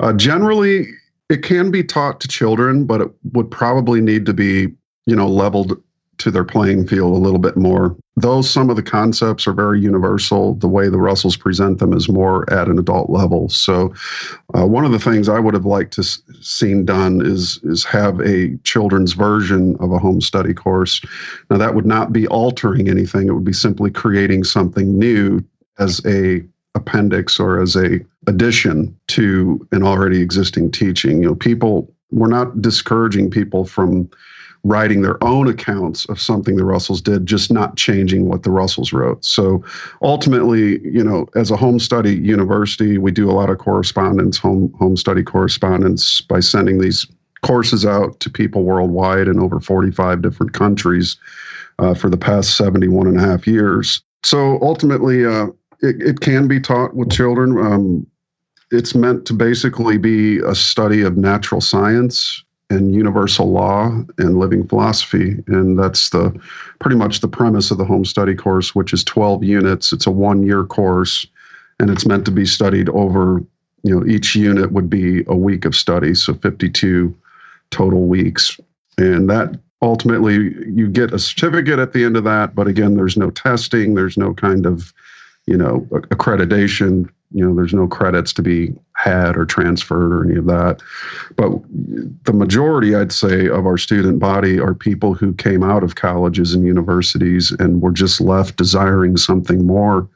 Uh, 0.00 0.12
generally, 0.12 0.86
it 1.28 1.42
can 1.42 1.70
be 1.70 1.82
taught 1.82 2.20
to 2.20 2.28
children, 2.28 2.84
but 2.84 3.00
it 3.00 3.10
would 3.32 3.50
probably 3.50 4.00
need 4.00 4.26
to 4.26 4.34
be, 4.34 4.68
you 5.06 5.16
know, 5.16 5.28
leveled 5.28 5.80
to 6.18 6.30
their 6.30 6.44
playing 6.44 6.86
field 6.86 7.14
a 7.16 7.18
little 7.18 7.38
bit 7.38 7.56
more. 7.56 7.96
Though 8.16 8.42
some 8.42 8.68
of 8.70 8.76
the 8.76 8.82
concepts 8.82 9.46
are 9.46 9.52
very 9.52 9.80
universal, 9.80 10.54
the 10.54 10.68
way 10.68 10.88
the 10.88 11.00
Russells 11.00 11.36
present 11.36 11.78
them 11.78 11.94
is 11.94 12.08
more 12.08 12.50
at 12.52 12.68
an 12.68 12.78
adult 12.78 13.08
level. 13.10 13.48
So, 13.48 13.92
uh, 14.56 14.66
one 14.66 14.84
of 14.84 14.92
the 14.92 14.98
things 14.98 15.28
I 15.28 15.40
would 15.40 15.54
have 15.54 15.64
liked 15.64 15.94
to 15.94 16.02
s- 16.02 16.20
seen 16.42 16.84
done 16.84 17.24
is 17.24 17.58
is 17.64 17.82
have 17.84 18.20
a 18.20 18.56
children's 18.58 19.14
version 19.14 19.74
of 19.80 19.90
a 19.90 19.98
home 19.98 20.20
study 20.20 20.52
course. 20.52 21.00
Now, 21.50 21.56
that 21.56 21.74
would 21.74 21.86
not 21.86 22.12
be 22.12 22.28
altering 22.28 22.88
anything; 22.88 23.26
it 23.28 23.32
would 23.32 23.44
be 23.44 23.52
simply 23.54 23.90
creating 23.90 24.44
something 24.44 24.98
new 24.98 25.42
as 25.78 26.00
a 26.06 26.44
appendix 26.74 27.38
or 27.38 27.60
as 27.60 27.76
a 27.76 28.00
addition 28.26 28.96
to 29.08 29.66
an 29.72 29.82
already 29.82 30.20
existing 30.20 30.70
teaching. 30.70 31.22
You 31.22 31.30
know, 31.30 31.34
people 31.34 31.92
we're 32.10 32.28
not 32.28 32.60
discouraging 32.60 33.30
people 33.30 33.64
from 33.64 34.10
writing 34.64 35.02
their 35.02 35.22
own 35.24 35.48
accounts 35.48 36.04
of 36.06 36.20
something 36.20 36.56
the 36.56 36.64
Russells 36.64 37.00
did, 37.00 37.26
just 37.26 37.50
not 37.50 37.76
changing 37.76 38.28
what 38.28 38.44
the 38.44 38.50
Russells 38.50 38.92
wrote. 38.92 39.24
So 39.24 39.64
ultimately, 40.02 40.80
you 40.86 41.02
know, 41.02 41.26
as 41.34 41.50
a 41.50 41.56
home 41.56 41.80
study 41.80 42.14
university, 42.14 42.96
we 42.96 43.10
do 43.10 43.28
a 43.28 43.32
lot 43.32 43.50
of 43.50 43.58
correspondence, 43.58 44.38
home 44.38 44.72
home 44.78 44.96
study 44.96 45.22
correspondence 45.22 46.20
by 46.20 46.40
sending 46.40 46.78
these 46.78 47.06
courses 47.42 47.84
out 47.84 48.20
to 48.20 48.30
people 48.30 48.62
worldwide 48.62 49.26
in 49.26 49.40
over 49.40 49.58
45 49.58 50.22
different 50.22 50.52
countries 50.52 51.16
uh, 51.80 51.94
for 51.94 52.08
the 52.08 52.16
past 52.16 52.56
71 52.56 53.08
and 53.08 53.18
a 53.18 53.20
half 53.20 53.48
years. 53.48 54.00
So 54.22 54.60
ultimately, 54.62 55.26
uh, 55.26 55.48
it, 55.82 56.00
it 56.00 56.20
can 56.20 56.48
be 56.48 56.60
taught 56.60 56.94
with 56.94 57.10
children. 57.10 57.58
Um, 57.58 58.06
it's 58.70 58.94
meant 58.94 59.26
to 59.26 59.34
basically 59.34 59.98
be 59.98 60.38
a 60.38 60.54
study 60.54 61.02
of 61.02 61.16
natural 61.16 61.60
science 61.60 62.42
and 62.70 62.94
universal 62.94 63.50
law 63.50 63.90
and 64.16 64.38
living 64.38 64.66
philosophy. 64.66 65.36
And 65.46 65.78
that's 65.78 66.10
the 66.10 66.34
pretty 66.80 66.96
much 66.96 67.20
the 67.20 67.28
premise 67.28 67.70
of 67.70 67.78
the 67.78 67.84
home 67.84 68.04
study 68.04 68.34
course 68.34 68.74
which 68.74 68.94
is 68.94 69.04
12 69.04 69.44
units. 69.44 69.92
It's 69.92 70.06
a 70.06 70.10
one 70.10 70.42
year 70.46 70.64
course 70.64 71.26
and 71.78 71.90
it's 71.90 72.06
meant 72.06 72.24
to 72.24 72.30
be 72.30 72.46
studied 72.46 72.88
over 72.88 73.42
you 73.82 73.94
know 73.94 74.06
each 74.06 74.34
unit 74.34 74.72
would 74.72 74.88
be 74.88 75.24
a 75.26 75.36
week 75.36 75.64
of 75.64 75.74
study 75.74 76.14
so 76.14 76.32
52 76.34 77.14
total 77.70 78.06
weeks. 78.06 78.58
And 78.96 79.28
that 79.28 79.58
ultimately 79.82 80.54
you 80.66 80.88
get 80.88 81.12
a 81.12 81.18
certificate 81.18 81.78
at 81.78 81.92
the 81.92 82.04
end 82.04 82.16
of 82.16 82.24
that 82.24 82.54
but 82.54 82.68
again 82.68 82.94
there's 82.94 83.16
no 83.16 83.30
testing 83.30 83.94
there's 83.94 84.16
no 84.16 84.32
kind 84.32 84.64
of 84.64 84.94
you 85.46 85.56
know 85.56 85.80
accreditation 85.90 87.08
you 87.32 87.44
know 87.46 87.54
there's 87.54 87.74
no 87.74 87.88
credits 87.88 88.32
to 88.32 88.42
be 88.42 88.74
had 88.94 89.36
or 89.36 89.44
transferred 89.44 90.12
or 90.12 90.24
any 90.24 90.38
of 90.38 90.46
that. 90.46 90.80
But 91.36 91.50
the 92.24 92.32
majority 92.32 92.94
i'd 92.94 93.12
say 93.12 93.48
of 93.48 93.66
our 93.66 93.78
student 93.78 94.18
body 94.18 94.60
are 94.60 94.74
people 94.74 95.14
who 95.14 95.32
came 95.34 95.62
out 95.62 95.82
of 95.82 95.94
colleges 95.94 96.54
and 96.54 96.64
universities 96.64 97.50
and 97.52 97.82
were 97.82 97.92
just 97.92 98.20
left 98.20 98.56
desiring 98.56 99.16
something 99.16 99.66
more 99.66 100.08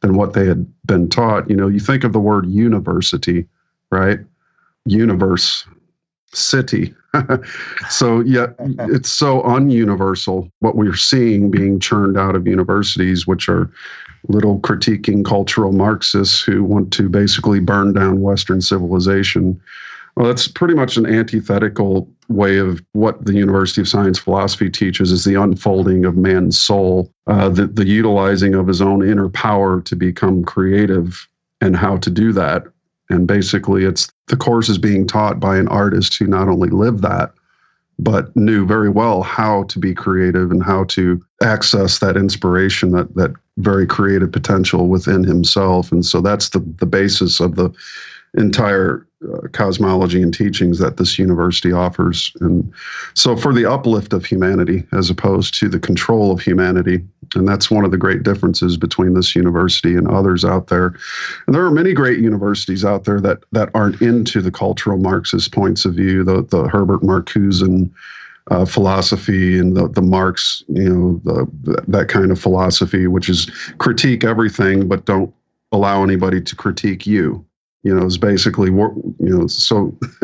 than 0.00 0.16
what 0.16 0.34
they 0.34 0.46
had 0.46 0.66
been 0.84 1.08
taught. 1.08 1.48
You 1.48 1.56
know 1.56 1.68
you 1.68 1.80
think 1.80 2.04
of 2.04 2.12
the 2.12 2.20
word 2.20 2.46
university 2.46 3.46
right? 3.94 4.18
Universe 4.86 5.66
city. 6.32 6.94
so 7.88 8.20
yeah, 8.20 8.48
it's 8.58 9.10
so 9.10 9.40
ununiversal 9.42 10.50
what 10.58 10.76
we're 10.76 10.96
seeing 10.96 11.50
being 11.50 11.78
churned 11.78 12.18
out 12.18 12.34
of 12.34 12.46
universities, 12.46 13.26
which 13.26 13.48
are 13.48 13.70
little 14.28 14.58
critiquing 14.60 15.24
cultural 15.24 15.72
Marxists 15.72 16.42
who 16.42 16.64
want 16.64 16.92
to 16.94 17.08
basically 17.08 17.60
burn 17.60 17.92
down 17.92 18.20
Western 18.20 18.60
civilization. 18.60 19.60
Well, 20.16 20.26
that's 20.26 20.48
pretty 20.48 20.74
much 20.74 20.96
an 20.96 21.06
antithetical 21.06 22.08
way 22.28 22.58
of 22.58 22.82
what 22.92 23.24
the 23.24 23.34
University 23.34 23.80
of 23.80 23.88
Science 23.88 24.18
philosophy 24.18 24.70
teaches 24.70 25.10
is 25.10 25.24
the 25.24 25.34
unfolding 25.34 26.04
of 26.04 26.16
man's 26.16 26.58
soul, 26.58 27.12
uh, 27.26 27.48
the, 27.48 27.66
the 27.66 27.86
utilizing 27.86 28.54
of 28.54 28.66
his 28.66 28.80
own 28.80 29.06
inner 29.06 29.28
power 29.28 29.80
to 29.82 29.96
become 29.96 30.44
creative 30.44 31.28
and 31.60 31.76
how 31.76 31.96
to 31.98 32.10
do 32.10 32.32
that. 32.32 32.64
And 33.10 33.26
basically, 33.26 33.84
it's 33.84 34.10
the 34.28 34.36
course 34.36 34.68
is 34.68 34.78
being 34.78 35.06
taught 35.06 35.40
by 35.40 35.58
an 35.58 35.68
artist 35.68 36.16
who 36.16 36.26
not 36.26 36.48
only 36.48 36.70
lived 36.70 37.02
that, 37.02 37.32
but 37.98 38.34
knew 38.34 38.66
very 38.66 38.88
well 38.88 39.22
how 39.22 39.64
to 39.64 39.78
be 39.78 39.94
creative 39.94 40.50
and 40.50 40.62
how 40.62 40.84
to 40.84 41.22
access 41.42 41.98
that 41.98 42.16
inspiration, 42.16 42.92
that 42.92 43.14
that 43.14 43.32
very 43.58 43.86
creative 43.86 44.32
potential 44.32 44.88
within 44.88 45.24
himself. 45.24 45.92
And 45.92 46.04
so 46.04 46.20
that's 46.20 46.50
the 46.50 46.60
the 46.78 46.86
basis 46.86 47.40
of 47.40 47.56
the 47.56 47.72
entire 48.36 49.06
uh, 49.32 49.48
cosmology 49.52 50.20
and 50.20 50.34
teachings 50.34 50.78
that 50.78 50.96
this 50.96 51.18
university 51.18 51.72
offers. 51.72 52.32
And 52.40 52.72
so, 53.14 53.36
for 53.36 53.52
the 53.52 53.64
uplift 53.64 54.12
of 54.12 54.24
humanity 54.24 54.84
as 54.92 55.08
opposed 55.08 55.54
to 55.60 55.68
the 55.68 55.78
control 55.78 56.32
of 56.32 56.40
humanity, 56.40 57.02
and 57.34 57.48
that's 57.48 57.70
one 57.70 57.84
of 57.84 57.90
the 57.90 57.96
great 57.96 58.22
differences 58.22 58.76
between 58.76 59.14
this 59.14 59.34
university 59.34 59.94
and 59.94 60.08
others 60.08 60.44
out 60.44 60.66
there. 60.66 60.94
And 61.46 61.54
there 61.54 61.64
are 61.64 61.70
many 61.70 61.94
great 61.94 62.18
universities 62.18 62.84
out 62.84 63.04
there 63.04 63.20
that 63.20 63.38
that 63.52 63.70
aren't 63.74 64.02
into 64.02 64.42
the 64.42 64.50
cultural 64.50 64.98
Marxist 64.98 65.52
points 65.52 65.84
of 65.84 65.94
view, 65.94 66.24
the 66.24 66.42
the 66.42 66.68
Herbert 66.68 67.02
Marcuse 67.02 67.62
uh, 68.50 68.64
philosophy 68.64 69.58
and 69.58 69.76
the 69.76 69.88
the 69.88 70.02
Marx, 70.02 70.62
you 70.68 70.88
know, 70.88 71.20
the, 71.24 71.82
that 71.88 72.08
kind 72.08 72.30
of 72.30 72.40
philosophy, 72.40 73.06
which 73.06 73.28
is 73.28 73.50
critique 73.78 74.24
everything 74.24 74.88
but 74.88 75.06
don't 75.06 75.32
allow 75.72 76.02
anybody 76.02 76.40
to 76.40 76.54
critique 76.54 77.06
you 77.06 77.44
you 77.84 77.94
know, 77.94 78.06
is 78.06 78.18
basically, 78.18 78.70
what 78.70 78.92
you 79.20 79.38
know, 79.38 79.46
so 79.46 79.96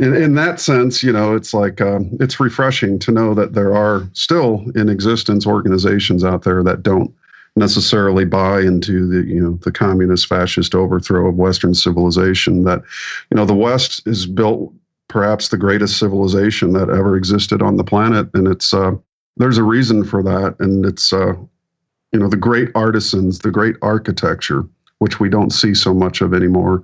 in, 0.00 0.14
in 0.14 0.34
that 0.34 0.60
sense, 0.60 1.02
you 1.02 1.12
know, 1.12 1.34
it's 1.34 1.52
like 1.52 1.80
um, 1.80 2.16
it's 2.20 2.38
refreshing 2.38 2.98
to 3.00 3.10
know 3.10 3.34
that 3.34 3.54
there 3.54 3.74
are 3.74 4.08
still 4.12 4.64
in 4.76 4.88
existence 4.88 5.46
organizations 5.46 6.22
out 6.22 6.42
there 6.42 6.62
that 6.62 6.82
don't 6.82 7.12
necessarily 7.56 8.24
buy 8.24 8.60
into 8.60 9.08
the 9.08 9.28
you 9.28 9.42
know 9.42 9.58
the 9.62 9.72
communist 9.72 10.26
fascist 10.26 10.74
overthrow 10.74 11.28
of 11.28 11.36
Western 11.36 11.74
civilization. 11.74 12.64
That 12.64 12.82
you 13.30 13.36
know 13.36 13.46
the 13.46 13.54
West 13.54 14.06
is 14.06 14.26
built 14.26 14.72
perhaps 15.10 15.48
the 15.48 15.58
greatest 15.58 15.98
civilization 15.98 16.72
that 16.72 16.88
ever 16.88 17.16
existed 17.16 17.60
on 17.60 17.76
the 17.76 17.84
planet, 17.84 18.28
and 18.32 18.48
it's 18.48 18.72
uh, 18.72 18.92
there's 19.36 19.58
a 19.58 19.62
reason 19.62 20.04
for 20.04 20.22
that, 20.22 20.56
and 20.58 20.86
it's 20.86 21.12
uh, 21.12 21.34
you 22.12 22.18
know 22.18 22.28
the 22.28 22.36
great 22.36 22.70
artisans, 22.74 23.40
the 23.40 23.50
great 23.50 23.76
architecture 23.82 24.64
which 25.00 25.18
we 25.18 25.28
don't 25.28 25.50
see 25.50 25.74
so 25.74 25.92
much 25.92 26.20
of 26.20 26.32
anymore. 26.32 26.82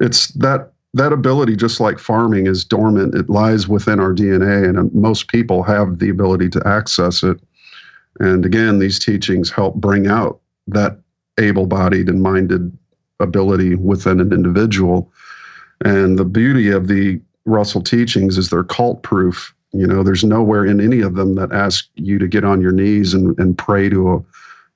It's 0.00 0.28
that 0.28 0.72
that 0.94 1.12
ability, 1.12 1.54
just 1.54 1.80
like 1.80 1.98
farming, 1.98 2.46
is 2.46 2.64
dormant. 2.64 3.14
It 3.14 3.28
lies 3.28 3.68
within 3.68 4.00
our 4.00 4.14
DNA, 4.14 4.66
and 4.66 4.78
uh, 4.78 4.84
most 4.92 5.28
people 5.28 5.62
have 5.64 5.98
the 5.98 6.08
ability 6.08 6.48
to 6.50 6.66
access 6.66 7.22
it. 7.22 7.38
And 8.20 8.46
again, 8.46 8.78
these 8.78 8.98
teachings 8.98 9.50
help 9.50 9.74
bring 9.74 10.06
out 10.06 10.40
that 10.66 10.98
able-bodied 11.38 12.08
and 12.08 12.22
minded 12.22 12.76
ability 13.20 13.74
within 13.74 14.18
an 14.20 14.32
individual. 14.32 15.12
And 15.84 16.18
the 16.18 16.24
beauty 16.24 16.70
of 16.70 16.88
the 16.88 17.20
Russell 17.48 17.82
teachings 17.82 18.38
is 18.38 18.50
they're 18.50 18.64
cult 18.64 19.02
proof. 19.02 19.54
You 19.72 19.86
know, 19.86 20.02
there's 20.02 20.24
nowhere 20.24 20.64
in 20.64 20.80
any 20.80 21.00
of 21.00 21.14
them 21.14 21.34
that 21.34 21.52
ask 21.52 21.88
you 21.94 22.18
to 22.18 22.26
get 22.26 22.44
on 22.44 22.60
your 22.60 22.72
knees 22.72 23.14
and, 23.14 23.38
and 23.38 23.56
pray 23.56 23.88
to 23.88 24.12
a 24.12 24.24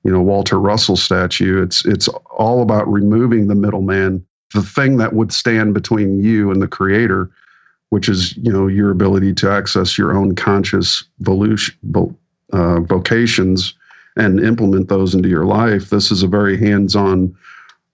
you 0.03 0.11
know 0.11 0.21
Walter 0.21 0.59
Russell 0.59 0.97
statue. 0.97 1.61
It's 1.61 1.85
it's 1.85 2.07
all 2.37 2.61
about 2.61 2.87
removing 2.87 3.47
the 3.47 3.55
middleman, 3.55 4.25
the 4.53 4.61
thing 4.61 4.97
that 4.97 5.13
would 5.13 5.31
stand 5.31 5.73
between 5.73 6.21
you 6.21 6.51
and 6.51 6.61
the 6.61 6.67
creator, 6.67 7.31
which 7.89 8.09
is 8.09 8.35
you 8.37 8.51
know 8.51 8.67
your 8.67 8.91
ability 8.91 9.33
to 9.35 9.51
access 9.51 9.97
your 9.97 10.15
own 10.15 10.35
conscious 10.35 11.03
volution, 11.21 11.75
uh, 12.51 12.81
vocations 12.81 13.73
and 14.15 14.39
implement 14.39 14.89
those 14.89 15.15
into 15.15 15.29
your 15.29 15.45
life. 15.45 15.89
This 15.89 16.11
is 16.11 16.21
a 16.21 16.27
very 16.27 16.57
hands-on, 16.57 17.35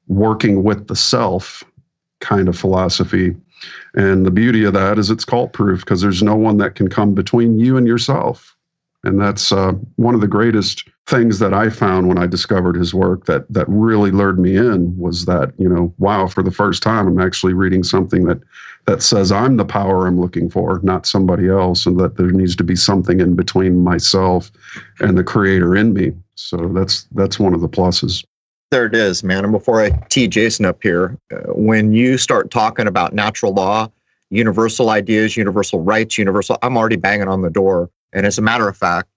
working 0.08 0.64
with 0.64 0.88
the 0.88 0.96
self 0.96 1.64
kind 2.20 2.50
of 2.50 2.58
philosophy. 2.58 3.36
And 3.96 4.26
the 4.26 4.32
beauty 4.32 4.64
of 4.64 4.74
that 4.74 5.00
is 5.00 5.10
it's 5.10 5.26
cult 5.26 5.54
proof 5.54 5.82
because 5.82 6.02
there's 6.02 6.24
no 6.24 6.36
one 6.36 6.58
that 6.58 6.76
can 6.76 6.90
come 6.90 7.14
between 7.14 7.60
you 7.60 7.78
and 7.78 7.88
yourself. 7.88 8.56
And 9.04 9.20
that's 9.20 9.52
uh, 9.52 9.74
one 9.96 10.14
of 10.14 10.22
the 10.22 10.28
greatest 10.28 10.88
things 11.08 11.40
that 11.40 11.54
I 11.54 11.70
found 11.70 12.08
when 12.08 12.18
I 12.18 12.28
discovered 12.28 12.76
his 12.76 12.94
work 12.94 13.26
that 13.26 13.52
that 13.52 13.68
really 13.70 14.12
lured 14.12 14.40
me 14.40 14.58
in 14.58 14.96
was 14.98 15.26
that 15.26 15.54
you 15.58 15.70
know 15.70 15.94
wow 15.98 16.28
for 16.28 16.44
the 16.44 16.52
first 16.52 16.84
time 16.84 17.08
I'm 17.08 17.20
actually 17.20 17.54
reading 17.54 17.84
something 17.84 18.26
that 18.26 18.40
that 18.86 19.02
says 19.02 19.32
I'm 19.32 19.58
the 19.58 19.66
power 19.66 20.06
I'm 20.06 20.20
looking 20.20 20.50
for, 20.50 20.80
not 20.84 21.06
somebody 21.06 21.48
else, 21.48 21.86
and 21.86 22.00
that 22.00 22.18
there 22.18 22.32
needs 22.32 22.56
to 22.58 22.64
be 22.64 22.76
something 22.76 23.20
in 23.20 23.36
between 23.36 23.84
myself 23.84 24.52
and 25.00 25.18
the 25.18 25.24
creator 25.24 25.76
in 25.76 25.94
me. 25.94 26.14
So 26.36 26.58
that's 26.74 27.08
that's 27.14 27.40
one 27.40 27.54
of 27.54 27.62
the 27.62 27.70
pluses. 27.70 28.24
There 28.72 28.86
it 28.86 28.96
is, 28.96 29.24
man. 29.24 29.44
And 29.44 29.52
before 29.52 29.82
I 29.82 29.90
tee 30.10 30.28
Jason 30.28 30.66
up 30.66 30.82
here, 30.84 31.18
uh, 31.32 31.54
when 31.54 31.92
you 31.92 32.18
start 32.18 32.52
talking 32.52 32.88
about 32.88 33.14
natural 33.14 33.54
law, 33.54 33.90
universal 34.30 34.92
ideas, 34.92 35.36
universal 35.36 35.82
rights, 35.82 36.18
universal, 36.18 36.58
I'm 36.62 36.78
already 36.78 36.96
banging 36.96 37.28
on 37.28 37.42
the 37.42 37.50
door 37.50 37.90
and 38.14 38.26
as 38.26 38.38
a 38.38 38.42
matter 38.42 38.68
of 38.68 38.76
fact, 38.76 39.10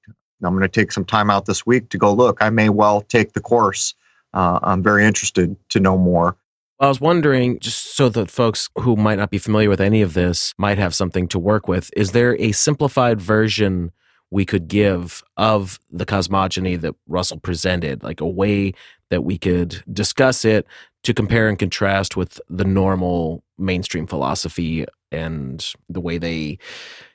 I'm 0.45 0.53
going 0.57 0.63
to 0.63 0.69
take 0.69 0.93
some 0.93 1.05
time 1.05 1.31
out 1.31 1.47
this 1.47 1.65
week 1.65 1.89
to 1.91 1.99
go 1.99 2.13
look. 2.13 2.39
I 2.41 2.51
may 2.51 2.69
well 2.69 3.01
take 3.03 3.33
the 3.33 3.41
course. 3.41 3.95
Uh, 4.35 4.59
I'm 4.63 4.83
very 4.83 5.05
interested 5.05 5.57
to 5.71 5.81
know 5.81 5.97
more. 5.97 6.37
I 6.81 6.89
was 6.89 7.01
wondering, 7.01 7.61
just 7.61 7.95
so 7.95 8.09
that 8.09 8.31
folks 8.31 8.69
who 8.81 8.97
might 8.97 9.19
not 9.19 9.31
be 9.31 9.39
familiar 9.39 9.69
with 9.69 9.81
any 9.81 10.03
of 10.03 10.15
this 10.15 10.53
might 10.59 10.79
have 10.79 10.95
something 10.95 11.29
to 11.29 11.39
work 11.39 11.69
with, 11.69 11.91
is 11.97 12.11
there 12.11 12.37
a 12.41 12.51
simplified 12.51 13.21
version 13.21 13.93
we 14.33 14.47
could 14.47 14.67
give 14.67 15.23
of 15.37 15.79
the 15.91 16.07
cosmogony 16.07 16.75
that 16.77 16.95
Russell 17.07 17.39
presented, 17.39 18.03
like 18.03 18.23
a 18.23 18.27
way 18.27 18.73
that 19.11 19.25
we 19.25 19.37
could 19.37 19.85
discuss 19.93 20.47
it 20.47 20.67
to 21.03 21.13
compare 21.13 21.49
and 21.49 21.59
contrast 21.59 22.17
with 22.17 22.41
the 22.49 22.65
normal 22.65 23.45
mainstream 23.59 24.07
philosophy 24.07 24.87
and 25.13 25.75
the 25.91 26.01
way 26.01 26.17
they 26.17 26.59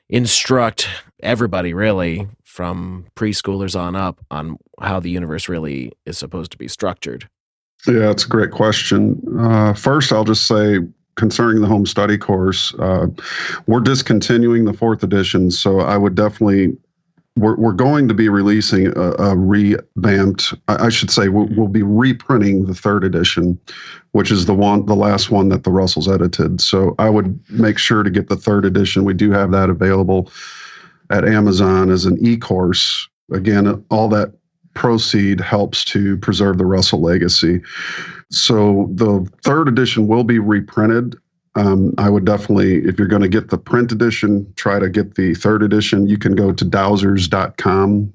instruct 0.08 0.88
everybody 1.20 1.74
really 1.74 2.28
from 2.44 3.04
preschoolers 3.16 3.78
on 3.78 3.96
up 3.96 4.24
on 4.30 4.56
how 4.80 5.00
the 5.00 5.10
universe 5.10 5.48
really 5.48 5.90
is 6.06 6.16
supposed 6.16 6.52
to 6.52 6.56
be 6.56 6.68
structured? 6.68 7.28
Yeah, 7.88 7.98
that's 7.98 8.26
a 8.26 8.28
great 8.28 8.52
question. 8.52 9.20
Uh, 9.40 9.72
first, 9.72 10.12
I'll 10.12 10.24
just 10.24 10.46
say 10.46 10.78
concerning 11.16 11.62
the 11.62 11.66
home 11.66 11.84
study 11.84 12.16
course, 12.16 12.72
uh, 12.74 13.08
we're 13.66 13.80
discontinuing 13.80 14.66
the 14.66 14.72
fourth 14.72 15.02
edition, 15.02 15.50
so 15.50 15.80
I 15.80 15.96
would 15.96 16.14
definitely 16.14 16.76
we're, 17.40 17.56
we're 17.56 17.72
going 17.72 18.08
to 18.08 18.14
be 18.14 18.28
releasing 18.28 18.88
a, 18.88 19.12
a 19.18 19.36
revamped 19.36 20.54
i 20.68 20.88
should 20.88 21.10
say 21.10 21.28
we'll, 21.28 21.48
we'll, 21.56 21.68
be 21.68 21.82
reprinting 21.82 22.66
the 22.66 22.74
third 22.74 23.04
edition 23.04 23.58
which 24.12 24.30
is 24.30 24.46
the 24.46 24.54
one 24.54 24.86
the 24.86 24.96
last 24.96 25.30
one 25.30 25.48
that 25.48 25.64
the 25.64 25.70
russells 25.70 26.08
edited. 26.08 26.60
So 26.60 26.94
i 26.98 27.08
would 27.08 27.38
make 27.50 27.78
sure 27.78 28.02
to 28.02 28.10
get 28.10 28.28
the 28.28 28.36
third 28.36 28.64
edition. 28.64 29.04
We 29.04 29.14
do 29.14 29.30
have 29.30 29.50
that 29.52 29.70
available 29.70 30.30
at 31.10 31.24
amazon 31.24 31.90
as 31.90 32.04
an 32.04 32.18
e-course. 32.20 33.08
Again 33.32 33.84
all 33.90 34.08
that 34.08 34.32
proceed 34.74 35.40
helps 35.40 35.84
to 35.86 36.16
preserve 36.18 36.58
the 36.58 36.66
russell 36.66 37.00
legacy. 37.00 37.60
So 38.30 38.90
the 38.94 39.28
third 39.42 39.68
edition 39.68 40.06
will 40.06 40.24
be 40.24 40.38
reprinted 40.38 41.16
um, 41.58 41.92
I 41.98 42.08
would 42.08 42.24
definitely, 42.24 42.76
if 42.86 42.98
you're 42.98 43.08
going 43.08 43.22
to 43.22 43.28
get 43.28 43.50
the 43.50 43.58
print 43.58 43.90
edition, 43.90 44.50
try 44.54 44.78
to 44.78 44.88
get 44.88 45.16
the 45.16 45.34
third 45.34 45.64
edition. 45.64 46.06
You 46.06 46.16
can 46.16 46.36
go 46.36 46.52
to 46.52 46.64
dowsers.com. 46.64 48.12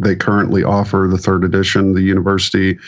They 0.00 0.14
currently 0.14 0.64
offer 0.64 1.08
the 1.10 1.16
third 1.16 1.44
edition. 1.44 1.94
The 1.94 2.02
university 2.02 2.78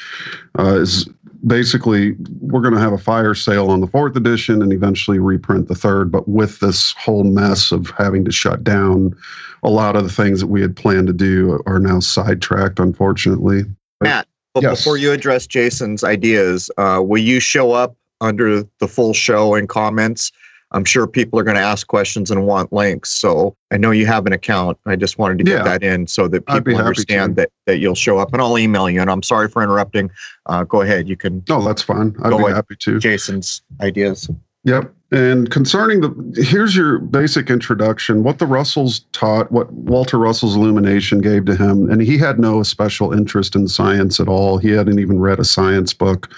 uh, 0.59 0.81
is 0.81 1.09
basically, 1.47 2.15
we're 2.41 2.61
going 2.61 2.75
to 2.75 2.81
have 2.81 2.93
a 2.93 2.99
fire 2.99 3.35
sale 3.35 3.71
on 3.71 3.81
the 3.81 3.87
fourth 3.87 4.17
edition 4.17 4.61
and 4.61 4.71
eventually 4.71 5.19
reprint 5.19 5.69
the 5.69 5.75
third. 5.75 6.13
But 6.13 6.29
with 6.29 6.61
this 6.61 6.93
whole 6.99 7.25
mess 7.25 7.73
of 7.73 7.91
having 7.97 8.25
to 8.27 8.33
shut 8.33 8.63
down, 8.63 9.17
a 9.63 9.71
lot 9.71 9.97
of 9.97 10.03
the 10.03 10.13
things 10.13 10.41
that 10.41 10.49
we 10.49 10.61
had 10.61 10.77
planned 10.77 11.07
to 11.07 11.15
do 11.15 11.63
are 11.65 11.79
now 11.79 12.01
sidetracked, 12.01 12.79
unfortunately. 12.81 13.63
Matt, 14.03 14.29
but 14.53 14.63
yes. 14.63 14.79
before 14.79 14.99
you 14.99 15.13
address 15.13 15.47
Jason's 15.47 16.05
ideas, 16.05 16.71
uh, 16.77 17.03
will 17.03 17.23
you 17.23 17.41
show 17.41 17.73
up 17.73 17.97
under 18.21 18.63
the 18.81 18.89
full 18.89 19.13
show 19.13 19.55
and 19.55 19.69
comments. 19.69 20.33
I'm 20.73 20.85
sure 20.85 21.07
people 21.07 21.39
are 21.39 21.45
going 21.45 21.57
to 21.57 21.63
ask 21.63 21.87
questions 21.87 22.31
and 22.31 22.45
want 22.45 22.73
links. 22.73 23.11
So 23.13 23.57
I 23.71 23.77
know 23.77 23.93
you 23.93 24.05
have 24.07 24.27
an 24.27 24.33
account. 24.33 24.79
I 24.85 24.97
just 24.97 25.17
wanted 25.17 25.39
to 25.39 25.45
get 25.45 25.59
yeah, 25.59 25.63
that 25.63 25.83
in 25.85 26.09
so 26.09 26.27
that 26.29 26.45
people 26.47 26.77
understand 26.77 27.37
that, 27.37 27.51
that 27.67 27.79
you'll 27.79 27.95
show 27.95 28.19
up 28.19 28.33
and 28.33 28.43
I'll 28.43 28.59
email 28.59 28.91
you. 28.91 29.01
And 29.01 29.09
I'm 29.09 29.23
sorry 29.23 29.49
for 29.49 29.63
interrupting. 29.63 30.11
Uh, 30.47 30.65
go 30.65 30.83
ahead. 30.83 31.09
You 31.09 31.17
can. 31.17 31.45
No, 31.49 31.63
that's 31.63 31.83
fine. 31.83 32.17
I'd 32.23 32.37
be 32.37 32.53
happy 32.53 32.77
to. 32.81 32.99
Jason's 32.99 33.63
ideas. 33.81 34.29
Yep. 34.65 34.93
And 35.13 35.51
concerning 35.53 36.01
the, 36.01 36.43
here's 36.43 36.75
your 36.75 36.99
basic 36.99 37.49
introduction 37.49 38.25
what 38.25 38.41
the 38.41 38.47
Russells 38.47 39.01
taught, 39.13 39.53
what 39.53 39.73
Walter 39.73 40.19
Russell's 40.19 40.57
illumination 40.57 41.21
gave 41.21 41.45
to 41.45 41.55
him. 41.55 41.89
And 41.89 42.03
he 42.03 42.19
had 42.19 42.41
no 42.41 42.65
special 42.65 43.13
interest 43.13 43.55
in 43.55 43.69
science 43.69 44.19
at 44.19 44.27
all. 44.27 44.59
He 44.59 44.71
hadn't 44.71 44.99
even 44.99 45.21
read 45.21 45.39
a 45.39 45.45
science 45.45 45.93
book 45.93 46.29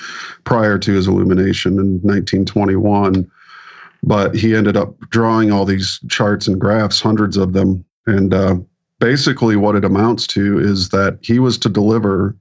prior 0.44 0.78
to 0.78 0.92
his 0.92 1.08
illumination 1.08 1.78
in 1.78 2.00
1921. 2.02 3.30
But 4.02 4.34
he 4.34 4.54
ended 4.54 4.76
up 4.76 4.98
drawing 5.08 5.50
all 5.50 5.64
these 5.64 5.98
charts 6.08 6.46
and 6.46 6.60
graphs, 6.60 7.00
hundreds 7.00 7.38
of 7.38 7.54
them. 7.54 7.84
And 8.06 8.34
uh, 8.34 8.56
basically, 9.00 9.56
what 9.56 9.76
it 9.76 9.84
amounts 9.84 10.26
to 10.28 10.58
is 10.58 10.90
that 10.90 11.18
he 11.22 11.38
was 11.38 11.56
to 11.58 11.68
deliver 11.70 12.36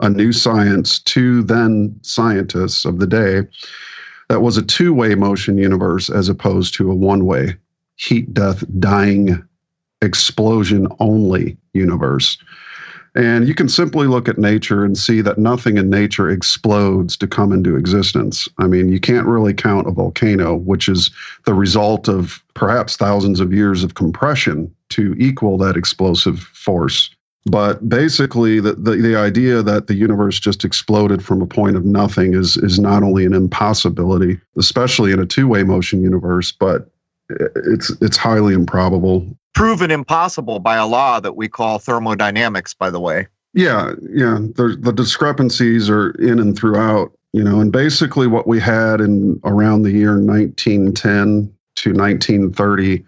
a 0.00 0.10
new 0.10 0.32
science 0.32 0.98
to 1.00 1.42
then 1.42 1.98
scientists 2.02 2.84
of 2.84 3.00
the 3.00 3.06
day 3.06 3.42
that 4.30 4.42
was 4.42 4.56
a 4.56 4.62
two 4.62 4.94
way 4.94 5.16
motion 5.16 5.58
universe 5.58 6.08
as 6.08 6.28
opposed 6.28 6.72
to 6.74 6.88
a 6.88 6.94
one 6.94 7.26
way 7.26 7.56
heat, 7.96 8.32
death, 8.32 8.62
dying, 8.78 9.42
explosion 10.02 10.86
only 11.00 11.58
universe. 11.74 12.38
And 13.16 13.48
you 13.48 13.56
can 13.56 13.68
simply 13.68 14.06
look 14.06 14.28
at 14.28 14.38
nature 14.38 14.84
and 14.84 14.96
see 14.96 15.20
that 15.20 15.36
nothing 15.36 15.78
in 15.78 15.90
nature 15.90 16.30
explodes 16.30 17.16
to 17.16 17.26
come 17.26 17.52
into 17.52 17.74
existence. 17.74 18.46
I 18.58 18.68
mean, 18.68 18.88
you 18.88 19.00
can't 19.00 19.26
really 19.26 19.52
count 19.52 19.88
a 19.88 19.90
volcano, 19.90 20.54
which 20.54 20.88
is 20.88 21.10
the 21.44 21.52
result 21.52 22.08
of 22.08 22.40
perhaps 22.54 22.96
thousands 22.96 23.40
of 23.40 23.52
years 23.52 23.82
of 23.82 23.94
compression 23.94 24.72
to 24.90 25.16
equal 25.18 25.58
that 25.58 25.76
explosive 25.76 26.38
force. 26.38 27.10
But 27.46 27.88
basically, 27.88 28.60
the, 28.60 28.74
the, 28.74 28.96
the, 28.96 29.16
idea 29.16 29.62
that 29.62 29.86
the 29.86 29.94
universe 29.94 30.38
just 30.38 30.62
exploded 30.62 31.24
from 31.24 31.40
a 31.40 31.46
point 31.46 31.74
of 31.74 31.86
nothing 31.86 32.34
is, 32.34 32.58
is 32.58 32.78
not 32.78 33.02
only 33.02 33.24
an 33.24 33.32
impossibility, 33.32 34.38
especially 34.58 35.10
in 35.12 35.20
a 35.20 35.26
two 35.26 35.48
way 35.48 35.62
motion 35.62 36.02
universe, 36.02 36.52
but 36.52 36.90
it's, 37.30 37.90
it's 38.02 38.18
highly 38.18 38.52
improbable. 38.52 39.26
Proven 39.54 39.90
impossible 39.90 40.58
by 40.58 40.76
a 40.76 40.86
law 40.86 41.18
that 41.18 41.34
we 41.34 41.48
call 41.48 41.78
thermodynamics, 41.78 42.74
by 42.74 42.90
the 42.90 43.00
way. 43.00 43.26
Yeah, 43.54 43.94
yeah. 44.12 44.38
The, 44.54 44.76
the 44.78 44.92
discrepancies 44.92 45.88
are 45.88 46.10
in 46.12 46.38
and 46.38 46.56
throughout, 46.56 47.12
you 47.32 47.42
know, 47.42 47.60
and 47.60 47.72
basically 47.72 48.26
what 48.26 48.46
we 48.46 48.60
had 48.60 49.00
in 49.00 49.40
around 49.44 49.82
the 49.82 49.92
year 49.92 50.20
1910 50.20 51.52
to 51.76 51.92
1930 51.92 53.04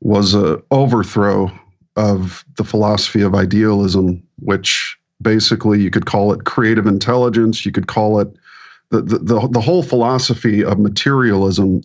was 0.00 0.34
a 0.34 0.62
overthrow 0.70 1.50
of 1.96 2.44
the 2.56 2.64
philosophy 2.64 3.22
of 3.22 3.34
idealism, 3.34 4.22
which 4.40 4.96
basically 5.22 5.80
you 5.80 5.90
could 5.90 6.06
call 6.06 6.32
it 6.32 6.44
creative 6.44 6.86
intelligence, 6.86 7.64
you 7.64 7.72
could 7.72 7.86
call 7.86 8.20
it 8.20 8.28
the, 8.90 9.02
the, 9.02 9.18
the, 9.18 9.48
the 9.48 9.60
whole 9.60 9.82
philosophy 9.82 10.64
of 10.64 10.78
materialism 10.78 11.82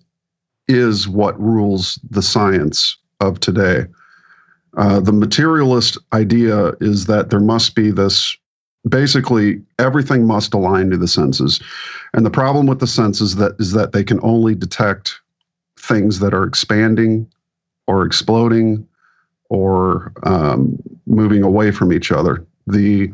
is 0.67 1.07
what 1.07 1.39
rules 1.41 1.99
the 2.09 2.21
science 2.21 2.97
of 3.19 3.39
today. 3.39 3.85
Uh, 4.77 4.99
the 4.99 5.11
materialist 5.11 5.97
idea 6.13 6.73
is 6.79 7.05
that 7.05 7.29
there 7.29 7.39
must 7.39 7.75
be 7.75 7.91
this 7.91 8.37
basically 8.87 9.61
everything 9.79 10.25
must 10.25 10.53
align 10.53 10.89
to 10.89 10.97
the 10.97 11.07
senses 11.07 11.61
and 12.13 12.25
the 12.25 12.31
problem 12.31 12.65
with 12.65 12.79
the 12.79 12.87
senses 12.87 13.35
that 13.35 13.53
is 13.59 13.73
that 13.73 13.91
they 13.91 14.03
can 14.03 14.19
only 14.23 14.55
detect 14.55 15.19
things 15.77 16.19
that 16.19 16.33
are 16.33 16.43
expanding 16.43 17.29
or 17.85 18.05
exploding 18.05 18.87
or 19.51 20.13
um, 20.23 20.81
moving 21.05 21.43
away 21.43 21.71
from 21.71 21.91
each 21.91 22.09
other. 22.09 22.43
The 22.67 23.11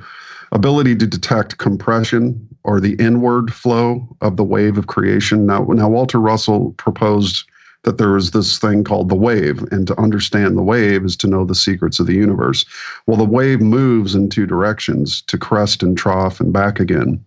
ability 0.52 0.96
to 0.98 1.08
detect 1.08 1.58
compression 1.58 2.48
or 2.64 2.80
the 2.80 2.94
inward 3.00 3.52
flow 3.52 4.08
of 4.22 4.38
the 4.38 4.44
wave 4.44 4.78
of 4.78 4.86
creation. 4.86 5.48
Now, 5.48 5.64
now 5.64 5.90
Walter 5.90 6.20
Russell 6.20 6.74
proposed 6.78 7.44
that 7.84 7.98
there 7.98 8.16
is 8.16 8.32
this 8.32 8.60
thing 8.60 8.84
called 8.84 9.10
the 9.10 9.16
wave, 9.16 9.64
and 9.72 9.88
to 9.88 10.00
understand 10.00 10.58
the 10.58 10.64
wave 10.64 11.06
is 11.06 11.18
to 11.18 11.28
know 11.28 11.44
the 11.44 11.56
secrets 11.56 12.00
of 12.00 12.06
the 12.06 12.14
universe. 12.14 12.66
Well, 13.08 13.18
the 13.18 13.24
wave 13.24 13.60
moves 13.60 14.14
in 14.14 14.30
two 14.30 14.46
directions 14.46 15.24
to 15.24 15.40
crest 15.40 15.82
and 15.82 15.98
trough 15.98 16.40
and 16.40 16.54
back 16.54 16.80
again. 16.80 17.24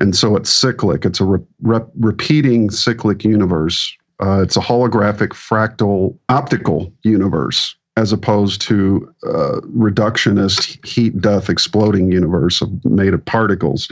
And 0.00 0.16
so 0.16 0.36
it's 0.36 0.50
cyclic, 0.50 1.04
it's 1.04 1.20
a 1.20 1.24
re- 1.24 1.80
repeating 1.98 2.70
cyclic 2.70 3.24
universe. 3.24 3.94
Uh, 4.20 4.40
it's 4.42 4.56
a 4.56 4.60
holographic 4.60 5.30
fractal 5.30 6.16
optical 6.28 6.92
universe 7.02 7.76
as 7.98 8.12
opposed 8.12 8.60
to 8.60 9.12
a 9.24 9.60
reductionist 9.62 10.84
heat 10.86 11.20
death 11.20 11.50
exploding 11.50 12.12
universe 12.12 12.62
of, 12.62 12.84
made 12.84 13.12
of 13.12 13.24
particles. 13.24 13.90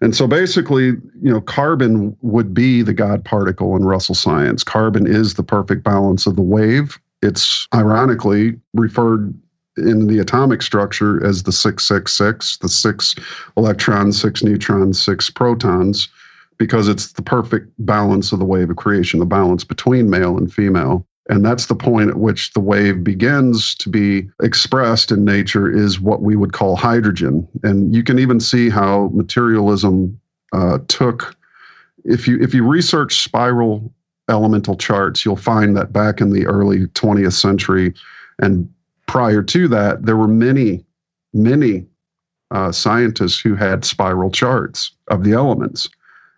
And 0.00 0.16
so 0.16 0.26
basically, 0.26 0.86
you 0.86 1.30
know, 1.30 1.42
carbon 1.42 2.16
would 2.22 2.54
be 2.54 2.80
the 2.80 2.94
God 2.94 3.24
particle 3.24 3.76
in 3.76 3.84
Russell 3.84 4.14
science. 4.14 4.64
Carbon 4.64 5.06
is 5.06 5.34
the 5.34 5.42
perfect 5.42 5.84
balance 5.84 6.26
of 6.26 6.36
the 6.36 6.42
wave. 6.42 6.98
It's 7.20 7.68
ironically 7.74 8.58
referred 8.72 9.34
in 9.76 10.06
the 10.06 10.20
atomic 10.20 10.62
structure 10.62 11.24
as 11.24 11.42
the 11.42 11.52
666, 11.52 12.58
the 12.58 12.68
six 12.68 13.14
electrons, 13.58 14.18
six 14.18 14.42
neutrons, 14.42 15.00
six 15.00 15.28
protons, 15.28 16.08
because 16.56 16.88
it's 16.88 17.12
the 17.12 17.22
perfect 17.22 17.70
balance 17.80 18.32
of 18.32 18.38
the 18.38 18.44
wave 18.44 18.70
of 18.70 18.76
creation, 18.76 19.20
the 19.20 19.26
balance 19.26 19.64
between 19.64 20.08
male 20.08 20.38
and 20.38 20.52
female. 20.52 21.06
And 21.28 21.44
that's 21.44 21.66
the 21.66 21.74
point 21.74 22.08
at 22.08 22.16
which 22.16 22.52
the 22.52 22.60
wave 22.60 23.04
begins 23.04 23.74
to 23.76 23.90
be 23.90 24.28
expressed 24.42 25.12
in 25.12 25.24
nature 25.24 25.70
is 25.70 26.00
what 26.00 26.22
we 26.22 26.36
would 26.36 26.52
call 26.52 26.74
hydrogen. 26.74 27.46
And 27.62 27.94
you 27.94 28.02
can 28.02 28.18
even 28.18 28.40
see 28.40 28.70
how 28.70 29.10
materialism 29.12 30.18
uh, 30.54 30.78
took, 30.88 31.36
if 32.04 32.26
you 32.26 32.40
if 32.40 32.54
you 32.54 32.66
research 32.66 33.22
spiral 33.22 33.92
elemental 34.30 34.76
charts, 34.76 35.24
you'll 35.24 35.36
find 35.36 35.76
that 35.76 35.92
back 35.92 36.20
in 36.20 36.32
the 36.32 36.46
early 36.46 36.86
20th 36.86 37.34
century 37.34 37.92
and 38.38 38.68
prior 39.06 39.42
to 39.42 39.68
that, 39.68 40.04
there 40.06 40.16
were 40.16 40.28
many, 40.28 40.84
many 41.32 41.86
uh, 42.50 42.70
scientists 42.70 43.40
who 43.40 43.54
had 43.54 43.84
spiral 43.84 44.30
charts 44.30 44.92
of 45.08 45.24
the 45.24 45.32
elements. 45.32 45.88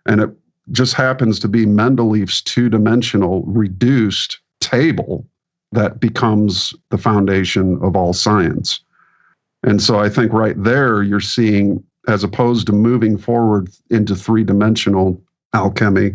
And 0.05 0.21
it 0.21 0.29
just 0.71 0.93
happens 0.93 1.39
to 1.39 1.47
be 1.47 1.65
Mendeleev's 1.65 2.41
two 2.41 2.69
dimensional 2.69 3.43
reduced 3.43 4.39
table 4.61 5.27
that 5.73 5.99
becomes 5.99 6.73
the 6.89 6.97
foundation 6.97 7.77
of 7.81 7.95
all 7.95 8.13
science. 8.13 8.81
And 9.63 9.81
so 9.81 9.99
I 9.99 10.09
think 10.09 10.33
right 10.33 10.61
there 10.61 11.03
you're 11.03 11.19
seeing, 11.19 11.83
as 12.07 12.23
opposed 12.23 12.67
to 12.67 12.73
moving 12.73 13.17
forward 13.17 13.69
into 13.89 14.15
three 14.15 14.43
dimensional 14.43 15.21
alchemy, 15.53 16.13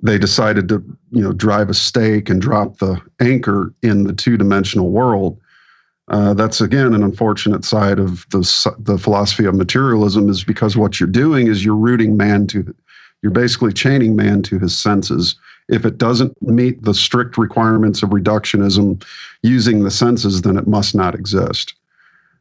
they 0.00 0.18
decided 0.18 0.68
to 0.68 0.82
you 1.10 1.22
know 1.22 1.32
drive 1.32 1.70
a 1.70 1.74
stake 1.74 2.28
and 2.28 2.40
drop 2.40 2.78
the 2.78 3.00
anchor 3.20 3.72
in 3.82 4.04
the 4.04 4.12
two 4.12 4.36
dimensional 4.36 4.90
world. 4.90 5.40
Uh, 6.08 6.32
that's 6.34 6.60
again 6.60 6.94
an 6.94 7.02
unfortunate 7.02 7.64
side 7.64 7.98
of 7.98 8.24
the 8.30 8.40
the 8.78 8.96
philosophy 8.96 9.44
of 9.44 9.54
materialism 9.54 10.28
is 10.28 10.44
because 10.44 10.76
what 10.76 11.00
you're 11.00 11.08
doing 11.08 11.48
is 11.48 11.64
you're 11.64 11.74
rooting 11.74 12.16
man 12.16 12.46
to 12.46 12.74
you're 13.22 13.32
basically 13.32 13.72
chaining 13.72 14.14
man 14.14 14.42
to 14.42 14.58
his 14.58 14.78
senses 14.78 15.36
if 15.68 15.84
it 15.84 15.98
doesn't 15.98 16.40
meet 16.42 16.82
the 16.82 16.94
strict 16.94 17.36
requirements 17.36 18.02
of 18.02 18.10
reductionism 18.10 19.04
using 19.42 19.84
the 19.84 19.90
senses, 19.90 20.42
then 20.42 20.56
it 20.56 20.66
must 20.66 20.94
not 20.94 21.14
exist. 21.14 21.74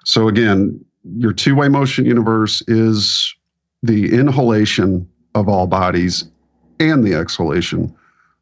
So 0.04 0.28
again, 0.28 0.84
your 1.18 1.34
two-way 1.34 1.68
motion 1.68 2.06
universe 2.06 2.62
is 2.68 3.36
the 3.84 4.14
inhalation 4.14 5.08
of 5.36 5.48
all 5.48 5.68
bodies 5.68 6.26
and 6.80 7.04
the 7.04 7.14
exhalation, 7.14 7.94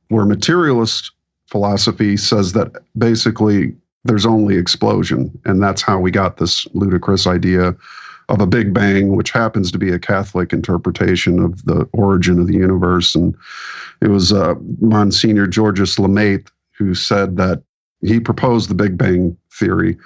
where 0.10 0.26
materialist 0.26 1.12
philosophy 1.48 2.18
says 2.18 2.54
that 2.54 2.72
basically 2.98 3.76
there's 4.04 4.26
only 4.26 4.56
explosion, 4.56 5.32
and 5.46 5.62
that's 5.62 5.82
how 5.82 6.00
we 6.00 6.12
got 6.12 6.38
this 6.38 6.68
ludicrous 6.74 7.26
idea 7.26 7.76
of 8.30 8.42
a 8.42 8.48
Big 8.48 8.74
Bang, 8.74 9.16
which 9.16 9.32
happens 9.32 9.72
to 9.72 9.78
be 9.78 9.92
a 9.92 10.00
Catholic 10.00 10.52
interpretation 10.52 11.40
of 11.40 11.64
the 11.66 11.88
origin 11.94 12.40
of 12.40 12.48
the 12.48 12.54
universe. 12.54 13.16
And 13.16 13.36
it 14.02 14.10
was 14.10 14.34
uh, 14.34 14.56
Monsignor 14.80 15.48
Georges 15.48 16.00
Lemaitre 16.00 16.52
who 16.78 16.94
said 16.94 17.38
that 17.38 17.64
he 18.02 18.20
proposed 18.20 18.70
the 18.70 18.76
Big 18.76 18.98
Bang 18.98 19.38
theory, 19.52 19.98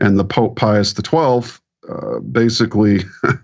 and 0.00 0.18
the 0.18 0.24
Pope 0.24 0.56
Pius 0.56 0.94
XII 0.94 1.60
uh, 1.88 2.18
basically. 2.20 3.00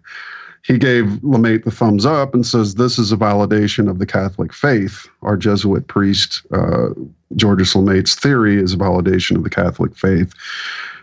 he 0.62 0.78
gave 0.78 1.18
Lemaitre 1.22 1.64
the 1.64 1.70
thumbs 1.70 2.04
up 2.04 2.34
and 2.34 2.46
says 2.46 2.74
this 2.74 2.98
is 2.98 3.12
a 3.12 3.16
validation 3.16 3.88
of 3.88 3.98
the 3.98 4.06
Catholic 4.06 4.52
faith. 4.52 5.08
Our 5.22 5.36
Jesuit 5.36 5.86
priest, 5.86 6.46
uh, 6.52 6.90
Georges 7.34 7.74
Lemaitre's 7.74 8.14
theory, 8.14 8.62
is 8.62 8.74
a 8.74 8.76
validation 8.76 9.36
of 9.36 9.42
the 9.42 9.50
Catholic 9.50 9.96
faith. 9.96 10.34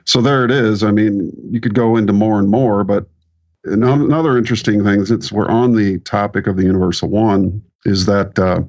So 0.05 0.21
there 0.21 0.45
it 0.45 0.51
is. 0.51 0.83
I 0.83 0.91
mean, 0.91 1.31
you 1.49 1.59
could 1.59 1.73
go 1.73 1.97
into 1.97 2.13
more 2.13 2.39
and 2.39 2.49
more, 2.49 2.83
but 2.83 3.07
another 3.63 4.37
interesting 4.37 4.83
thing, 4.83 5.05
since 5.05 5.31
we're 5.31 5.49
on 5.49 5.73
the 5.73 5.99
topic 5.99 6.47
of 6.47 6.57
the 6.57 6.63
Universal 6.63 7.09
One, 7.09 7.61
is 7.85 8.05
that 8.05 8.37
uh, 8.39 8.61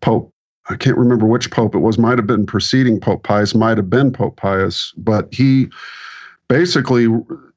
Pope, 0.00 0.32
I 0.68 0.76
can't 0.76 0.98
remember 0.98 1.26
which 1.26 1.50
Pope 1.50 1.74
it 1.74 1.78
was, 1.78 1.98
might 1.98 2.18
have 2.18 2.26
been 2.26 2.46
preceding 2.46 3.00
Pope 3.00 3.22
Pius, 3.22 3.54
might 3.54 3.76
have 3.76 3.90
been 3.90 4.12
Pope 4.12 4.36
Pius, 4.36 4.92
but 4.96 5.32
he 5.32 5.68
basically 6.48 7.08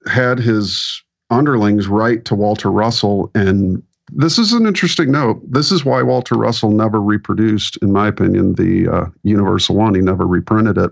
had 0.08 0.40
his 0.40 1.04
underlings 1.30 1.88
write 1.88 2.26
to 2.26 2.36
Walter 2.36 2.72
Russell 2.72 3.30
and 3.36 3.84
This 4.12 4.40
is 4.40 4.54
an 4.54 4.66
interesting 4.66 5.12
note. 5.12 5.40
This 5.48 5.72
is 5.72 5.86
why 5.86 6.02
Walter 6.02 6.36
Russell 6.36 6.72
never 6.72 7.00
reproduced, 7.00 7.78
in 7.84 7.92
my 7.92 8.08
opinion, 8.08 8.56
the 8.56 8.88
uh, 8.88 9.06
Universal 9.24 9.76
One. 9.76 9.94
He 9.94 10.02
never 10.02 10.26
reprinted 10.26 10.78
it. 10.78 10.92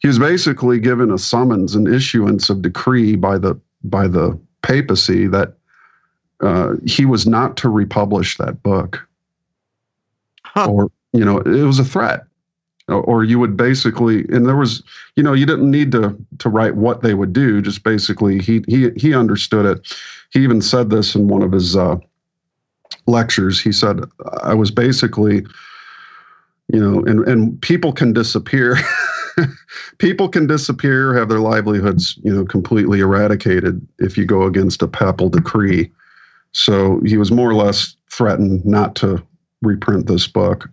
He 0.00 0.08
was 0.08 0.18
basically 0.18 0.80
given 0.80 1.12
a 1.12 1.18
summons, 1.18 1.76
an 1.76 1.86
issuance 1.86 2.50
of 2.50 2.62
decree 2.62 3.14
by 3.14 3.38
the 3.38 3.54
by 3.84 4.08
the 4.08 4.36
papacy 4.62 5.26
that 5.28 5.54
uh, 6.40 6.74
he 6.86 7.04
was 7.04 7.26
not 7.26 7.56
to 7.58 7.68
republish 7.68 8.36
that 8.38 8.62
book, 8.62 9.06
huh. 10.44 10.70
or 10.70 10.90
you 11.12 11.24
know, 11.24 11.38
it 11.38 11.64
was 11.64 11.78
a 11.78 11.84
threat. 11.84 12.24
Or 12.88 13.24
you 13.24 13.38
would 13.38 13.56
basically 13.56 14.26
and 14.28 14.44
there 14.44 14.56
was 14.56 14.82
you 15.16 15.22
know 15.22 15.32
you 15.32 15.46
didn't 15.46 15.70
need 15.70 15.92
to 15.92 16.16
to 16.38 16.48
write 16.48 16.74
what 16.74 17.00
they 17.00 17.14
would 17.14 17.32
do. 17.32 17.62
Just 17.62 17.84
basically 17.84 18.40
he 18.40 18.62
he 18.66 18.90
he 18.96 19.14
understood 19.14 19.64
it. 19.64 19.96
He 20.30 20.42
even 20.42 20.60
said 20.60 20.90
this 20.90 21.14
in 21.14 21.28
one 21.28 21.42
of 21.42 21.52
his 21.52 21.76
uh, 21.76 21.96
lectures. 23.06 23.60
He 23.60 23.72
said 23.72 24.00
i 24.42 24.52
was 24.52 24.70
basically 24.70 25.46
you 26.72 26.80
know 26.80 27.04
and 27.04 27.26
and 27.28 27.60
people 27.62 27.92
can 27.92 28.12
disappear 28.12 28.76
people 29.98 30.28
can 30.28 30.46
disappear 30.46 31.14
have 31.14 31.28
their 31.28 31.40
livelihoods 31.40 32.18
you 32.22 32.32
know 32.32 32.44
completely 32.44 33.00
eradicated 33.00 33.86
if 33.98 34.16
you 34.16 34.24
go 34.24 34.44
against 34.44 34.82
a 34.82 34.88
papal 34.88 35.28
decree 35.28 35.90
so 36.52 37.00
he 37.04 37.16
was 37.16 37.32
more 37.32 37.48
or 37.48 37.54
less 37.54 37.96
threatened 38.10 38.64
not 38.64 38.94
to 38.94 39.22
reprint 39.62 40.06
this 40.06 40.26
book 40.26 40.68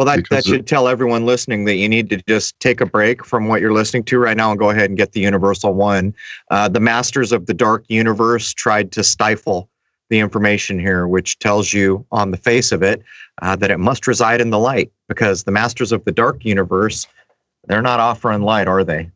well, 0.00 0.06
that, 0.06 0.30
that 0.30 0.46
should 0.46 0.66
tell 0.66 0.88
everyone 0.88 1.26
listening 1.26 1.66
that 1.66 1.74
you 1.74 1.86
need 1.86 2.08
to 2.08 2.22
just 2.26 2.58
take 2.58 2.80
a 2.80 2.86
break 2.86 3.22
from 3.22 3.48
what 3.48 3.60
you're 3.60 3.74
listening 3.74 4.02
to 4.04 4.18
right 4.18 4.34
now 4.34 4.50
and 4.50 4.58
go 4.58 4.70
ahead 4.70 4.88
and 4.88 4.96
get 4.96 5.12
the 5.12 5.20
Universal 5.20 5.74
One. 5.74 6.14
Uh, 6.50 6.68
the 6.68 6.80
Masters 6.80 7.32
of 7.32 7.44
the 7.44 7.52
Dark 7.52 7.84
Universe 7.88 8.54
tried 8.54 8.92
to 8.92 9.04
stifle 9.04 9.68
the 10.08 10.18
information 10.18 10.78
here, 10.78 11.06
which 11.06 11.38
tells 11.38 11.74
you 11.74 12.06
on 12.12 12.30
the 12.30 12.38
face 12.38 12.72
of 12.72 12.82
it 12.82 13.02
uh, 13.42 13.56
that 13.56 13.70
it 13.70 13.78
must 13.78 14.06
reside 14.06 14.40
in 14.40 14.48
the 14.48 14.58
light 14.58 14.90
because 15.06 15.44
the 15.44 15.52
Masters 15.52 15.92
of 15.92 16.02
the 16.04 16.12
Dark 16.12 16.44
Universe, 16.46 17.06
they're 17.66 17.82
not 17.82 18.00
offering 18.00 18.42
light, 18.42 18.68
are 18.68 18.84
they? 18.84 19.10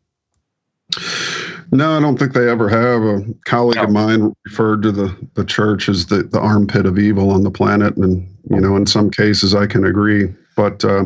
No, 1.71 1.97
I 1.97 1.99
don't 1.99 2.17
think 2.17 2.33
they 2.33 2.49
ever 2.49 2.69
have. 2.69 3.01
A 3.01 3.33
colleague 3.45 3.77
no. 3.77 3.83
of 3.83 3.91
mine 3.91 4.35
referred 4.45 4.81
to 4.83 4.91
the, 4.91 5.15
the 5.33 5.43
church 5.43 5.89
as 5.89 6.05
the, 6.05 6.23
the 6.23 6.39
armpit 6.39 6.85
of 6.85 6.97
evil 6.99 7.31
on 7.31 7.43
the 7.43 7.51
planet. 7.51 7.97
And, 7.97 8.27
you 8.49 8.61
know, 8.61 8.75
in 8.75 8.85
some 8.85 9.09
cases, 9.09 9.53
I 9.55 9.67
can 9.67 9.83
agree. 9.83 10.33
But 10.55 10.85
uh, 10.85 11.05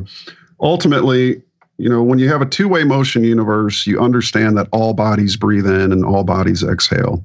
ultimately, 0.59 1.41
you 1.77 1.89
know, 1.89 2.03
when 2.03 2.19
you 2.19 2.27
have 2.27 2.41
a 2.41 2.45
two 2.45 2.67
way 2.67 2.83
motion 2.83 3.23
universe, 3.23 3.87
you 3.87 3.99
understand 3.99 4.57
that 4.57 4.67
all 4.71 4.93
bodies 4.93 5.37
breathe 5.37 5.65
in 5.65 5.91
and 5.91 6.05
all 6.05 6.23
bodies 6.23 6.61
exhale. 6.61 7.23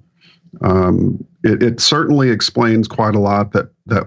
Um, 0.62 1.24
it, 1.42 1.62
it 1.62 1.80
certainly 1.80 2.30
explains 2.30 2.86
quite 2.86 3.16
a 3.16 3.20
lot 3.20 3.52
that 3.52 3.70
that 3.86 4.04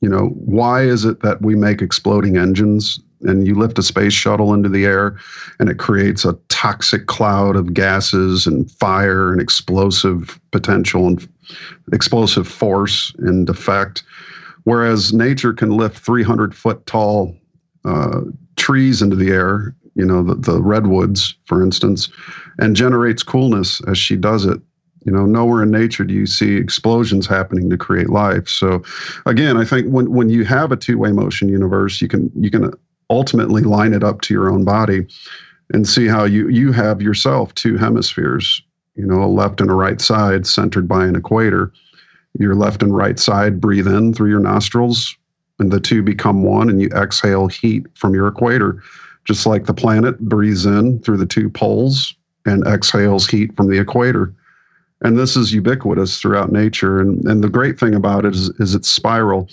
you 0.00 0.08
know 0.08 0.28
why 0.28 0.82
is 0.82 1.04
it 1.04 1.20
that 1.20 1.42
we 1.42 1.56
make 1.56 1.82
exploding 1.82 2.36
engines 2.36 3.00
and 3.22 3.46
you 3.46 3.54
lift 3.54 3.78
a 3.78 3.82
space 3.82 4.12
shuttle 4.12 4.54
into 4.54 4.68
the 4.68 4.84
air 4.84 5.16
and 5.58 5.68
it 5.68 5.78
creates 5.78 6.24
a 6.24 6.38
toxic 6.48 7.06
cloud 7.06 7.56
of 7.56 7.74
gases 7.74 8.46
and 8.46 8.70
fire 8.70 9.32
and 9.32 9.40
explosive 9.40 10.40
potential 10.52 11.06
and 11.06 11.28
explosive 11.92 12.48
force 12.48 13.12
and 13.18 13.48
effect 13.48 14.02
whereas 14.64 15.12
nature 15.12 15.52
can 15.52 15.70
lift 15.70 15.98
300 15.98 16.54
foot 16.54 16.84
tall 16.86 17.34
uh, 17.84 18.20
trees 18.56 19.02
into 19.02 19.16
the 19.16 19.30
air, 19.30 19.74
you 19.94 20.04
know, 20.04 20.22
the, 20.22 20.34
the 20.34 20.62
redwoods, 20.62 21.34
for 21.46 21.62
instance, 21.62 22.08
and 22.58 22.76
generates 22.76 23.22
coolness 23.22 23.80
as 23.88 23.98
she 23.98 24.16
does 24.16 24.44
it. 24.44 24.60
You 25.06 25.12
know, 25.12 25.24
nowhere 25.24 25.62
in 25.62 25.70
nature 25.70 26.04
do 26.04 26.12
you 26.12 26.26
see 26.26 26.56
explosions 26.56 27.26
happening 27.26 27.70
to 27.70 27.78
create 27.78 28.10
life. 28.10 28.46
So, 28.48 28.82
again, 29.24 29.56
I 29.56 29.64
think 29.64 29.86
when 29.86 30.12
when 30.12 30.28
you 30.28 30.44
have 30.44 30.72
a 30.72 30.76
two 30.76 30.98
way 30.98 31.10
motion 31.10 31.48
universe, 31.48 32.02
you 32.02 32.08
can 32.08 32.30
you 32.36 32.50
can 32.50 32.70
ultimately 33.10 33.62
line 33.62 33.92
it 33.92 34.02
up 34.04 34.22
to 34.22 34.34
your 34.34 34.50
own 34.50 34.64
body, 34.64 35.06
and 35.72 35.86
see 35.86 36.06
how 36.06 36.24
you 36.24 36.48
you 36.48 36.72
have 36.72 37.02
yourself 37.02 37.54
two 37.54 37.76
hemispheres. 37.76 38.62
You 38.96 39.06
know, 39.06 39.22
a 39.22 39.26
left 39.26 39.60
and 39.60 39.70
a 39.70 39.74
right 39.74 40.00
side 40.00 40.46
centered 40.46 40.88
by 40.88 41.06
an 41.06 41.16
equator. 41.16 41.72
Your 42.38 42.54
left 42.54 42.82
and 42.82 42.94
right 42.94 43.18
side 43.18 43.60
breathe 43.60 43.88
in 43.88 44.14
through 44.14 44.30
your 44.30 44.40
nostrils, 44.40 45.16
and 45.58 45.70
the 45.72 45.80
two 45.80 46.02
become 46.02 46.42
one, 46.42 46.70
and 46.70 46.80
you 46.80 46.88
exhale 46.90 47.48
heat 47.48 47.86
from 47.94 48.14
your 48.14 48.28
equator, 48.28 48.82
just 49.24 49.46
like 49.46 49.66
the 49.66 49.74
planet 49.74 50.18
breathes 50.20 50.64
in 50.64 51.00
through 51.00 51.18
the 51.18 51.26
two 51.26 51.50
poles 51.50 52.14
and 52.46 52.66
exhales 52.66 53.26
heat 53.26 53.54
from 53.56 53.68
the 53.68 53.78
equator. 53.78 54.32
And 55.02 55.18
this 55.18 55.36
is 55.36 55.52
ubiquitous 55.52 56.20
throughout 56.20 56.52
nature. 56.52 57.00
And, 57.00 57.24
and 57.24 57.42
the 57.42 57.48
great 57.48 57.78
thing 57.78 57.94
about 57.94 58.24
it 58.24 58.34
is, 58.34 58.50
is 58.60 58.74
it's 58.74 58.90
spiral. 58.90 59.48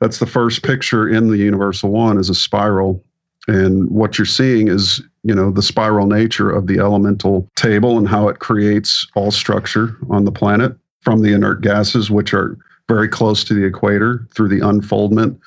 That's 0.00 0.18
the 0.18 0.26
first 0.26 0.62
picture 0.62 1.08
in 1.08 1.28
the 1.28 1.38
Universal 1.38 1.90
One 1.90 2.18
is 2.18 2.30
a 2.30 2.34
spiral. 2.34 3.02
And 3.48 3.90
what 3.90 4.16
you're 4.16 4.26
seeing 4.26 4.68
is, 4.68 5.02
you 5.24 5.34
know, 5.34 5.50
the 5.50 5.62
spiral 5.62 6.06
nature 6.06 6.50
of 6.50 6.68
the 6.68 6.78
elemental 6.78 7.48
table 7.56 7.98
and 7.98 8.06
how 8.06 8.28
it 8.28 8.38
creates 8.38 9.06
all 9.16 9.32
structure 9.32 9.96
on 10.08 10.24
the 10.24 10.32
planet 10.32 10.76
from 11.00 11.22
the 11.22 11.32
inert 11.32 11.62
gases, 11.62 12.10
which 12.10 12.32
are 12.32 12.56
very 12.88 13.08
close 13.08 13.42
to 13.44 13.54
the 13.54 13.64
equator 13.64 14.26
through 14.34 14.48
the 14.48 14.66
unfoldment 14.66 15.40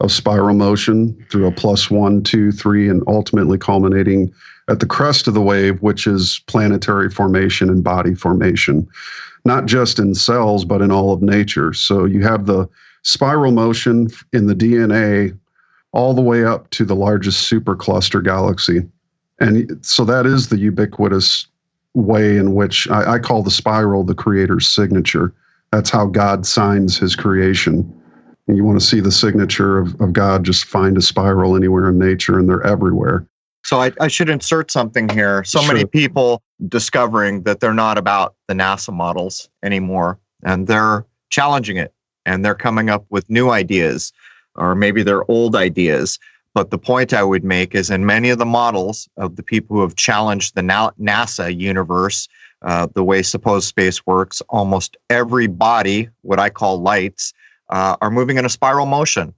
of 0.00 0.10
spiral 0.10 0.54
motion 0.54 1.14
through 1.30 1.46
a 1.46 1.52
plus 1.52 1.90
one, 1.90 2.22
two, 2.22 2.50
three, 2.50 2.88
and 2.88 3.02
ultimately 3.06 3.58
culminating 3.58 4.32
at 4.68 4.80
the 4.80 4.86
crest 4.86 5.26
of 5.28 5.34
the 5.34 5.40
wave, 5.40 5.80
which 5.82 6.06
is 6.06 6.40
planetary 6.46 7.10
formation 7.10 7.68
and 7.68 7.82
body 7.82 8.14
formation, 8.14 8.86
not 9.44 9.66
just 9.66 9.98
in 9.98 10.14
cells, 10.14 10.64
but 10.64 10.80
in 10.82 10.90
all 10.90 11.12
of 11.12 11.22
nature. 11.22 11.72
So 11.72 12.04
you 12.04 12.22
have 12.22 12.46
the 12.46 12.68
spiral 13.02 13.52
motion 13.52 14.08
in 14.32 14.46
the 14.46 14.54
DNA 14.54 15.36
all 15.92 16.14
the 16.14 16.22
way 16.22 16.44
up 16.44 16.70
to 16.70 16.84
the 16.84 16.96
largest 16.96 17.50
supercluster 17.50 18.22
galaxy. 18.24 18.82
And 19.40 19.84
so 19.84 20.04
that 20.04 20.26
is 20.26 20.48
the 20.48 20.58
ubiquitous 20.58 21.46
way 21.94 22.36
in 22.36 22.54
which 22.54 22.88
I, 22.88 23.14
I 23.14 23.18
call 23.18 23.42
the 23.42 23.50
spiral 23.50 24.04
the 24.04 24.14
creator's 24.14 24.68
signature. 24.68 25.34
That's 25.72 25.90
how 25.90 26.06
God 26.06 26.46
signs 26.46 26.96
his 26.96 27.16
creation. 27.16 27.92
And 28.46 28.56
you 28.56 28.64
want 28.64 28.80
to 28.80 28.86
see 28.86 29.00
the 29.00 29.12
signature 29.12 29.78
of, 29.78 30.00
of 30.00 30.12
God, 30.12 30.44
just 30.44 30.64
find 30.64 30.96
a 30.96 31.02
spiral 31.02 31.56
anywhere 31.56 31.88
in 31.88 31.98
nature, 31.98 32.38
and 32.38 32.48
they're 32.48 32.66
everywhere. 32.66 33.26
So 33.64 33.80
I, 33.80 33.92
I 34.00 34.08
should 34.08 34.28
insert 34.28 34.70
something 34.70 35.08
here. 35.08 35.44
So 35.44 35.60
sure. 35.60 35.72
many 35.72 35.84
people 35.84 36.42
discovering 36.68 37.42
that 37.42 37.60
they're 37.60 37.74
not 37.74 37.96
about 37.98 38.34
the 38.48 38.54
NASA 38.54 38.92
models 38.92 39.48
anymore, 39.62 40.18
and 40.42 40.66
they're 40.66 41.06
challenging 41.30 41.76
it, 41.76 41.92
and 42.26 42.44
they're 42.44 42.54
coming 42.54 42.90
up 42.90 43.04
with 43.10 43.28
new 43.30 43.50
ideas, 43.50 44.12
or 44.56 44.74
maybe 44.74 45.02
they're 45.02 45.30
old 45.30 45.54
ideas. 45.54 46.18
But 46.54 46.70
the 46.70 46.78
point 46.78 47.14
I 47.14 47.22
would 47.22 47.44
make 47.44 47.74
is 47.74 47.88
in 47.88 48.04
many 48.04 48.28
of 48.30 48.38
the 48.38 48.44
models 48.46 49.08
of 49.16 49.36
the 49.36 49.42
people 49.42 49.76
who 49.76 49.82
have 49.82 49.96
challenged 49.96 50.54
the 50.54 50.60
NASA 50.62 51.58
universe, 51.58 52.28
uh, 52.60 52.88
the 52.94 53.02
way 53.02 53.22
supposed 53.22 53.68
space 53.68 54.04
works, 54.06 54.42
almost 54.50 54.96
every 55.08 55.46
body, 55.46 56.10
what 56.20 56.38
I 56.38 56.50
call 56.50 56.82
lights, 56.82 57.32
uh, 57.70 57.96
are 58.02 58.10
moving 58.10 58.36
in 58.36 58.44
a 58.44 58.50
spiral 58.50 58.86
motion. 58.86 59.32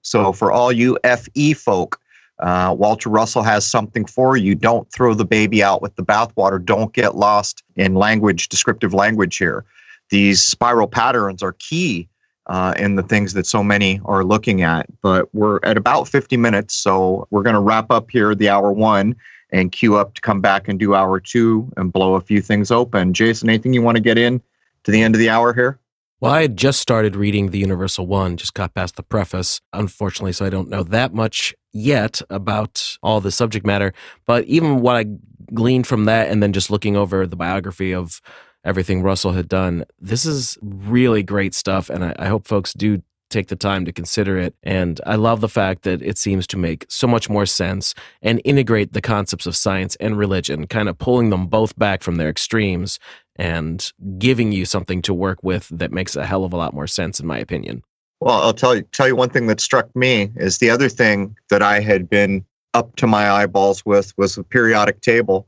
So 0.00 0.32
for 0.32 0.52
all 0.52 0.72
you 0.72 0.98
FE 1.04 1.52
folk, 1.54 2.00
uh, 2.40 2.74
Walter 2.76 3.08
Russell 3.08 3.42
has 3.42 3.66
something 3.66 4.04
for 4.04 4.36
you. 4.36 4.54
Don't 4.54 4.90
throw 4.90 5.14
the 5.14 5.24
baby 5.24 5.62
out 5.62 5.82
with 5.82 5.94
the 5.96 6.04
bathwater. 6.04 6.62
Don't 6.62 6.92
get 6.92 7.16
lost 7.16 7.62
in 7.76 7.94
language, 7.94 8.48
descriptive 8.48 8.92
language 8.92 9.36
here. 9.36 9.64
These 10.10 10.42
spiral 10.42 10.88
patterns 10.88 11.42
are 11.42 11.52
key 11.58 12.08
uh, 12.46 12.74
in 12.76 12.96
the 12.96 13.02
things 13.02 13.32
that 13.34 13.46
so 13.46 13.62
many 13.62 14.00
are 14.04 14.24
looking 14.24 14.62
at. 14.62 14.86
But 15.00 15.32
we're 15.34 15.60
at 15.62 15.76
about 15.76 16.08
50 16.08 16.36
minutes, 16.36 16.74
so 16.74 17.26
we're 17.30 17.42
going 17.42 17.54
to 17.54 17.60
wrap 17.60 17.90
up 17.90 18.10
here 18.10 18.34
the 18.34 18.48
hour 18.48 18.72
one 18.72 19.16
and 19.50 19.70
queue 19.70 19.96
up 19.96 20.14
to 20.14 20.20
come 20.20 20.40
back 20.40 20.68
and 20.68 20.78
do 20.78 20.94
hour 20.94 21.20
two 21.20 21.72
and 21.76 21.92
blow 21.92 22.14
a 22.14 22.20
few 22.20 22.42
things 22.42 22.70
open. 22.70 23.14
Jason, 23.14 23.48
anything 23.48 23.72
you 23.72 23.82
want 23.82 23.96
to 23.96 24.02
get 24.02 24.18
in 24.18 24.42
to 24.82 24.90
the 24.90 25.00
end 25.00 25.14
of 25.14 25.20
the 25.20 25.30
hour 25.30 25.54
here? 25.54 25.78
Well, 26.20 26.32
I 26.32 26.42
had 26.42 26.56
just 26.56 26.80
started 26.80 27.16
reading 27.16 27.50
the 27.50 27.58
Universal 27.58 28.06
One, 28.06 28.36
just 28.36 28.54
got 28.54 28.74
past 28.74 28.96
the 28.96 29.02
preface, 29.02 29.60
unfortunately, 29.72 30.32
so 30.32 30.44
I 30.44 30.50
don't 30.50 30.68
know 30.68 30.82
that 30.82 31.12
much 31.12 31.54
yet 31.74 32.22
about 32.30 32.96
all 33.02 33.20
the 33.20 33.30
subject 33.30 33.66
matter. 33.66 33.92
But 34.26 34.44
even 34.44 34.80
what 34.80 34.96
I 34.96 35.06
gleaned 35.52 35.86
from 35.86 36.06
that, 36.06 36.30
and 36.30 36.42
then 36.42 36.52
just 36.52 36.70
looking 36.70 36.96
over 36.96 37.26
the 37.26 37.36
biography 37.36 37.92
of 37.92 38.22
everything 38.64 39.02
Russell 39.02 39.32
had 39.32 39.48
done, 39.48 39.84
this 40.00 40.24
is 40.24 40.56
really 40.62 41.22
great 41.22 41.54
stuff. 41.54 41.90
And 41.90 42.04
I, 42.04 42.14
I 42.18 42.26
hope 42.28 42.46
folks 42.46 42.72
do 42.72 43.02
take 43.30 43.48
the 43.48 43.56
time 43.56 43.84
to 43.84 43.92
consider 43.92 44.38
it. 44.38 44.54
And 44.62 45.00
I 45.04 45.16
love 45.16 45.40
the 45.40 45.48
fact 45.48 45.82
that 45.82 46.00
it 46.02 46.16
seems 46.18 46.46
to 46.48 46.56
make 46.56 46.86
so 46.88 47.06
much 47.06 47.28
more 47.28 47.46
sense 47.46 47.94
and 48.22 48.40
integrate 48.44 48.92
the 48.92 49.00
concepts 49.00 49.46
of 49.46 49.56
science 49.56 49.96
and 49.96 50.16
religion, 50.16 50.68
kind 50.68 50.88
of 50.88 50.98
pulling 50.98 51.30
them 51.30 51.48
both 51.48 51.76
back 51.76 52.02
from 52.02 52.16
their 52.16 52.28
extremes 52.28 53.00
and 53.36 53.92
giving 54.18 54.52
you 54.52 54.64
something 54.64 55.02
to 55.02 55.12
work 55.12 55.42
with 55.42 55.68
that 55.70 55.90
makes 55.90 56.14
a 56.14 56.24
hell 56.24 56.44
of 56.44 56.52
a 56.52 56.56
lot 56.56 56.74
more 56.74 56.86
sense, 56.86 57.18
in 57.18 57.26
my 57.26 57.38
opinion. 57.38 57.82
Well, 58.20 58.40
I'll 58.42 58.54
tell 58.54 58.76
you 58.76 58.82
tell 58.92 59.08
you 59.08 59.16
one 59.16 59.30
thing 59.30 59.46
that 59.48 59.60
struck 59.60 59.94
me 59.94 60.30
is 60.36 60.58
the 60.58 60.70
other 60.70 60.88
thing 60.88 61.36
that 61.50 61.62
I 61.62 61.80
had 61.80 62.08
been 62.08 62.44
up 62.72 62.96
to 62.96 63.06
my 63.06 63.30
eyeballs 63.30 63.84
with 63.84 64.16
was 64.16 64.34
the 64.34 64.42
periodic 64.42 65.00
table. 65.00 65.46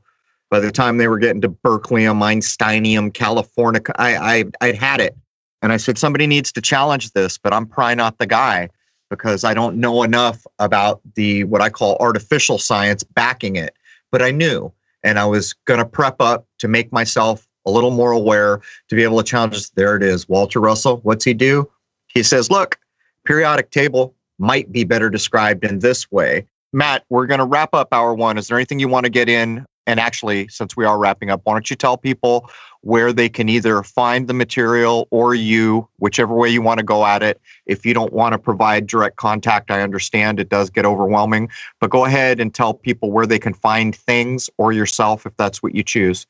By 0.49 0.59
the 0.59 0.71
time 0.71 0.97
they 0.97 1.07
were 1.07 1.19
getting 1.19 1.41
to 1.41 1.49
Berkelium, 1.49 2.21
Einsteinium, 2.21 3.11
Californium, 3.11 3.91
I, 3.97 4.15
I 4.15 4.45
I'd 4.61 4.75
had 4.75 5.01
it. 5.01 5.15
And 5.61 5.73
I 5.73 5.77
said, 5.77 5.97
somebody 5.97 6.27
needs 6.27 6.51
to 6.53 6.61
challenge 6.61 7.11
this, 7.11 7.37
but 7.37 7.53
I'm 7.53 7.65
probably 7.65 7.95
not 7.95 8.19
the 8.19 8.27
guy 8.27 8.69
because 9.09 9.43
I 9.43 9.53
don't 9.53 9.77
know 9.77 10.03
enough 10.03 10.45
about 10.59 11.01
the 11.15 11.43
what 11.45 11.61
I 11.61 11.69
call 11.69 11.97
artificial 11.99 12.59
science 12.59 13.03
backing 13.03 13.55
it. 13.55 13.73
But 14.11 14.21
I 14.21 14.31
knew, 14.31 14.71
and 15.03 15.19
I 15.19 15.25
was 15.25 15.53
going 15.65 15.79
to 15.79 15.85
prep 15.85 16.21
up 16.21 16.45
to 16.59 16.67
make 16.67 16.91
myself 16.91 17.47
a 17.65 17.71
little 17.71 17.91
more 17.91 18.11
aware 18.11 18.61
to 18.87 18.95
be 18.95 19.03
able 19.03 19.17
to 19.17 19.23
challenge. 19.23 19.71
There 19.71 19.95
it 19.95 20.03
is. 20.03 20.29
Walter 20.29 20.61
Russell, 20.61 20.97
what's 21.03 21.25
he 21.25 21.33
do? 21.33 21.69
He 22.17 22.23
says, 22.23 22.49
look, 22.49 22.79
periodic 23.25 23.69
table 23.69 24.15
might 24.39 24.71
be 24.71 24.83
better 24.83 25.07
described 25.07 25.63
in 25.63 25.77
this 25.77 26.11
way. 26.11 26.47
Matt, 26.73 27.03
we're 27.09 27.27
going 27.27 27.39
to 27.39 27.45
wrap 27.45 27.75
up 27.75 27.89
hour 27.91 28.15
one. 28.15 28.39
Is 28.39 28.47
there 28.47 28.57
anything 28.57 28.79
you 28.79 28.87
want 28.87 29.03
to 29.03 29.11
get 29.11 29.29
in? 29.29 29.67
And 29.85 29.99
actually, 29.99 30.47
since 30.47 30.75
we 30.75 30.83
are 30.83 30.97
wrapping 30.97 31.29
up, 31.29 31.41
why 31.43 31.53
don't 31.53 31.69
you 31.69 31.75
tell 31.75 31.95
people 31.95 32.49
where 32.81 33.13
they 33.13 33.29
can 33.29 33.49
either 33.49 33.83
find 33.83 34.27
the 34.27 34.33
material 34.33 35.07
or 35.11 35.35
you, 35.35 35.87
whichever 35.99 36.33
way 36.33 36.49
you 36.49 36.63
want 36.63 36.79
to 36.79 36.83
go 36.83 37.05
at 37.05 37.21
it. 37.21 37.39
If 37.67 37.85
you 37.85 37.93
don't 37.93 38.11
want 38.11 38.33
to 38.33 38.39
provide 38.39 38.87
direct 38.87 39.17
contact, 39.17 39.69
I 39.69 39.83
understand 39.83 40.39
it 40.39 40.49
does 40.49 40.71
get 40.71 40.87
overwhelming, 40.87 41.49
but 41.79 41.91
go 41.91 42.05
ahead 42.05 42.39
and 42.39 42.51
tell 42.51 42.73
people 42.73 43.11
where 43.11 43.27
they 43.27 43.37
can 43.37 43.53
find 43.53 43.95
things 43.95 44.49
or 44.57 44.73
yourself 44.73 45.27
if 45.27 45.37
that's 45.37 45.61
what 45.61 45.75
you 45.75 45.83
choose. 45.83 46.25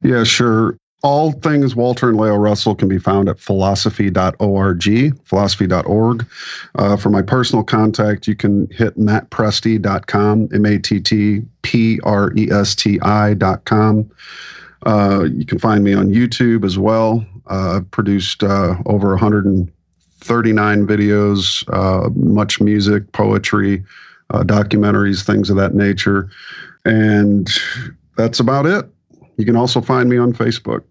Yeah, 0.00 0.24
sure. 0.24 0.78
All 1.02 1.32
things 1.32 1.76
Walter 1.76 2.08
and 2.08 2.16
Lao 2.16 2.36
Russell 2.36 2.74
can 2.74 2.88
be 2.88 2.98
found 2.98 3.28
at 3.28 3.38
philosophy.org, 3.38 5.24
philosophy.org. 5.24 6.26
Uh, 6.74 6.96
for 6.96 7.10
my 7.10 7.22
personal 7.22 7.62
contact, 7.62 8.26
you 8.26 8.34
can 8.34 8.66
hit 8.70 8.98
mattpresti.com, 8.98 10.48
M 10.52 10.66
A 10.66 10.78
T 10.78 11.00
T 11.00 11.42
P 11.62 12.00
R 12.02 12.32
E 12.36 12.50
S 12.50 12.74
T 12.74 12.98
I.com. 13.02 14.10
Uh, 14.84 15.24
you 15.32 15.44
can 15.44 15.58
find 15.58 15.84
me 15.84 15.94
on 15.94 16.08
YouTube 16.08 16.64
as 16.64 16.78
well. 16.78 17.24
Uh, 17.50 17.76
I've 17.76 17.90
produced 17.90 18.42
uh, 18.42 18.76
over 18.86 19.10
139 19.10 20.86
videos, 20.86 21.64
uh, 21.72 22.08
much 22.14 22.60
music, 22.60 23.10
poetry, 23.12 23.84
uh, 24.30 24.42
documentaries, 24.42 25.24
things 25.24 25.50
of 25.50 25.56
that 25.56 25.74
nature. 25.74 26.30
And 26.84 27.48
that's 28.16 28.40
about 28.40 28.66
it. 28.66 28.88
You 29.36 29.44
can 29.44 29.56
also 29.56 29.80
find 29.80 30.08
me 30.08 30.16
on 30.16 30.32
Facebook. 30.32 30.82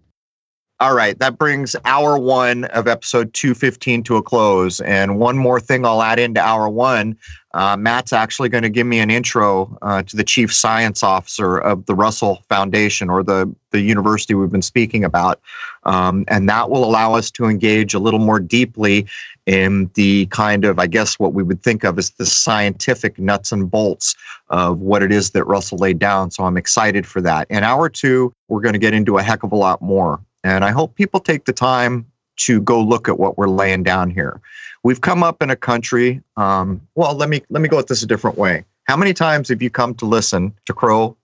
All 0.78 0.94
right, 0.94 1.18
that 1.20 1.38
brings 1.38 1.74
hour 1.86 2.18
one 2.18 2.64
of 2.66 2.86
episode 2.86 3.32
215 3.32 4.02
to 4.02 4.16
a 4.16 4.22
close. 4.22 4.82
And 4.82 5.18
one 5.18 5.38
more 5.38 5.58
thing 5.58 5.86
I'll 5.86 6.02
add 6.02 6.18
into 6.18 6.40
hour 6.40 6.68
one 6.68 7.16
uh, 7.56 7.74
Matt's 7.74 8.12
actually 8.12 8.50
going 8.50 8.64
to 8.64 8.68
give 8.68 8.86
me 8.86 8.98
an 8.98 9.10
intro 9.10 9.78
uh, 9.80 10.02
to 10.02 10.14
the 10.14 10.22
chief 10.22 10.52
science 10.52 11.02
officer 11.02 11.56
of 11.56 11.86
the 11.86 11.94
Russell 11.94 12.44
Foundation 12.50 13.08
or 13.08 13.22
the, 13.22 13.50
the 13.70 13.80
university 13.80 14.34
we've 14.34 14.50
been 14.50 14.60
speaking 14.60 15.04
about. 15.04 15.40
Um, 15.84 16.26
and 16.28 16.50
that 16.50 16.68
will 16.68 16.84
allow 16.84 17.14
us 17.14 17.30
to 17.30 17.46
engage 17.46 17.94
a 17.94 17.98
little 17.98 18.20
more 18.20 18.38
deeply 18.38 19.06
in 19.46 19.88
the 19.94 20.26
kind 20.26 20.64
of, 20.64 20.78
I 20.78 20.88
guess, 20.88 21.18
what 21.18 21.32
we 21.32 21.42
would 21.42 21.62
think 21.62 21.84
of 21.84 21.98
as 21.98 22.10
the 22.10 22.26
scientific 22.26 23.18
nuts 23.18 23.52
and 23.52 23.70
bolts 23.70 24.14
of 24.50 24.80
what 24.80 25.02
it 25.02 25.12
is 25.12 25.30
that 25.30 25.44
Russell 25.44 25.78
laid 25.78 25.98
down. 26.00 26.32
So 26.32 26.44
I'm 26.44 26.56
excited 26.56 27.06
for 27.06 27.20
that. 27.22 27.48
In 27.48 27.62
hour 27.62 27.88
two, 27.88 28.32
we're 28.48 28.60
going 28.60 28.72
to 28.72 28.78
get 28.78 28.92
into 28.92 29.18
a 29.18 29.22
heck 29.22 29.44
of 29.44 29.52
a 29.52 29.56
lot 29.56 29.80
more. 29.80 30.20
And 30.42 30.64
I 30.64 30.70
hope 30.70 30.96
people 30.96 31.20
take 31.20 31.44
the 31.44 31.52
time 31.52 32.06
to 32.36 32.60
go 32.60 32.80
look 32.80 33.08
at 33.08 33.18
what 33.18 33.38
we're 33.38 33.48
laying 33.48 33.82
down 33.82 34.10
here. 34.10 34.40
We've 34.82 35.00
come 35.00 35.22
up 35.22 35.42
in 35.42 35.50
a 35.50 35.56
country. 35.56 36.22
Um, 36.36 36.80
well, 36.94 37.14
let 37.14 37.28
me 37.28 37.42
let 37.48 37.62
me 37.62 37.68
go 37.68 37.78
at 37.78 37.86
this 37.86 38.02
a 38.02 38.06
different 38.06 38.36
way. 38.36 38.64
How 38.84 38.96
many 38.96 39.14
times 39.14 39.48
have 39.48 39.62
you 39.62 39.70
come 39.70 39.94
to 39.96 40.06
listen 40.06 40.52
to 40.66 40.72
Crow 40.72 41.16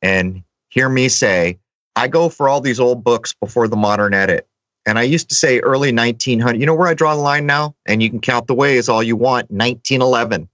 and 0.00 0.42
hear 0.68 0.88
me 0.88 1.08
say, 1.08 1.58
"I 1.96 2.08
go 2.08 2.28
for 2.28 2.48
all 2.48 2.60
these 2.60 2.80
old 2.80 3.04
books 3.04 3.34
before 3.34 3.68
the 3.68 3.76
modern 3.76 4.14
edit"? 4.14 4.46
And 4.86 4.98
I 4.98 5.02
used 5.02 5.28
to 5.28 5.34
say 5.34 5.60
early 5.60 5.92
1900. 5.92 6.58
You 6.58 6.66
know 6.66 6.74
where 6.74 6.88
I 6.88 6.94
draw 6.94 7.14
the 7.14 7.20
line 7.20 7.46
now? 7.46 7.74
And 7.86 8.02
you 8.02 8.08
can 8.10 8.20
count 8.20 8.46
the 8.46 8.54
ways 8.54 8.88
all 8.88 9.02
you 9.02 9.16
want. 9.16 9.50
1911. 9.50 10.48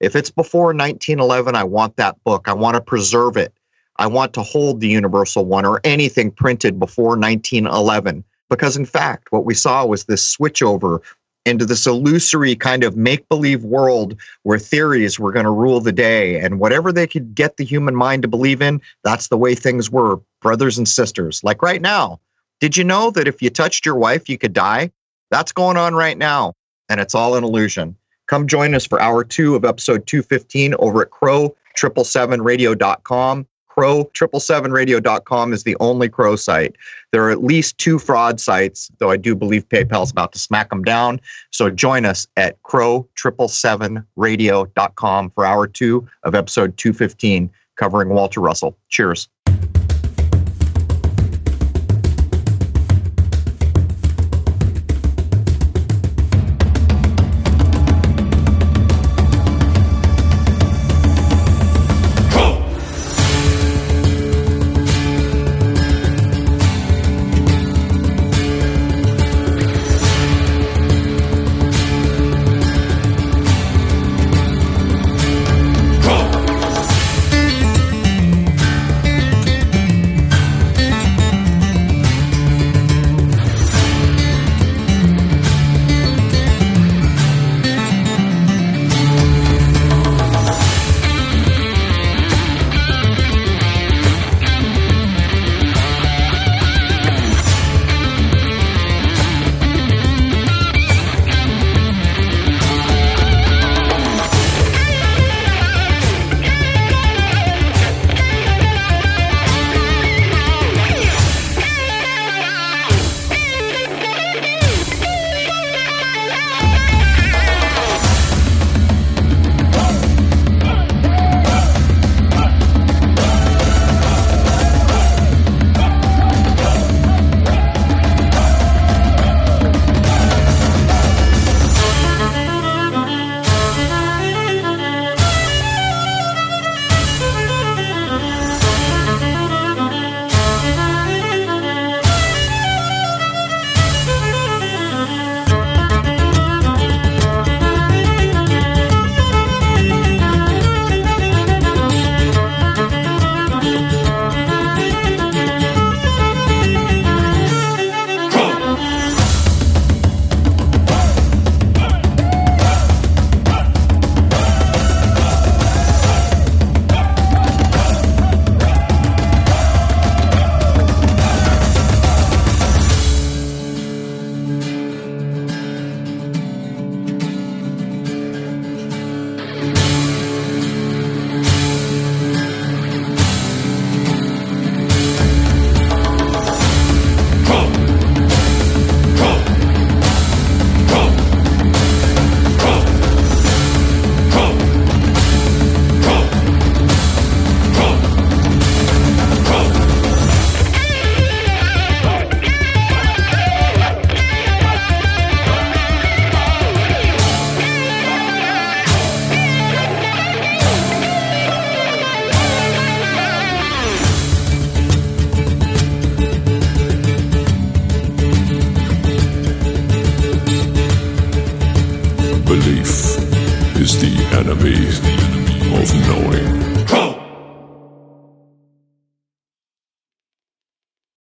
If 0.00 0.16
it's 0.16 0.30
before 0.30 0.66
1911, 0.66 1.54
I 1.54 1.64
want 1.64 1.96
that 1.96 2.22
book. 2.24 2.48
I 2.48 2.52
want 2.52 2.74
to 2.74 2.80
preserve 2.80 3.36
it. 3.36 3.52
I 3.98 4.06
want 4.06 4.34
to 4.34 4.42
hold 4.42 4.80
the 4.80 4.88
universal 4.88 5.44
one 5.44 5.64
or 5.64 5.80
anything 5.84 6.30
printed 6.30 6.78
before 6.78 7.18
1911. 7.18 8.24
Because 8.48 8.76
in 8.76 8.84
fact, 8.84 9.32
what 9.32 9.44
we 9.44 9.54
saw 9.54 9.84
was 9.84 10.04
this 10.04 10.36
switchover 10.36 11.00
into 11.46 11.64
this 11.64 11.86
illusory 11.86 12.56
kind 12.56 12.82
of 12.82 12.96
make 12.96 13.28
believe 13.28 13.64
world 13.64 14.20
where 14.42 14.58
theories 14.58 15.18
were 15.18 15.32
going 15.32 15.44
to 15.44 15.50
rule 15.50 15.80
the 15.80 15.92
day. 15.92 16.40
And 16.40 16.58
whatever 16.58 16.92
they 16.92 17.06
could 17.06 17.34
get 17.34 17.56
the 17.56 17.64
human 17.64 17.94
mind 17.94 18.22
to 18.22 18.28
believe 18.28 18.60
in, 18.60 18.80
that's 19.04 19.28
the 19.28 19.38
way 19.38 19.54
things 19.54 19.90
were, 19.90 20.20
brothers 20.42 20.76
and 20.76 20.88
sisters. 20.88 21.42
Like 21.44 21.62
right 21.62 21.80
now, 21.80 22.20
did 22.60 22.76
you 22.76 22.84
know 22.84 23.10
that 23.10 23.26
if 23.28 23.42
you 23.42 23.50
touched 23.50 23.84
your 23.84 23.96
wife, 23.96 24.28
you 24.28 24.38
could 24.38 24.52
die? 24.52 24.92
That's 25.30 25.50
going 25.52 25.76
on 25.76 25.94
right 25.94 26.16
now. 26.16 26.54
And 26.88 27.00
it's 27.00 27.14
all 27.14 27.36
an 27.36 27.44
illusion. 27.44 27.96
Come 28.28 28.46
join 28.46 28.74
us 28.74 28.86
for 28.86 29.00
hour 29.00 29.24
two 29.24 29.54
of 29.54 29.64
episode 29.64 30.06
215 30.06 30.74
over 30.78 31.02
at 31.02 31.10
crow777radio.com. 31.10 33.46
Crow777radio.com 33.76 35.52
is 35.52 35.64
the 35.64 35.76
only 35.80 36.08
Crow 36.08 36.36
site. 36.36 36.76
There 37.12 37.24
are 37.24 37.30
at 37.30 37.44
least 37.44 37.76
two 37.76 37.98
fraud 37.98 38.40
sites, 38.40 38.90
though 38.98 39.10
I 39.10 39.18
do 39.18 39.34
believe 39.34 39.68
PayPal's 39.68 40.10
about 40.10 40.32
to 40.32 40.38
smack 40.38 40.70
them 40.70 40.82
down. 40.82 41.20
So 41.50 41.68
join 41.68 42.06
us 42.06 42.26
at 42.38 42.62
crow777radio.com 42.62 45.30
for 45.30 45.44
hour 45.44 45.66
two 45.66 46.08
of 46.22 46.34
episode 46.34 46.78
215 46.78 47.50
covering 47.76 48.08
Walter 48.08 48.40
Russell. 48.40 48.78
Cheers. 48.88 49.28